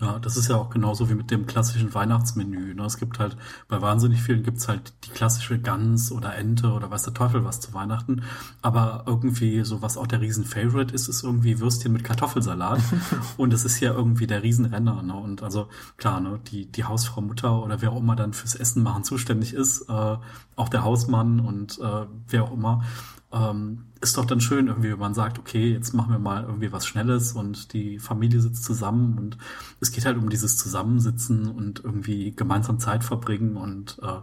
Ja, 0.00 0.18
das 0.18 0.38
ist 0.38 0.48
ja 0.48 0.56
auch 0.56 0.70
genauso 0.70 1.10
wie 1.10 1.14
mit 1.14 1.30
dem 1.30 1.46
klassischen 1.46 1.92
Weihnachtsmenü. 1.92 2.74
Ne? 2.74 2.84
Es 2.84 2.96
gibt 2.96 3.18
halt, 3.18 3.36
bei 3.68 3.82
wahnsinnig 3.82 4.22
vielen 4.22 4.42
gibt's 4.42 4.66
halt 4.66 4.94
die 5.04 5.10
klassische 5.10 5.58
Gans 5.58 6.10
oder 6.10 6.34
Ente 6.36 6.72
oder 6.72 6.90
weiß 6.90 7.02
der 7.02 7.12
Teufel 7.12 7.44
was 7.44 7.60
zu 7.60 7.74
Weihnachten. 7.74 8.22
Aber 8.62 9.04
irgendwie 9.06 9.62
so, 9.62 9.82
was 9.82 9.98
auch 9.98 10.06
der 10.06 10.22
Riesen-Favorite 10.22 10.94
ist, 10.94 11.08
ist 11.08 11.22
irgendwie 11.22 11.60
Würstchen 11.60 11.92
mit 11.92 12.02
Kartoffelsalat. 12.02 12.80
und 13.36 13.52
es 13.52 13.66
ist 13.66 13.78
ja 13.80 13.92
irgendwie 13.92 14.26
der 14.26 14.42
Riesenrenner. 14.42 15.02
Ne? 15.02 15.14
Und 15.14 15.42
also 15.42 15.68
klar, 15.98 16.20
ne, 16.20 16.40
die, 16.50 16.64
die 16.64 16.84
Hausfrau 16.84 17.20
Mutter 17.20 17.62
oder 17.62 17.82
wer 17.82 17.92
auch 17.92 17.98
immer 17.98 18.16
dann 18.16 18.32
fürs 18.32 18.54
Essen 18.54 18.82
machen 18.82 19.04
zuständig 19.04 19.52
ist, 19.52 19.82
äh, 19.90 20.16
auch 20.56 20.68
der 20.70 20.82
Hausmann 20.82 21.40
und 21.40 21.78
äh, 21.78 22.06
wer 22.26 22.44
auch 22.44 22.52
immer, 22.52 22.84
ähm, 23.32 23.89
ist 24.00 24.16
doch 24.16 24.24
dann 24.24 24.40
schön 24.40 24.68
irgendwie, 24.68 24.92
wenn 24.92 24.98
man 24.98 25.14
sagt, 25.14 25.38
okay, 25.38 25.72
jetzt 25.72 25.92
machen 25.92 26.12
wir 26.12 26.18
mal 26.18 26.44
irgendwie 26.44 26.72
was 26.72 26.86
Schnelles 26.86 27.32
und 27.32 27.72
die 27.74 27.98
Familie 27.98 28.40
sitzt 28.40 28.64
zusammen 28.64 29.18
und 29.18 29.36
es 29.80 29.92
geht 29.92 30.06
halt 30.06 30.16
um 30.16 30.30
dieses 30.30 30.56
Zusammensitzen 30.56 31.50
und 31.50 31.84
irgendwie 31.84 32.34
gemeinsam 32.34 32.78
Zeit 32.78 33.04
verbringen 33.04 33.56
und 33.56 33.98
äh, 34.02 34.20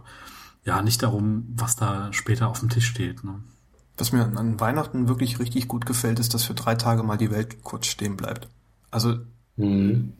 ja, 0.64 0.82
nicht 0.82 1.02
darum, 1.02 1.46
was 1.56 1.76
da 1.76 2.12
später 2.12 2.48
auf 2.48 2.60
dem 2.60 2.70
Tisch 2.70 2.86
steht. 2.86 3.22
Ne? 3.22 3.40
Was 3.96 4.12
mir 4.12 4.24
an 4.24 4.58
Weihnachten 4.58 5.08
wirklich 5.08 5.38
richtig 5.38 5.68
gut 5.68 5.86
gefällt, 5.86 6.18
ist, 6.18 6.34
dass 6.34 6.44
für 6.44 6.54
drei 6.54 6.74
Tage 6.74 7.04
mal 7.04 7.16
die 7.16 7.30
Welt 7.30 7.62
kurz 7.62 7.86
stehen 7.86 8.16
bleibt. 8.16 8.48
Also 8.90 9.18
mhm. 9.56 10.14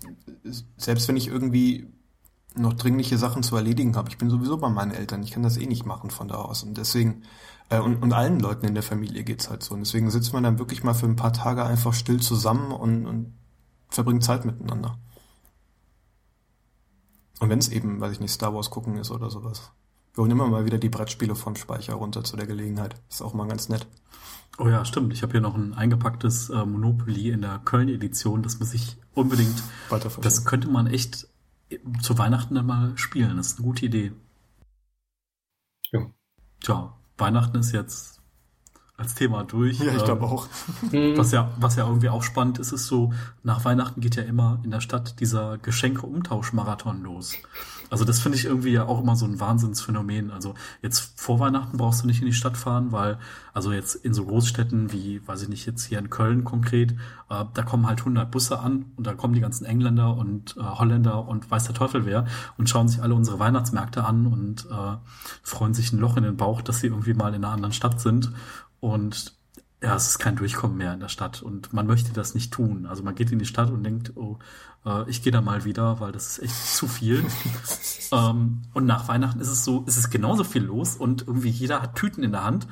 selbst 0.77 1.09
wenn 1.09 1.17
ich 1.17 1.29
irgendwie 1.29 1.89
noch 2.55 2.75
dringliche 2.75 3.19
Sachen 3.19 3.43
zu 3.43 3.57
erledigen 3.57 3.97
habe, 3.97 4.09
ich 4.09 4.19
bin 4.19 4.31
sowieso 4.31 4.57
bei 4.57 4.69
meinen 4.69 4.93
Eltern, 4.93 5.23
ich 5.23 5.33
kann 5.33 5.43
das 5.43 5.57
eh 5.57 5.67
nicht 5.67 5.85
machen 5.85 6.11
von 6.11 6.29
da 6.29 6.37
aus 6.37 6.63
und 6.63 6.77
deswegen 6.77 7.23
und, 7.71 8.03
und 8.03 8.13
allen 8.13 8.41
Leuten 8.41 8.67
in 8.67 8.75
der 8.75 8.83
Familie 8.83 9.25
geht's 9.25 9.51
halt 9.51 9.63
so. 9.63 9.75
Und 9.75 9.81
deswegen 9.81 10.11
sitzt 10.11 10.33
man 10.33 10.43
dann 10.43 10.59
wirklich 10.59 10.83
mal 10.83 10.95
für 10.95 11.07
ein 11.07 11.17
paar 11.17 11.33
Tage 11.33 11.65
einfach 11.65 11.93
still 11.93 12.21
zusammen 12.21 12.73
und, 12.73 13.07
und 13.07 13.35
verbringt 13.91 14.25
Zeit 14.25 14.45
miteinander. 14.45 14.99
Und 17.41 17.51
wenn 17.51 17.59
es 17.59 17.69
eben, 17.69 18.01
weiß 18.01 18.13
ich 18.13 18.21
nicht, 18.21 18.33
Star 18.33 18.55
Wars 18.55 18.71
gucken 18.71 18.97
ist 18.97 19.11
oder 19.11 19.31
sowas. 19.31 19.71
Wir 20.15 20.23
holen 20.23 20.31
immer 20.31 20.49
mal 20.49 20.65
wieder 20.65 20.79
die 20.79 20.89
Brettspiele 20.89 21.37
vom 21.37 21.57
Speicher 21.57 21.95
runter 21.95 22.25
zu 22.25 22.37
der 22.37 22.47
Gelegenheit. 22.47 22.97
Ist 23.09 23.23
auch 23.23 23.35
mal 23.35 23.47
ganz 23.47 23.69
nett. 23.69 23.87
Oh 24.59 24.67
ja, 24.67 24.85
stimmt. 24.85 25.13
Ich 25.13 25.23
habe 25.23 25.33
hier 25.33 25.41
noch 25.41 25.55
ein 25.55 25.75
eingepacktes 25.75 26.51
äh, 26.51 26.65
Monopoly 26.65 27.31
in 27.31 27.43
der 27.43 27.61
Köln-Edition. 27.61 28.43
Das 28.43 28.59
muss 28.59 28.75
ich 28.75 28.97
unbedingt. 29.15 29.63
Das 30.21 30.45
könnte 30.45 30.69
man 30.69 30.89
echt 30.89 31.29
zu 32.03 32.19
Weihnachten 32.19 32.57
dann 32.57 32.67
mal 32.67 32.99
spielen. 32.99 33.37
Das 33.37 33.49
ist 33.49 33.59
eine 33.59 33.67
gute 33.67 33.87
Idee. 33.87 34.13
Ja. 35.93 36.11
Tja, 36.61 36.98
Weihnachten 37.19 37.59
ist 37.59 37.73
jetzt 37.73 38.18
als 38.99 39.15
Thema 39.15 39.45
durch. 39.45 39.79
Ja, 39.79 39.95
ich 39.95 40.05
glaube 40.05 40.27
ähm, 40.27 40.31
auch. 40.31 40.49
Was 41.17 41.31
ja, 41.31 41.51
was 41.59 41.77
ja 41.77 41.87
irgendwie 41.87 42.09
auch 42.09 42.23
spannend 42.23 42.59
ist, 42.59 42.73
ist 42.73 42.87
so, 42.87 43.13
nach 43.45 43.65
Weihnachten 43.65 44.01
geht 44.01 44.17
ja 44.17 44.25
immer 44.25 44.59
in 44.65 44.73
der 44.73 44.81
Stadt 44.81 45.21
dieser 45.21 45.57
Geschenke-Umtausch-Marathon 45.59 47.03
los. 47.03 47.35
Also 47.91 48.05
das 48.05 48.21
finde 48.21 48.37
ich 48.37 48.45
irgendwie 48.45 48.73
ja 48.73 48.85
auch 48.85 49.01
immer 49.01 49.17
so 49.17 49.25
ein 49.25 49.41
Wahnsinnsphänomen. 49.41 50.31
Also 50.31 50.55
jetzt 50.83 51.13
vor 51.17 51.41
Weihnachten 51.41 51.79
brauchst 51.79 52.03
du 52.03 52.07
nicht 52.07 52.21
in 52.21 52.27
die 52.27 52.33
Stadt 52.33 52.57
fahren, 52.57 52.93
weil 52.93 53.19
also 53.55 53.73
jetzt 53.73 53.95
in 53.95 54.15
so 54.15 54.27
Großstädten 54.27 54.93
wie, 54.93 55.27
weiß 55.27 55.43
ich 55.43 55.49
nicht, 55.49 55.67
jetzt 55.67 55.85
hier 55.85 55.99
in 55.99 56.11
Köln 56.11 56.45
konkret, 56.45 56.93
äh, 57.31 57.45
da 57.55 57.63
kommen 57.63 57.87
halt 57.87 58.01
100 58.01 58.31
Busse 58.31 58.59
an 58.59 58.87
und 58.97 59.07
da 59.07 59.15
kommen 59.15 59.35
die 59.35 59.41
ganzen 59.41 59.65
Engländer 59.65 60.17
und 60.17 60.57
äh, 60.59 60.63
Holländer 60.63 61.27
und 61.27 61.51
weiß 61.51 61.65
der 61.65 61.75
Teufel 61.75 62.05
wer 62.05 62.27
und 62.59 62.69
schauen 62.69 62.89
sich 62.89 63.03
alle 63.03 63.15
unsere 63.15 63.39
Weihnachtsmärkte 63.39 64.05
an 64.05 64.27
und 64.27 64.67
äh, 64.67 64.97
freuen 65.43 65.73
sich 65.73 65.93
ein 65.93 65.99
Loch 65.99 66.17
in 66.17 66.25
den 66.25 66.37
Bauch, 66.37 66.63
dass 66.63 66.81
sie 66.81 66.89
irgendwie 66.89 67.15
mal 67.15 67.35
in 67.35 67.45
einer 67.45 67.55
anderen 67.55 67.73
Stadt 67.73 68.01
sind. 68.01 68.33
Und 68.81 69.39
ja, 69.83 69.95
es 69.95 70.09
ist 70.09 70.19
kein 70.19 70.37
Durchkommen 70.37 70.77
mehr 70.77 70.93
in 70.93 71.01
der 71.01 71.09
Stadt 71.09 71.41
und 71.41 71.73
man 71.73 71.87
möchte 71.87 72.13
das 72.13 72.35
nicht 72.35 72.53
tun. 72.53 72.87
Also 72.87 73.05
man 73.05 73.15
geht 73.15 73.31
in 73.31 73.39
die 73.39 73.47
Stadt 73.47 73.71
und 73.71 73.85
denkt, 73.85 74.13
oh, 74.17 74.39
äh, 74.85 75.09
ich 75.09 75.23
gehe 75.23 75.33
da 75.33 75.41
mal 75.41 75.65
wieder, 75.65 76.01
weil 76.01 76.11
das 76.11 76.27
ist 76.27 76.43
echt 76.45 76.57
zu 76.75 76.89
viel. 76.89 77.25
ähm, 78.13 78.63
und 78.75 78.87
nach 78.87 79.07
Weihnachten 79.07 79.41
ist 79.41 79.49
es 79.49 79.65
so, 79.65 79.85
ist 79.87 79.97
es 79.97 80.11
genauso 80.11 80.43
viel 80.43 80.65
los 80.65 80.97
und 80.97 81.23
irgendwie 81.23 81.51
jeder 81.51 81.81
hat 81.81 81.95
Tüten 81.95 82.25
in 82.25 82.33
der 82.33 82.43
Hand. 82.43 82.67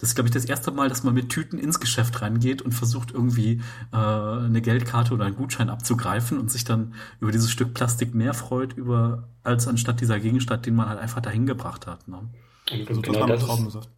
Das 0.00 0.10
ist, 0.10 0.14
glaube 0.14 0.28
ich, 0.28 0.34
das 0.34 0.44
erste 0.44 0.70
Mal, 0.70 0.88
dass 0.88 1.02
man 1.02 1.14
mit 1.14 1.28
Tüten 1.28 1.58
ins 1.58 1.80
Geschäft 1.80 2.22
reingeht 2.22 2.62
und 2.62 2.72
versucht 2.72 3.10
irgendwie 3.12 3.60
äh, 3.92 3.96
eine 3.96 4.60
Geldkarte 4.60 5.12
oder 5.12 5.26
einen 5.26 5.36
Gutschein 5.36 5.70
abzugreifen 5.70 6.38
und 6.38 6.50
sich 6.50 6.64
dann 6.64 6.94
über 7.20 7.32
dieses 7.32 7.50
Stück 7.50 7.74
Plastik 7.74 8.14
mehr 8.14 8.34
freut, 8.34 8.74
über 8.74 9.28
als 9.42 9.66
anstatt 9.66 10.00
dieser 10.00 10.20
Gegenstand, 10.20 10.66
den 10.66 10.76
man 10.76 10.88
halt 10.88 11.00
einfach 11.00 11.20
dahin 11.20 11.46
gebracht 11.46 11.86
hat. 11.86 12.06
Ne? 12.06 12.20
Also 12.88 13.00
genau, 13.00 13.26
das 13.26 13.42
ist, 13.42 13.88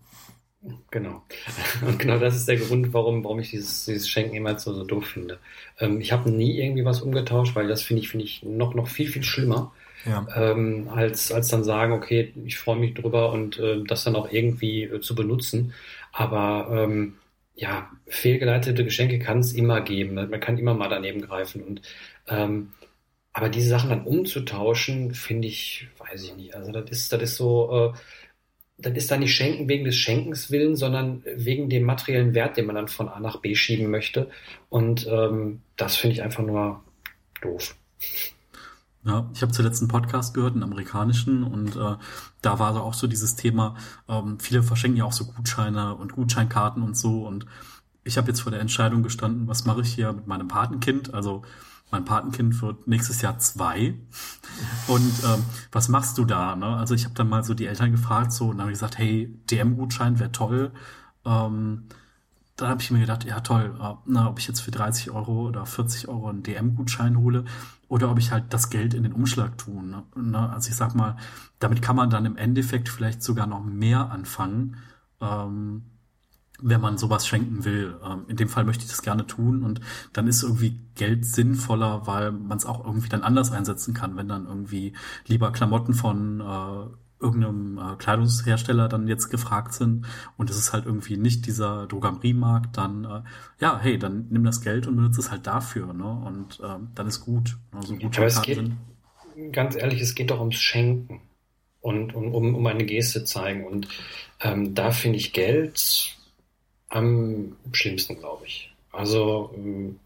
Genau. 0.91 1.23
Und 1.87 1.99
genau 1.99 2.19
das 2.19 2.37
ist 2.37 2.47
der 2.47 2.59
Grund, 2.59 2.93
warum, 2.93 3.25
warum 3.25 3.39
ich 3.41 3.51
dieses, 3.51 3.87
dieses 3.87 4.09
Schenken 4.09 4.37
immer 4.37 4.59
so, 4.59 4.75
so 4.75 4.85
doof 4.85 5.07
finde. 5.07 5.39
Ähm, 5.79 6.01
ich 6.01 6.13
habe 6.13 6.31
nie 6.31 6.59
irgendwie 6.61 6.85
was 6.85 7.01
umgetauscht, 7.01 7.55
weil 7.55 7.69
das 7.69 7.83
finde 7.83 8.03
ich, 8.03 8.11
finde 8.11 8.27
ich 8.27 8.43
noch, 8.43 8.75
noch 8.75 8.89
viel, 8.89 9.09
viel 9.09 9.23
schlimmer. 9.23 9.73
Ja. 10.05 10.27
Ähm, 10.35 10.89
als, 10.89 11.31
als 11.33 11.49
dann 11.49 11.65
sagen, 11.65 11.93
okay, 11.93 12.33
ich 12.45 12.59
freue 12.59 12.79
mich 12.79 12.95
drüber 12.95 13.33
und 13.33 13.59
äh, 13.59 13.83
das 13.85 14.05
dann 14.05 14.17
auch 14.17 14.31
irgendwie 14.31 14.85
äh, 14.85 15.01
zu 15.01 15.15
benutzen. 15.15 15.75
Aber 16.13 16.69
ähm, 16.73 17.17
ja, 17.55 17.91
fehlgeleitete 18.07 18.85
Geschenke 18.85 19.19
kann 19.19 19.41
es 19.41 19.53
immer 19.53 19.81
geben. 19.83 20.15
Man 20.15 20.41
kann 20.41 20.59
immer 20.59 20.75
mal 20.75 20.89
daneben 20.89 21.21
greifen. 21.23 21.63
Und 21.63 21.83
ähm, 22.29 22.73
aber 23.33 23.49
diese 23.49 23.69
Sachen 23.69 23.91
dann 23.91 24.05
umzutauschen, 24.05 25.15
finde 25.15 25.49
ich, 25.49 25.89
weiß 25.99 26.25
ich 26.25 26.37
nicht. 26.37 26.55
Also 26.55 26.73
das 26.73 26.91
ist, 26.91 27.13
das 27.13 27.23
ist 27.23 27.37
so, 27.37 27.93
äh, 27.95 27.99
das 28.83 28.95
ist 28.95 29.11
dann 29.11 29.21
nicht 29.21 29.35
Schenken 29.35 29.69
wegen 29.69 29.85
des 29.85 29.97
Schenkens 29.97 30.51
willen, 30.51 30.77
sondern 30.77 31.23
wegen 31.37 31.69
dem 31.69 31.85
materiellen 31.85 32.35
Wert, 32.35 32.57
den 32.57 32.67
man 32.67 32.77
dann 32.77 32.89
von 32.89 33.09
A 33.09 33.21
nach 33.21 33.39
B 33.39 33.55
schieben 33.55 33.91
möchte. 33.91 34.31
Und 34.69 35.07
ähm, 35.11 35.61
das 35.77 35.97
finde 35.97 36.15
ich 36.15 36.23
einfach 36.23 36.43
nur 36.43 36.83
doof. 37.41 37.75
Ja, 39.05 39.31
ich 39.33 39.41
habe 39.41 39.53
zuletzt 39.53 39.81
einen 39.81 39.89
Podcast 39.89 40.35
gehört, 40.35 40.53
einen 40.53 40.63
amerikanischen, 40.63 41.43
und 41.43 41.75
äh, 41.75 41.97
da 42.43 42.59
war 42.59 42.75
so 42.75 42.81
auch 42.81 42.93
so 42.93 43.07
dieses 43.07 43.35
Thema, 43.35 43.77
ähm, 44.09 44.39
viele 44.39 44.63
verschenken 44.63 44.99
ja 44.99 45.05
auch 45.05 45.13
so 45.13 45.25
Gutscheine 45.25 45.95
und 45.95 46.13
Gutscheinkarten 46.13 46.83
und 46.83 46.97
so. 46.97 47.27
Und 47.27 47.47
ich 48.05 48.19
habe 48.19 48.29
jetzt 48.29 48.41
vor 48.41 48.53
der 48.53 48.61
Entscheidung 48.61 49.03
gestanden, 49.03 49.49
was 49.49 49.65
mache 49.65 49.81
ich 49.81 49.95
hier 49.95 50.13
mit 50.13 50.27
meinem 50.27 50.49
Patenkind? 50.49 51.15
Also 51.15 51.43
mein 51.91 52.05
Patenkind 52.05 52.61
wird 52.63 52.87
nächstes 52.87 53.23
Jahr 53.23 53.39
zwei. 53.39 53.95
Und 54.87 55.13
ähm, 55.25 55.45
was 55.73 55.89
machst 55.89 56.19
du 56.19 56.25
da? 56.25 56.57
Ne? 56.57 56.77
Also 56.77 56.95
ich 56.95 57.05
habe 57.05 57.15
dann 57.15 57.29
mal 57.29 57.45
so 57.45 57.55
die 57.55 57.67
Eltern 57.67 57.93
gefragt, 57.93 58.33
so, 58.33 58.47
und 58.47 58.59
dann 58.59 58.63
habe 58.63 58.73
ich 58.73 58.79
gesagt, 58.79 58.99
hey, 58.99 59.35
DM-Gutschein 59.51 60.19
wäre 60.19 60.33
toll. 60.33 60.73
Ähm, 61.25 61.89
dann 62.57 62.69
habe 62.69 62.83
ich 62.83 62.91
mir 62.91 63.01
gedacht, 63.01 63.25
ja 63.25 63.41
toll, 63.41 63.75
äh, 63.81 63.95
na, 64.05 64.29
ob 64.29 64.39
ich 64.39 64.47
jetzt 64.47 64.61
für 64.61 64.71
30 64.71 65.11
Euro 65.11 65.49
oder 65.49 65.67
40 65.67 66.09
Euro 66.09 66.29
einen 66.29 66.43
DM-Gutschein 66.43 67.19
hole 67.19 67.45
oder 67.89 68.11
ob 68.11 68.19
ich 68.19 68.33
halt 68.33 68.53
das 68.53 68.71
Geld 68.71 68.95
in 68.95 69.03
den 69.03 69.13
Umschlag 69.13 69.59
tue. 69.59 69.83
Ne? 69.83 70.51
Also 70.51 70.69
ich 70.69 70.77
sag 70.77 70.95
mal, 70.95 71.17
damit 71.59 71.83
kann 71.83 71.97
man 71.97 72.11
dann 72.11 72.27
im 72.27 72.37
Endeffekt 72.37 72.89
vielleicht 72.89 73.23
sogar 73.23 73.47
noch 73.47 73.65
mehr 73.65 74.11
anfangen, 74.11 74.77
ähm, 75.21 75.85
wenn 76.63 76.81
man 76.81 76.99
sowas 76.99 77.27
schenken 77.27 77.65
will. 77.65 77.97
Ähm, 78.05 78.25
in 78.29 78.37
dem 78.37 78.49
Fall 78.49 78.65
möchte 78.65 78.85
ich 78.85 78.91
das 78.91 79.03
gerne 79.03 79.27
tun 79.27 79.63
und 79.63 79.81
dann 80.13 80.27
ist 80.27 80.43
irgendwie 80.43 80.81
Geld 80.95 81.25
sinnvoller, 81.25 82.07
weil 82.07 82.33
man 82.33 82.59
es 82.59 82.67
auch 82.67 82.85
irgendwie 82.85 83.09
dann 83.09 83.23
anders 83.23 83.53
einsetzen 83.53 83.95
kann, 83.95 84.17
wenn 84.17 84.29
dann 84.29 84.47
irgendwie 84.47 84.95
lieber 85.27 85.53
Klamotten 85.53 85.95
von 85.95 86.41
äh, 86.41 86.97
irgendeinem 87.21 87.79
äh, 87.79 87.97
Kleidungshersteller 87.97 88.89
dann 88.89 89.07
jetzt 89.07 89.29
gefragt 89.29 89.75
sind 89.75 90.07
und 90.37 90.51
es 90.51 90.57
ist 90.57 90.73
halt 90.73 90.87
irgendwie 90.87 91.17
nicht 91.17 91.47
dieser 91.47 91.87
Drogeriemarkt, 91.87 92.77
dann 92.77 93.05
äh, 93.05 93.23
ja, 93.61 93.79
hey, 93.81 93.99
dann 93.99 94.27
nimm 94.31 94.45
das 94.45 94.63
Geld 94.63 94.87
und 94.87 94.97
benutze 94.97 95.21
es 95.21 95.31
halt 95.31 95.47
dafür, 95.47 95.93
ne? 95.93 96.05
Und 96.05 96.61
äh, 96.61 96.79
dann 96.95 97.07
ist 97.07 97.21
gut. 97.21 97.59
Also 97.73 97.95
gut 97.97 98.17
Aber 98.17 98.27
es 98.27 98.41
geht, 98.43 98.57
sind. 98.57 98.77
ganz 99.53 99.77
ehrlich, 99.77 100.01
es 100.01 100.15
geht 100.15 100.31
doch 100.31 100.41
ums 100.41 100.57
Schenken 100.57 101.21
und 101.81 102.15
um, 102.15 102.35
um, 102.35 102.55
um 102.55 102.67
eine 102.67 102.85
Geste 102.85 103.25
zeigen. 103.25 103.65
Und 103.65 103.89
ähm, 104.41 104.75
da 104.75 104.91
finde 104.91 105.19
ich 105.19 105.33
Geld 105.33 106.17
am 106.91 107.57
schlimmsten, 107.73 108.19
glaube 108.19 108.47
ich. 108.47 108.73
Also 108.93 109.55
ähm, 109.57 109.99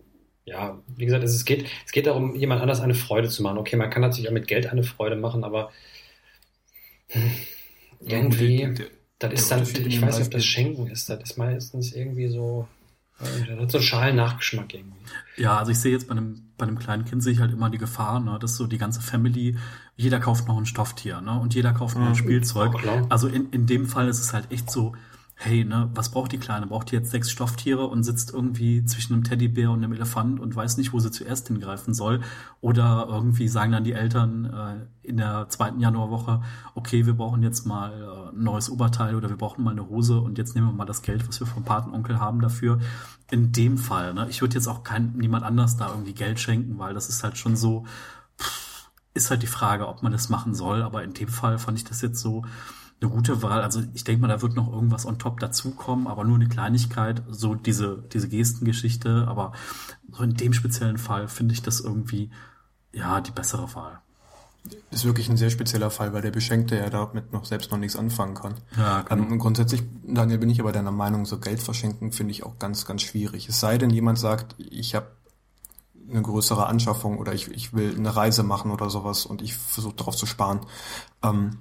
ja, 0.45 0.78
wie 0.97 1.07
gesagt, 1.07 1.24
es 1.24 1.45
geht, 1.45 1.66
es 1.87 1.93
geht 1.93 2.07
darum, 2.07 2.37
jemand 2.37 2.61
anders 2.61 2.80
eine 2.80 2.95
Freude 2.95 3.28
zu 3.28 3.43
machen. 3.43 3.59
Okay, 3.59 3.76
man 3.76 3.91
kann 3.91 4.03
natürlich 4.03 4.28
auch 4.28 4.35
mit 4.35 4.47
Geld 4.47 4.66
eine 4.66 4.85
Freude 4.85 5.16
machen, 5.16 5.43
aber 5.43 5.72
irgendwie, 8.01 8.59
der, 8.59 8.68
der, 8.72 8.87
das 9.18 9.32
ist 9.43 9.51
dann, 9.51 9.62
ich 9.62 10.03
weiß 10.03 10.18
nicht, 10.18 10.26
ob 10.26 10.32
das 10.32 10.45
Schenken 10.45 10.87
ist, 10.89 11.09
das 11.09 11.22
ist 11.22 11.39
meistens 11.39 11.93
irgendwie 11.93 12.28
so, 12.28 12.68
das 13.18 13.59
hat 13.59 13.70
so 13.70 13.78
einen 13.78 13.87
schalen 13.87 14.16
Nachgeschmack 14.16 14.74
irgendwie. 14.74 14.99
Ja, 15.37 15.57
also 15.59 15.70
ich 15.70 15.78
sehe 15.78 15.93
jetzt 15.93 16.09
bei 16.09 16.12
einem, 16.12 16.53
bei 16.59 16.66
einem 16.66 16.78
kleinen 16.78 17.05
Kind 17.05 17.22
sehe 17.22 17.32
ich 17.32 17.41
halt 17.41 17.53
immer 17.53 17.70
die 17.70 17.78
Gefahr, 17.78 18.20
ne, 18.20 18.39
dass 18.39 18.57
so 18.57 18.66
die 18.66 18.78
ganze 18.78 19.01
Family, 19.01 19.57
jeder 19.97 20.20
kauft 20.20 20.47
noch 20.47 20.59
ein 20.59 20.66
Stofftier, 20.66 21.20
ne, 21.22 21.39
und 21.39 21.55
jeder 21.55 21.72
kauft 21.72 21.97
noch 21.97 22.07
ein 22.07 22.16
Spielzeug. 22.16 22.74
Also 23.09 23.28
in, 23.28 23.51
in 23.51 23.66
dem 23.66 23.87
Fall 23.87 24.09
ist 24.09 24.20
es 24.20 24.35
halt 24.35 24.53
echt 24.53 24.70
so, 24.70 24.95
hey, 25.37 25.64
ne, 25.64 25.91
was 25.95 26.11
braucht 26.11 26.32
die 26.32 26.39
Kleine? 26.39 26.66
Braucht 26.66 26.91
die 26.91 26.95
jetzt 26.95 27.11
sechs 27.11 27.30
Stofftiere 27.30 27.87
und 27.87 28.05
sitzt 28.05 28.32
irgendwie 28.32 28.85
zwischen 28.85 29.14
einem 29.14 29.24
Teddybär 29.24 29.70
und 29.70 29.82
einem 29.82 29.93
Elefant 29.93 30.39
und 30.41 30.55
weiß 30.55 30.76
nicht, 30.76 30.93
wo 30.93 31.01
sie 31.01 31.11
zuerst 31.11 31.49
hingreifen 31.49 31.93
soll? 31.93 32.20
Oder 32.61 33.07
irgendwie 33.09 33.49
sagen 33.49 33.72
dann 33.72 33.85
die 33.85 33.93
Eltern 33.93 34.45
äh, 34.45 35.07
in 35.07 35.16
der 35.16 35.49
zweiten 35.49 35.80
Januarwoche, 35.80 36.43
okay, 36.74 37.05
wir 37.05 37.14
brauchen 37.14 37.43
jetzt 37.43 37.66
mal 37.66 37.93
äh, 37.93 38.37
ein 38.37 38.45
neues 38.45 38.70
Oberteil 38.70 39.16
oder 39.16 39.28
wir 39.28 39.37
brauchen 39.37 39.64
mal 39.64 39.72
eine 39.72 39.89
Hose 39.89 40.20
und 40.20 40.39
jetzt 40.39 40.55
nehmen 40.55 40.68
wir 40.68 40.72
mal 40.72 40.85
das 40.85 41.03
Geld, 41.03 41.28
was 41.28 41.41
wir 41.41 41.47
vom 41.47 41.64
Patenonkel 41.64 42.20
haben 42.20 42.41
dafür. 42.41 42.78
In 43.30 43.53
dem 43.53 43.76
Fall, 43.76 44.14
ne, 44.14 44.28
ich 44.30 44.41
würde 44.41 44.55
jetzt 44.55 44.68
auch 44.68 44.85
kein, 44.85 45.14
niemand 45.16 45.45
anders 45.45 45.76
da 45.76 45.89
irgendwie 45.89 46.14
Geld 46.14 46.39
schenken, 46.39 46.78
weil 46.78 46.95
das 46.95 47.09
ist 47.09 47.24
halt 47.24 47.37
schon 47.39 47.57
so, 47.57 47.85
pff, 48.41 48.91
ist 49.14 49.30
halt 49.30 49.43
die 49.43 49.49
Frage, 49.49 49.89
ob 49.89 50.03
man 50.03 50.12
das 50.12 50.28
machen 50.28 50.55
soll. 50.55 50.82
Aber 50.82 51.03
in 51.03 51.14
dem 51.14 51.28
Fall 51.28 51.59
fand 51.59 51.78
ich 51.78 51.85
das 51.85 52.03
jetzt 52.03 52.20
so, 52.20 52.45
eine 53.05 53.14
gute 53.14 53.42
Wahl. 53.42 53.62
Also 53.62 53.82
ich 53.94 54.05
denke 54.05 54.22
mal, 54.22 54.28
da 54.28 54.42
wird 54.42 54.55
noch 54.55 54.72
irgendwas 54.72 55.07
on 55.07 55.18
top 55.18 55.40
dazukommen, 55.40 56.07
aber 56.07 56.24
nur 56.24 56.36
eine 56.36 56.48
Kleinigkeit, 56.48 57.22
so 57.28 57.55
diese, 57.55 58.02
diese 58.12 58.28
Gestengeschichte. 58.28 59.26
Aber 59.28 59.52
so 60.11 60.22
in 60.22 60.34
dem 60.34 60.52
speziellen 60.52 60.98
Fall 60.98 61.28
finde 61.28 61.55
ich 61.55 61.62
das 61.62 61.80
irgendwie, 61.80 62.30
ja, 62.92 63.20
die 63.20 63.32
bessere 63.32 63.74
Wahl. 63.74 64.00
Ist 64.90 65.05
wirklich 65.05 65.28
ein 65.28 65.36
sehr 65.36 65.50
spezieller 65.50 65.90
Fall, 65.90 66.14
weil 66.14 66.22
der 66.22 66.30
Beschenkte 66.30 66.76
ja 66.78 66.88
damit 66.88 67.32
noch 67.32 67.44
selbst 67.44 67.70
noch 67.70 67.78
nichts 67.78 67.96
anfangen 67.96 68.34
kann. 68.34 68.55
Ja, 68.78 69.02
genau. 69.02 69.24
Und 69.24 69.38
grundsätzlich, 69.38 69.82
Daniel, 70.05 70.38
bin 70.38 70.48
ich 70.48 70.61
aber 70.61 70.72
deiner 70.72 70.90
Meinung, 70.90 71.26
so 71.26 71.38
Geld 71.38 71.62
verschenken 71.62 72.12
finde 72.12 72.30
ich 72.30 72.44
auch 72.44 72.59
ganz, 72.59 72.86
ganz 72.86 73.02
schwierig. 73.02 73.48
Es 73.48 73.61
sei 73.61 73.76
denn, 73.76 73.90
jemand 73.90 74.18
sagt, 74.18 74.55
ich 74.59 74.94
habe 74.94 75.09
eine 76.09 76.22
größere 76.22 76.66
Anschaffung 76.66 77.18
oder 77.18 77.34
ich, 77.34 77.48
ich 77.50 77.74
will 77.74 77.94
eine 77.96 78.14
Reise 78.14 78.42
machen 78.42 78.70
oder 78.70 78.88
sowas 78.88 79.26
und 79.26 79.42
ich 79.42 79.55
versuche 79.55 79.96
darauf 79.96 80.16
zu 80.16 80.26
sparen. 80.26 80.61
Ähm, 81.22 81.59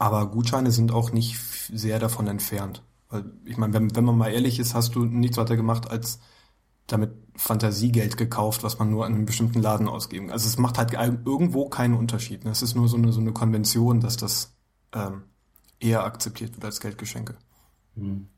aber 0.00 0.30
Gutscheine 0.30 0.70
sind 0.70 0.92
auch 0.92 1.12
nicht 1.12 1.38
sehr 1.70 1.98
davon 1.98 2.26
entfernt. 2.26 2.82
Weil, 3.10 3.30
ich 3.44 3.58
meine, 3.58 3.74
wenn, 3.74 3.94
wenn 3.94 4.04
man 4.04 4.16
mal 4.16 4.32
ehrlich 4.32 4.58
ist, 4.58 4.74
hast 4.74 4.94
du 4.94 5.04
nichts 5.04 5.36
weiter 5.36 5.56
gemacht, 5.56 5.90
als 5.90 6.20
damit 6.86 7.10
Fantasiegeld 7.36 8.16
gekauft, 8.16 8.62
was 8.62 8.78
man 8.78 8.88
nur 8.90 9.04
an 9.04 9.14
einem 9.14 9.26
bestimmten 9.26 9.60
Laden 9.60 9.88
ausgeben. 9.88 10.30
Also 10.30 10.48
es 10.48 10.56
macht 10.56 10.78
halt 10.78 10.94
irgendwo 10.94 11.68
keinen 11.68 11.92
Unterschied. 11.94 12.46
Es 12.46 12.62
ist 12.62 12.74
nur 12.74 12.88
so 12.88 12.96
eine, 12.96 13.12
so 13.12 13.20
eine 13.20 13.32
Konvention, 13.32 14.00
dass 14.00 14.16
das 14.16 14.56
ähm, 14.94 15.24
eher 15.78 16.02
akzeptiert 16.04 16.54
wird 16.54 16.64
als 16.64 16.80
Geldgeschenke. 16.80 17.36
Mhm. 17.94 18.28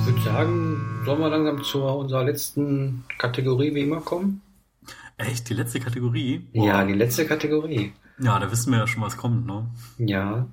Ich 0.00 0.06
würde 0.06 0.22
sagen, 0.24 0.71
Sollen 1.04 1.20
wir 1.20 1.30
langsam 1.30 1.62
zu 1.62 1.82
unserer 1.82 2.24
letzten 2.24 3.04
Kategorie 3.18 3.74
wie 3.74 3.82
immer 3.82 4.00
kommen? 4.00 4.42
Echt? 5.16 5.48
Die 5.48 5.54
letzte 5.54 5.80
Kategorie? 5.80 6.38
Boah. 6.52 6.66
Ja, 6.66 6.84
die 6.84 6.94
letzte 6.94 7.26
Kategorie. 7.26 7.92
Ja, 8.18 8.38
da 8.38 8.50
wissen 8.50 8.72
wir 8.72 8.80
ja 8.80 8.86
schon, 8.86 9.02
was 9.02 9.16
kommt, 9.16 9.46
ne? 9.46 9.66
Ja. 9.98 10.46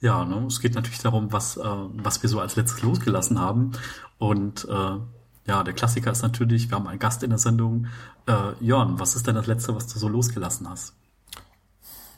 Ja, 0.00 0.24
ne? 0.24 0.46
Es 0.46 0.60
geht 0.60 0.74
natürlich 0.74 0.98
darum, 0.98 1.32
was, 1.32 1.56
äh, 1.56 1.62
was 1.62 2.22
wir 2.22 2.28
so 2.28 2.40
als 2.40 2.56
letztes 2.56 2.82
losgelassen 2.82 3.40
haben. 3.40 3.72
Und 4.18 4.66
äh, 4.68 4.98
ja, 5.46 5.64
der 5.64 5.74
Klassiker 5.74 6.12
ist 6.12 6.22
natürlich, 6.22 6.70
wir 6.70 6.76
haben 6.76 6.86
einen 6.86 6.98
Gast 6.98 7.22
in 7.22 7.30
der 7.30 7.38
Sendung. 7.38 7.86
Äh, 8.26 8.52
Jörn, 8.60 8.98
was 9.00 9.16
ist 9.16 9.26
denn 9.26 9.34
das 9.34 9.46
Letzte, 9.46 9.74
was 9.74 9.86
du 9.86 9.98
so 9.98 10.08
losgelassen 10.08 10.68
hast? 10.68 10.94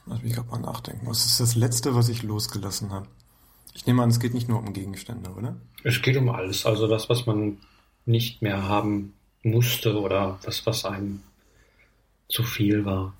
Lass 0.07 0.22
mich 0.22 0.35
gerade 0.35 0.49
mal 0.51 0.61
nachdenken. 0.61 1.07
Was 1.07 1.25
ist 1.25 1.41
das 1.41 1.55
Letzte, 1.55 1.95
was 1.95 2.09
ich 2.09 2.22
losgelassen 2.22 2.93
habe? 2.93 3.07
Ich 3.75 3.87
nehme 3.87 4.03
an, 4.03 4.11
es 4.11 4.20
geht 4.20 4.35
nicht 4.35 4.49
nur 4.49 4.61
um 4.61 4.72
Gegenstände, 4.72 5.31
oder? 5.31 5.57
Es 5.83 6.01
geht 6.01 6.16
um 6.16 6.29
alles. 6.31 6.64
Also 6.64 6.87
das, 6.87 7.09
was 7.09 7.27
man 7.27 7.59
nicht 8.07 8.41
mehr 8.41 8.68
haben 8.68 9.14
musste 9.43 10.01
oder 10.01 10.39
was, 10.45 10.64
was 10.66 10.85
einem 10.85 11.20
zu 12.29 12.43
viel 12.43 12.85
war. 12.85 13.14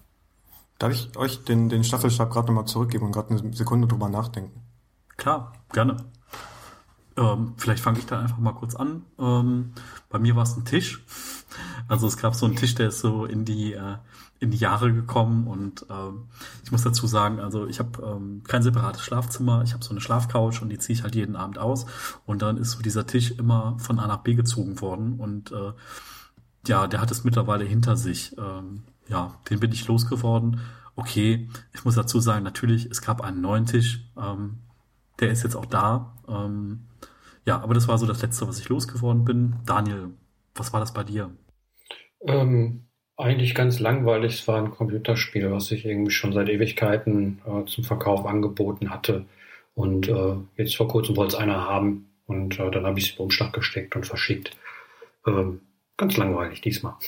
Darf 0.79 0.93
ich 0.93 1.17
euch 1.17 1.45
den, 1.45 1.69
den 1.69 1.85
Staffelstab 1.85 2.31
gerade 2.31 2.49
nochmal 2.49 2.67
zurückgeben 2.67 3.07
und 3.07 3.13
gerade 3.13 3.31
eine 3.31 3.53
Sekunde 3.55 3.87
drüber 3.87 4.09
nachdenken? 4.09 4.61
Klar, 5.17 5.53
gerne. 5.73 5.97
Ähm, 7.17 7.55
vielleicht 7.57 7.83
fange 7.83 7.99
ich 7.99 8.07
da 8.07 8.21
einfach 8.21 8.39
mal 8.39 8.53
kurz 8.53 8.75
an. 8.75 9.05
Ähm, 9.19 9.73
bei 10.09 10.19
mir 10.19 10.35
war 10.35 10.43
es 10.43 10.57
ein 10.57 10.65
Tisch. 10.65 11.05
Also 11.87 12.07
es 12.07 12.17
gab 12.17 12.35
so 12.35 12.47
einen 12.47 12.57
Tisch, 12.57 12.75
der 12.75 12.89
ist 12.89 13.01
so 13.01 13.25
in 13.25 13.45
die 13.45 13.75
äh, 13.75 13.97
in 14.41 14.51
die 14.51 14.59
Jahre 14.59 14.93
gekommen 14.93 15.47
und 15.47 15.87
ähm, 15.91 16.28
ich 16.62 16.72
muss 16.72 16.82
dazu 16.82 17.07
sagen, 17.07 17.41
also 17.41 17.66
ich 17.66 17.78
habe 17.78 18.03
ähm, 18.03 18.43
kein 18.47 18.62
separates 18.62 19.03
Schlafzimmer, 19.03 19.62
ich 19.64 19.72
habe 19.72 19.85
so 19.85 19.91
eine 19.91 20.01
Schlafcouch 20.01 20.61
und 20.61 20.68
die 20.68 20.78
ziehe 20.78 20.97
ich 20.97 21.03
halt 21.03 21.14
jeden 21.14 21.37
Abend 21.37 21.59
aus 21.59 21.87
und 22.26 22.43
dann 22.43 22.57
ist 22.57 22.72
so 22.72 22.82
dieser 22.82 23.07
Tisch 23.07 23.30
immer 23.32 23.78
von 23.78 23.99
A 23.99 24.07
nach 24.07 24.18
B 24.18 24.35
gezogen 24.35 24.80
worden 24.80 25.18
und 25.18 25.53
äh, 25.53 25.72
ja, 26.66 26.87
der 26.87 27.01
hat 27.01 27.11
es 27.11 27.24
mittlerweile 27.24 27.64
hinter 27.64 27.97
sich. 27.97 28.37
Ähm, 28.39 28.85
ja, 29.09 29.35
den 29.51 29.61
bin 29.61 29.72
ich 29.72 29.87
losgeworden. 29.87 30.61
Okay, 30.97 31.49
ich 31.72 31.85
muss 31.85 31.95
dazu 31.95 32.20
sagen, 32.20 32.45
natürlich, 32.45 32.87
es 32.87 33.03
gab 33.03 33.20
einen 33.20 33.41
neuen 33.41 33.66
Tisch, 33.66 34.09
ähm, 34.16 34.61
der 35.20 35.30
ist 35.30 35.43
jetzt 35.43 35.57
auch 35.57 35.66
da. 35.66 36.16
Ähm, 36.28 36.87
ja, 37.45 37.61
aber 37.61 37.74
das 37.74 37.89
war 37.89 37.99
so 37.99 38.07
das 38.07 38.22
Letzte, 38.22 38.49
was 38.49 38.59
ich 38.59 38.68
losgeworden 38.68 39.24
bin. 39.24 39.57
Daniel, 39.66 40.11
was 40.55 40.72
war 40.72 40.80
das 40.80 40.95
bei 40.95 41.05
dir? 41.05 41.30
Ähm, 42.22 42.87
eigentlich 43.17 43.55
ganz 43.55 43.79
langweilig. 43.79 44.41
Es 44.41 44.49
war 44.49 44.59
ein 44.59 44.71
Computerspiel, 44.71 45.51
was 45.51 45.71
ich 45.71 45.85
irgendwie 45.85 46.11
schon 46.11 46.33
seit 46.33 46.49
Ewigkeiten 46.49 47.41
äh, 47.47 47.65
zum 47.67 47.85
Verkauf 47.85 48.27
angeboten 48.27 48.91
hatte. 48.91 49.27
Und 49.75 50.09
äh, 50.09 50.37
jetzt 50.57 50.77
vor 50.77 50.89
kurzem 50.89 51.17
wollte 51.17 51.37
es 51.37 51.41
einer 51.41 51.69
haben. 51.69 52.09
Und 52.27 52.59
äh, 52.59 52.71
dann 52.71 52.87
habe 52.87 52.99
ich 52.99 53.11
es 53.11 53.17
im 53.17 53.25
Umschlag 53.25 53.53
gesteckt 53.53 53.95
und 53.97 54.07
verschickt. 54.07 54.57
Ähm, 55.27 55.61
ganz 55.97 56.17
langweilig 56.17 56.61
diesmal. 56.61 56.95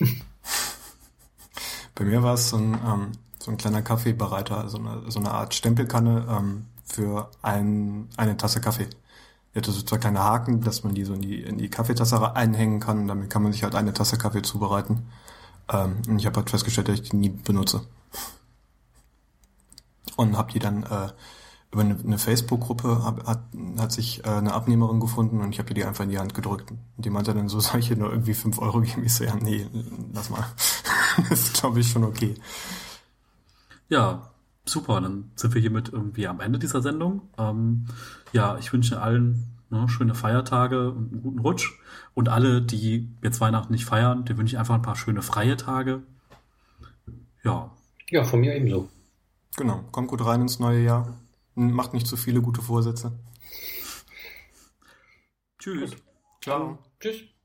Bei 1.94 2.04
mir 2.04 2.22
war 2.22 2.34
es 2.34 2.50
so 2.50 2.58
ein, 2.58 2.74
ähm, 2.74 3.12
so 3.38 3.50
ein 3.50 3.56
kleiner 3.56 3.82
Kaffeebereiter, 3.82 4.68
so 4.68 4.78
eine, 4.78 5.10
so 5.10 5.18
eine 5.18 5.30
Art 5.30 5.54
Stempelkanne 5.54 6.26
ähm, 6.28 6.66
für 6.84 7.30
ein, 7.42 8.08
eine 8.16 8.36
Tasse 8.36 8.60
Kaffee. 8.60 8.86
Die 9.54 9.58
hatte 9.58 9.70
so 9.70 9.82
zwei 9.82 9.96
kleine 9.96 10.22
Haken, 10.22 10.60
dass 10.60 10.84
man 10.84 10.94
die 10.94 11.04
so 11.04 11.14
in 11.14 11.22
die, 11.22 11.42
in 11.42 11.56
die 11.56 11.70
Kaffeetasse 11.70 12.36
einhängen 12.36 12.80
kann. 12.80 13.08
Damit 13.08 13.30
kann 13.30 13.42
man 13.42 13.52
sich 13.52 13.62
halt 13.62 13.74
eine 13.74 13.94
Tasse 13.94 14.18
Kaffee 14.18 14.42
zubereiten. 14.42 15.06
Ähm, 15.68 16.02
und 16.08 16.18
ich 16.18 16.26
habe 16.26 16.36
halt 16.36 16.50
festgestellt, 16.50 16.88
dass 16.88 17.00
ich 17.00 17.10
die 17.10 17.16
nie 17.16 17.30
benutze. 17.30 17.82
Und 20.16 20.36
habe 20.36 20.52
die 20.52 20.58
dann 20.58 20.84
äh, 20.84 21.08
über 21.72 21.82
eine, 21.82 21.98
eine 21.98 22.18
Facebook-Gruppe 22.18 23.04
hat, 23.04 23.42
hat 23.78 23.92
sich 23.92 24.24
äh, 24.24 24.28
eine 24.28 24.54
Abnehmerin 24.54 25.00
gefunden 25.00 25.40
und 25.40 25.52
ich 25.52 25.58
habe 25.58 25.74
die 25.74 25.84
einfach 25.84 26.04
in 26.04 26.10
die 26.10 26.18
Hand 26.18 26.34
gedrückt. 26.34 26.70
Und 26.70 27.04
die 27.04 27.10
meinte 27.10 27.34
dann 27.34 27.48
so, 27.48 27.60
soll 27.60 27.80
ich 27.80 27.88
hier 27.88 27.96
nur 27.96 28.10
irgendwie 28.10 28.34
fünf 28.34 28.58
Euro 28.58 28.80
geben? 28.80 29.04
Ich 29.04 29.14
so, 29.14 29.24
ja, 29.24 29.34
nee, 29.36 29.66
lass 30.12 30.30
mal. 30.30 30.44
das 31.28 31.40
ist, 31.40 31.54
glaube 31.54 31.80
ich, 31.80 31.90
schon 31.90 32.04
okay. 32.04 32.34
Ja, 33.88 34.30
super. 34.64 35.00
Dann 35.00 35.30
sind 35.36 35.54
wir 35.54 35.60
hiermit 35.60 35.90
irgendwie 35.92 36.26
am 36.26 36.40
Ende 36.40 36.58
dieser 36.58 36.82
Sendung. 36.82 37.22
Ähm, 37.38 37.86
ja, 38.32 38.56
ich 38.58 38.72
wünsche 38.72 39.00
allen 39.00 39.55
ne, 39.70 39.88
schöne 39.88 40.14
Feiertage 40.14 40.90
und 40.90 41.12
einen 41.12 41.22
guten 41.22 41.38
Rutsch. 41.38 41.78
Und 42.14 42.28
alle, 42.28 42.62
die 42.62 43.08
jetzt 43.22 43.40
Weihnachten 43.40 43.72
nicht 43.72 43.84
feiern, 43.84 44.24
denen 44.24 44.38
wünsche 44.38 44.54
ich 44.54 44.58
einfach 44.58 44.74
ein 44.74 44.82
paar 44.82 44.96
schöne 44.96 45.22
freie 45.22 45.56
Tage. 45.56 46.02
Ja. 47.44 47.70
Ja, 48.10 48.24
von 48.24 48.40
mir 48.40 48.54
ebenso. 48.54 48.88
Genau. 49.56 49.84
Kommt 49.90 50.08
gut 50.08 50.24
rein 50.24 50.42
ins 50.42 50.58
neue 50.58 50.82
Jahr. 50.82 51.16
Macht 51.54 51.94
nicht 51.94 52.06
zu 52.06 52.16
viele 52.16 52.42
gute 52.42 52.62
Vorsätze. 52.62 53.12
Tschüss. 55.58 55.96
Ciao. 56.42 56.78
Tschüss. 57.00 57.35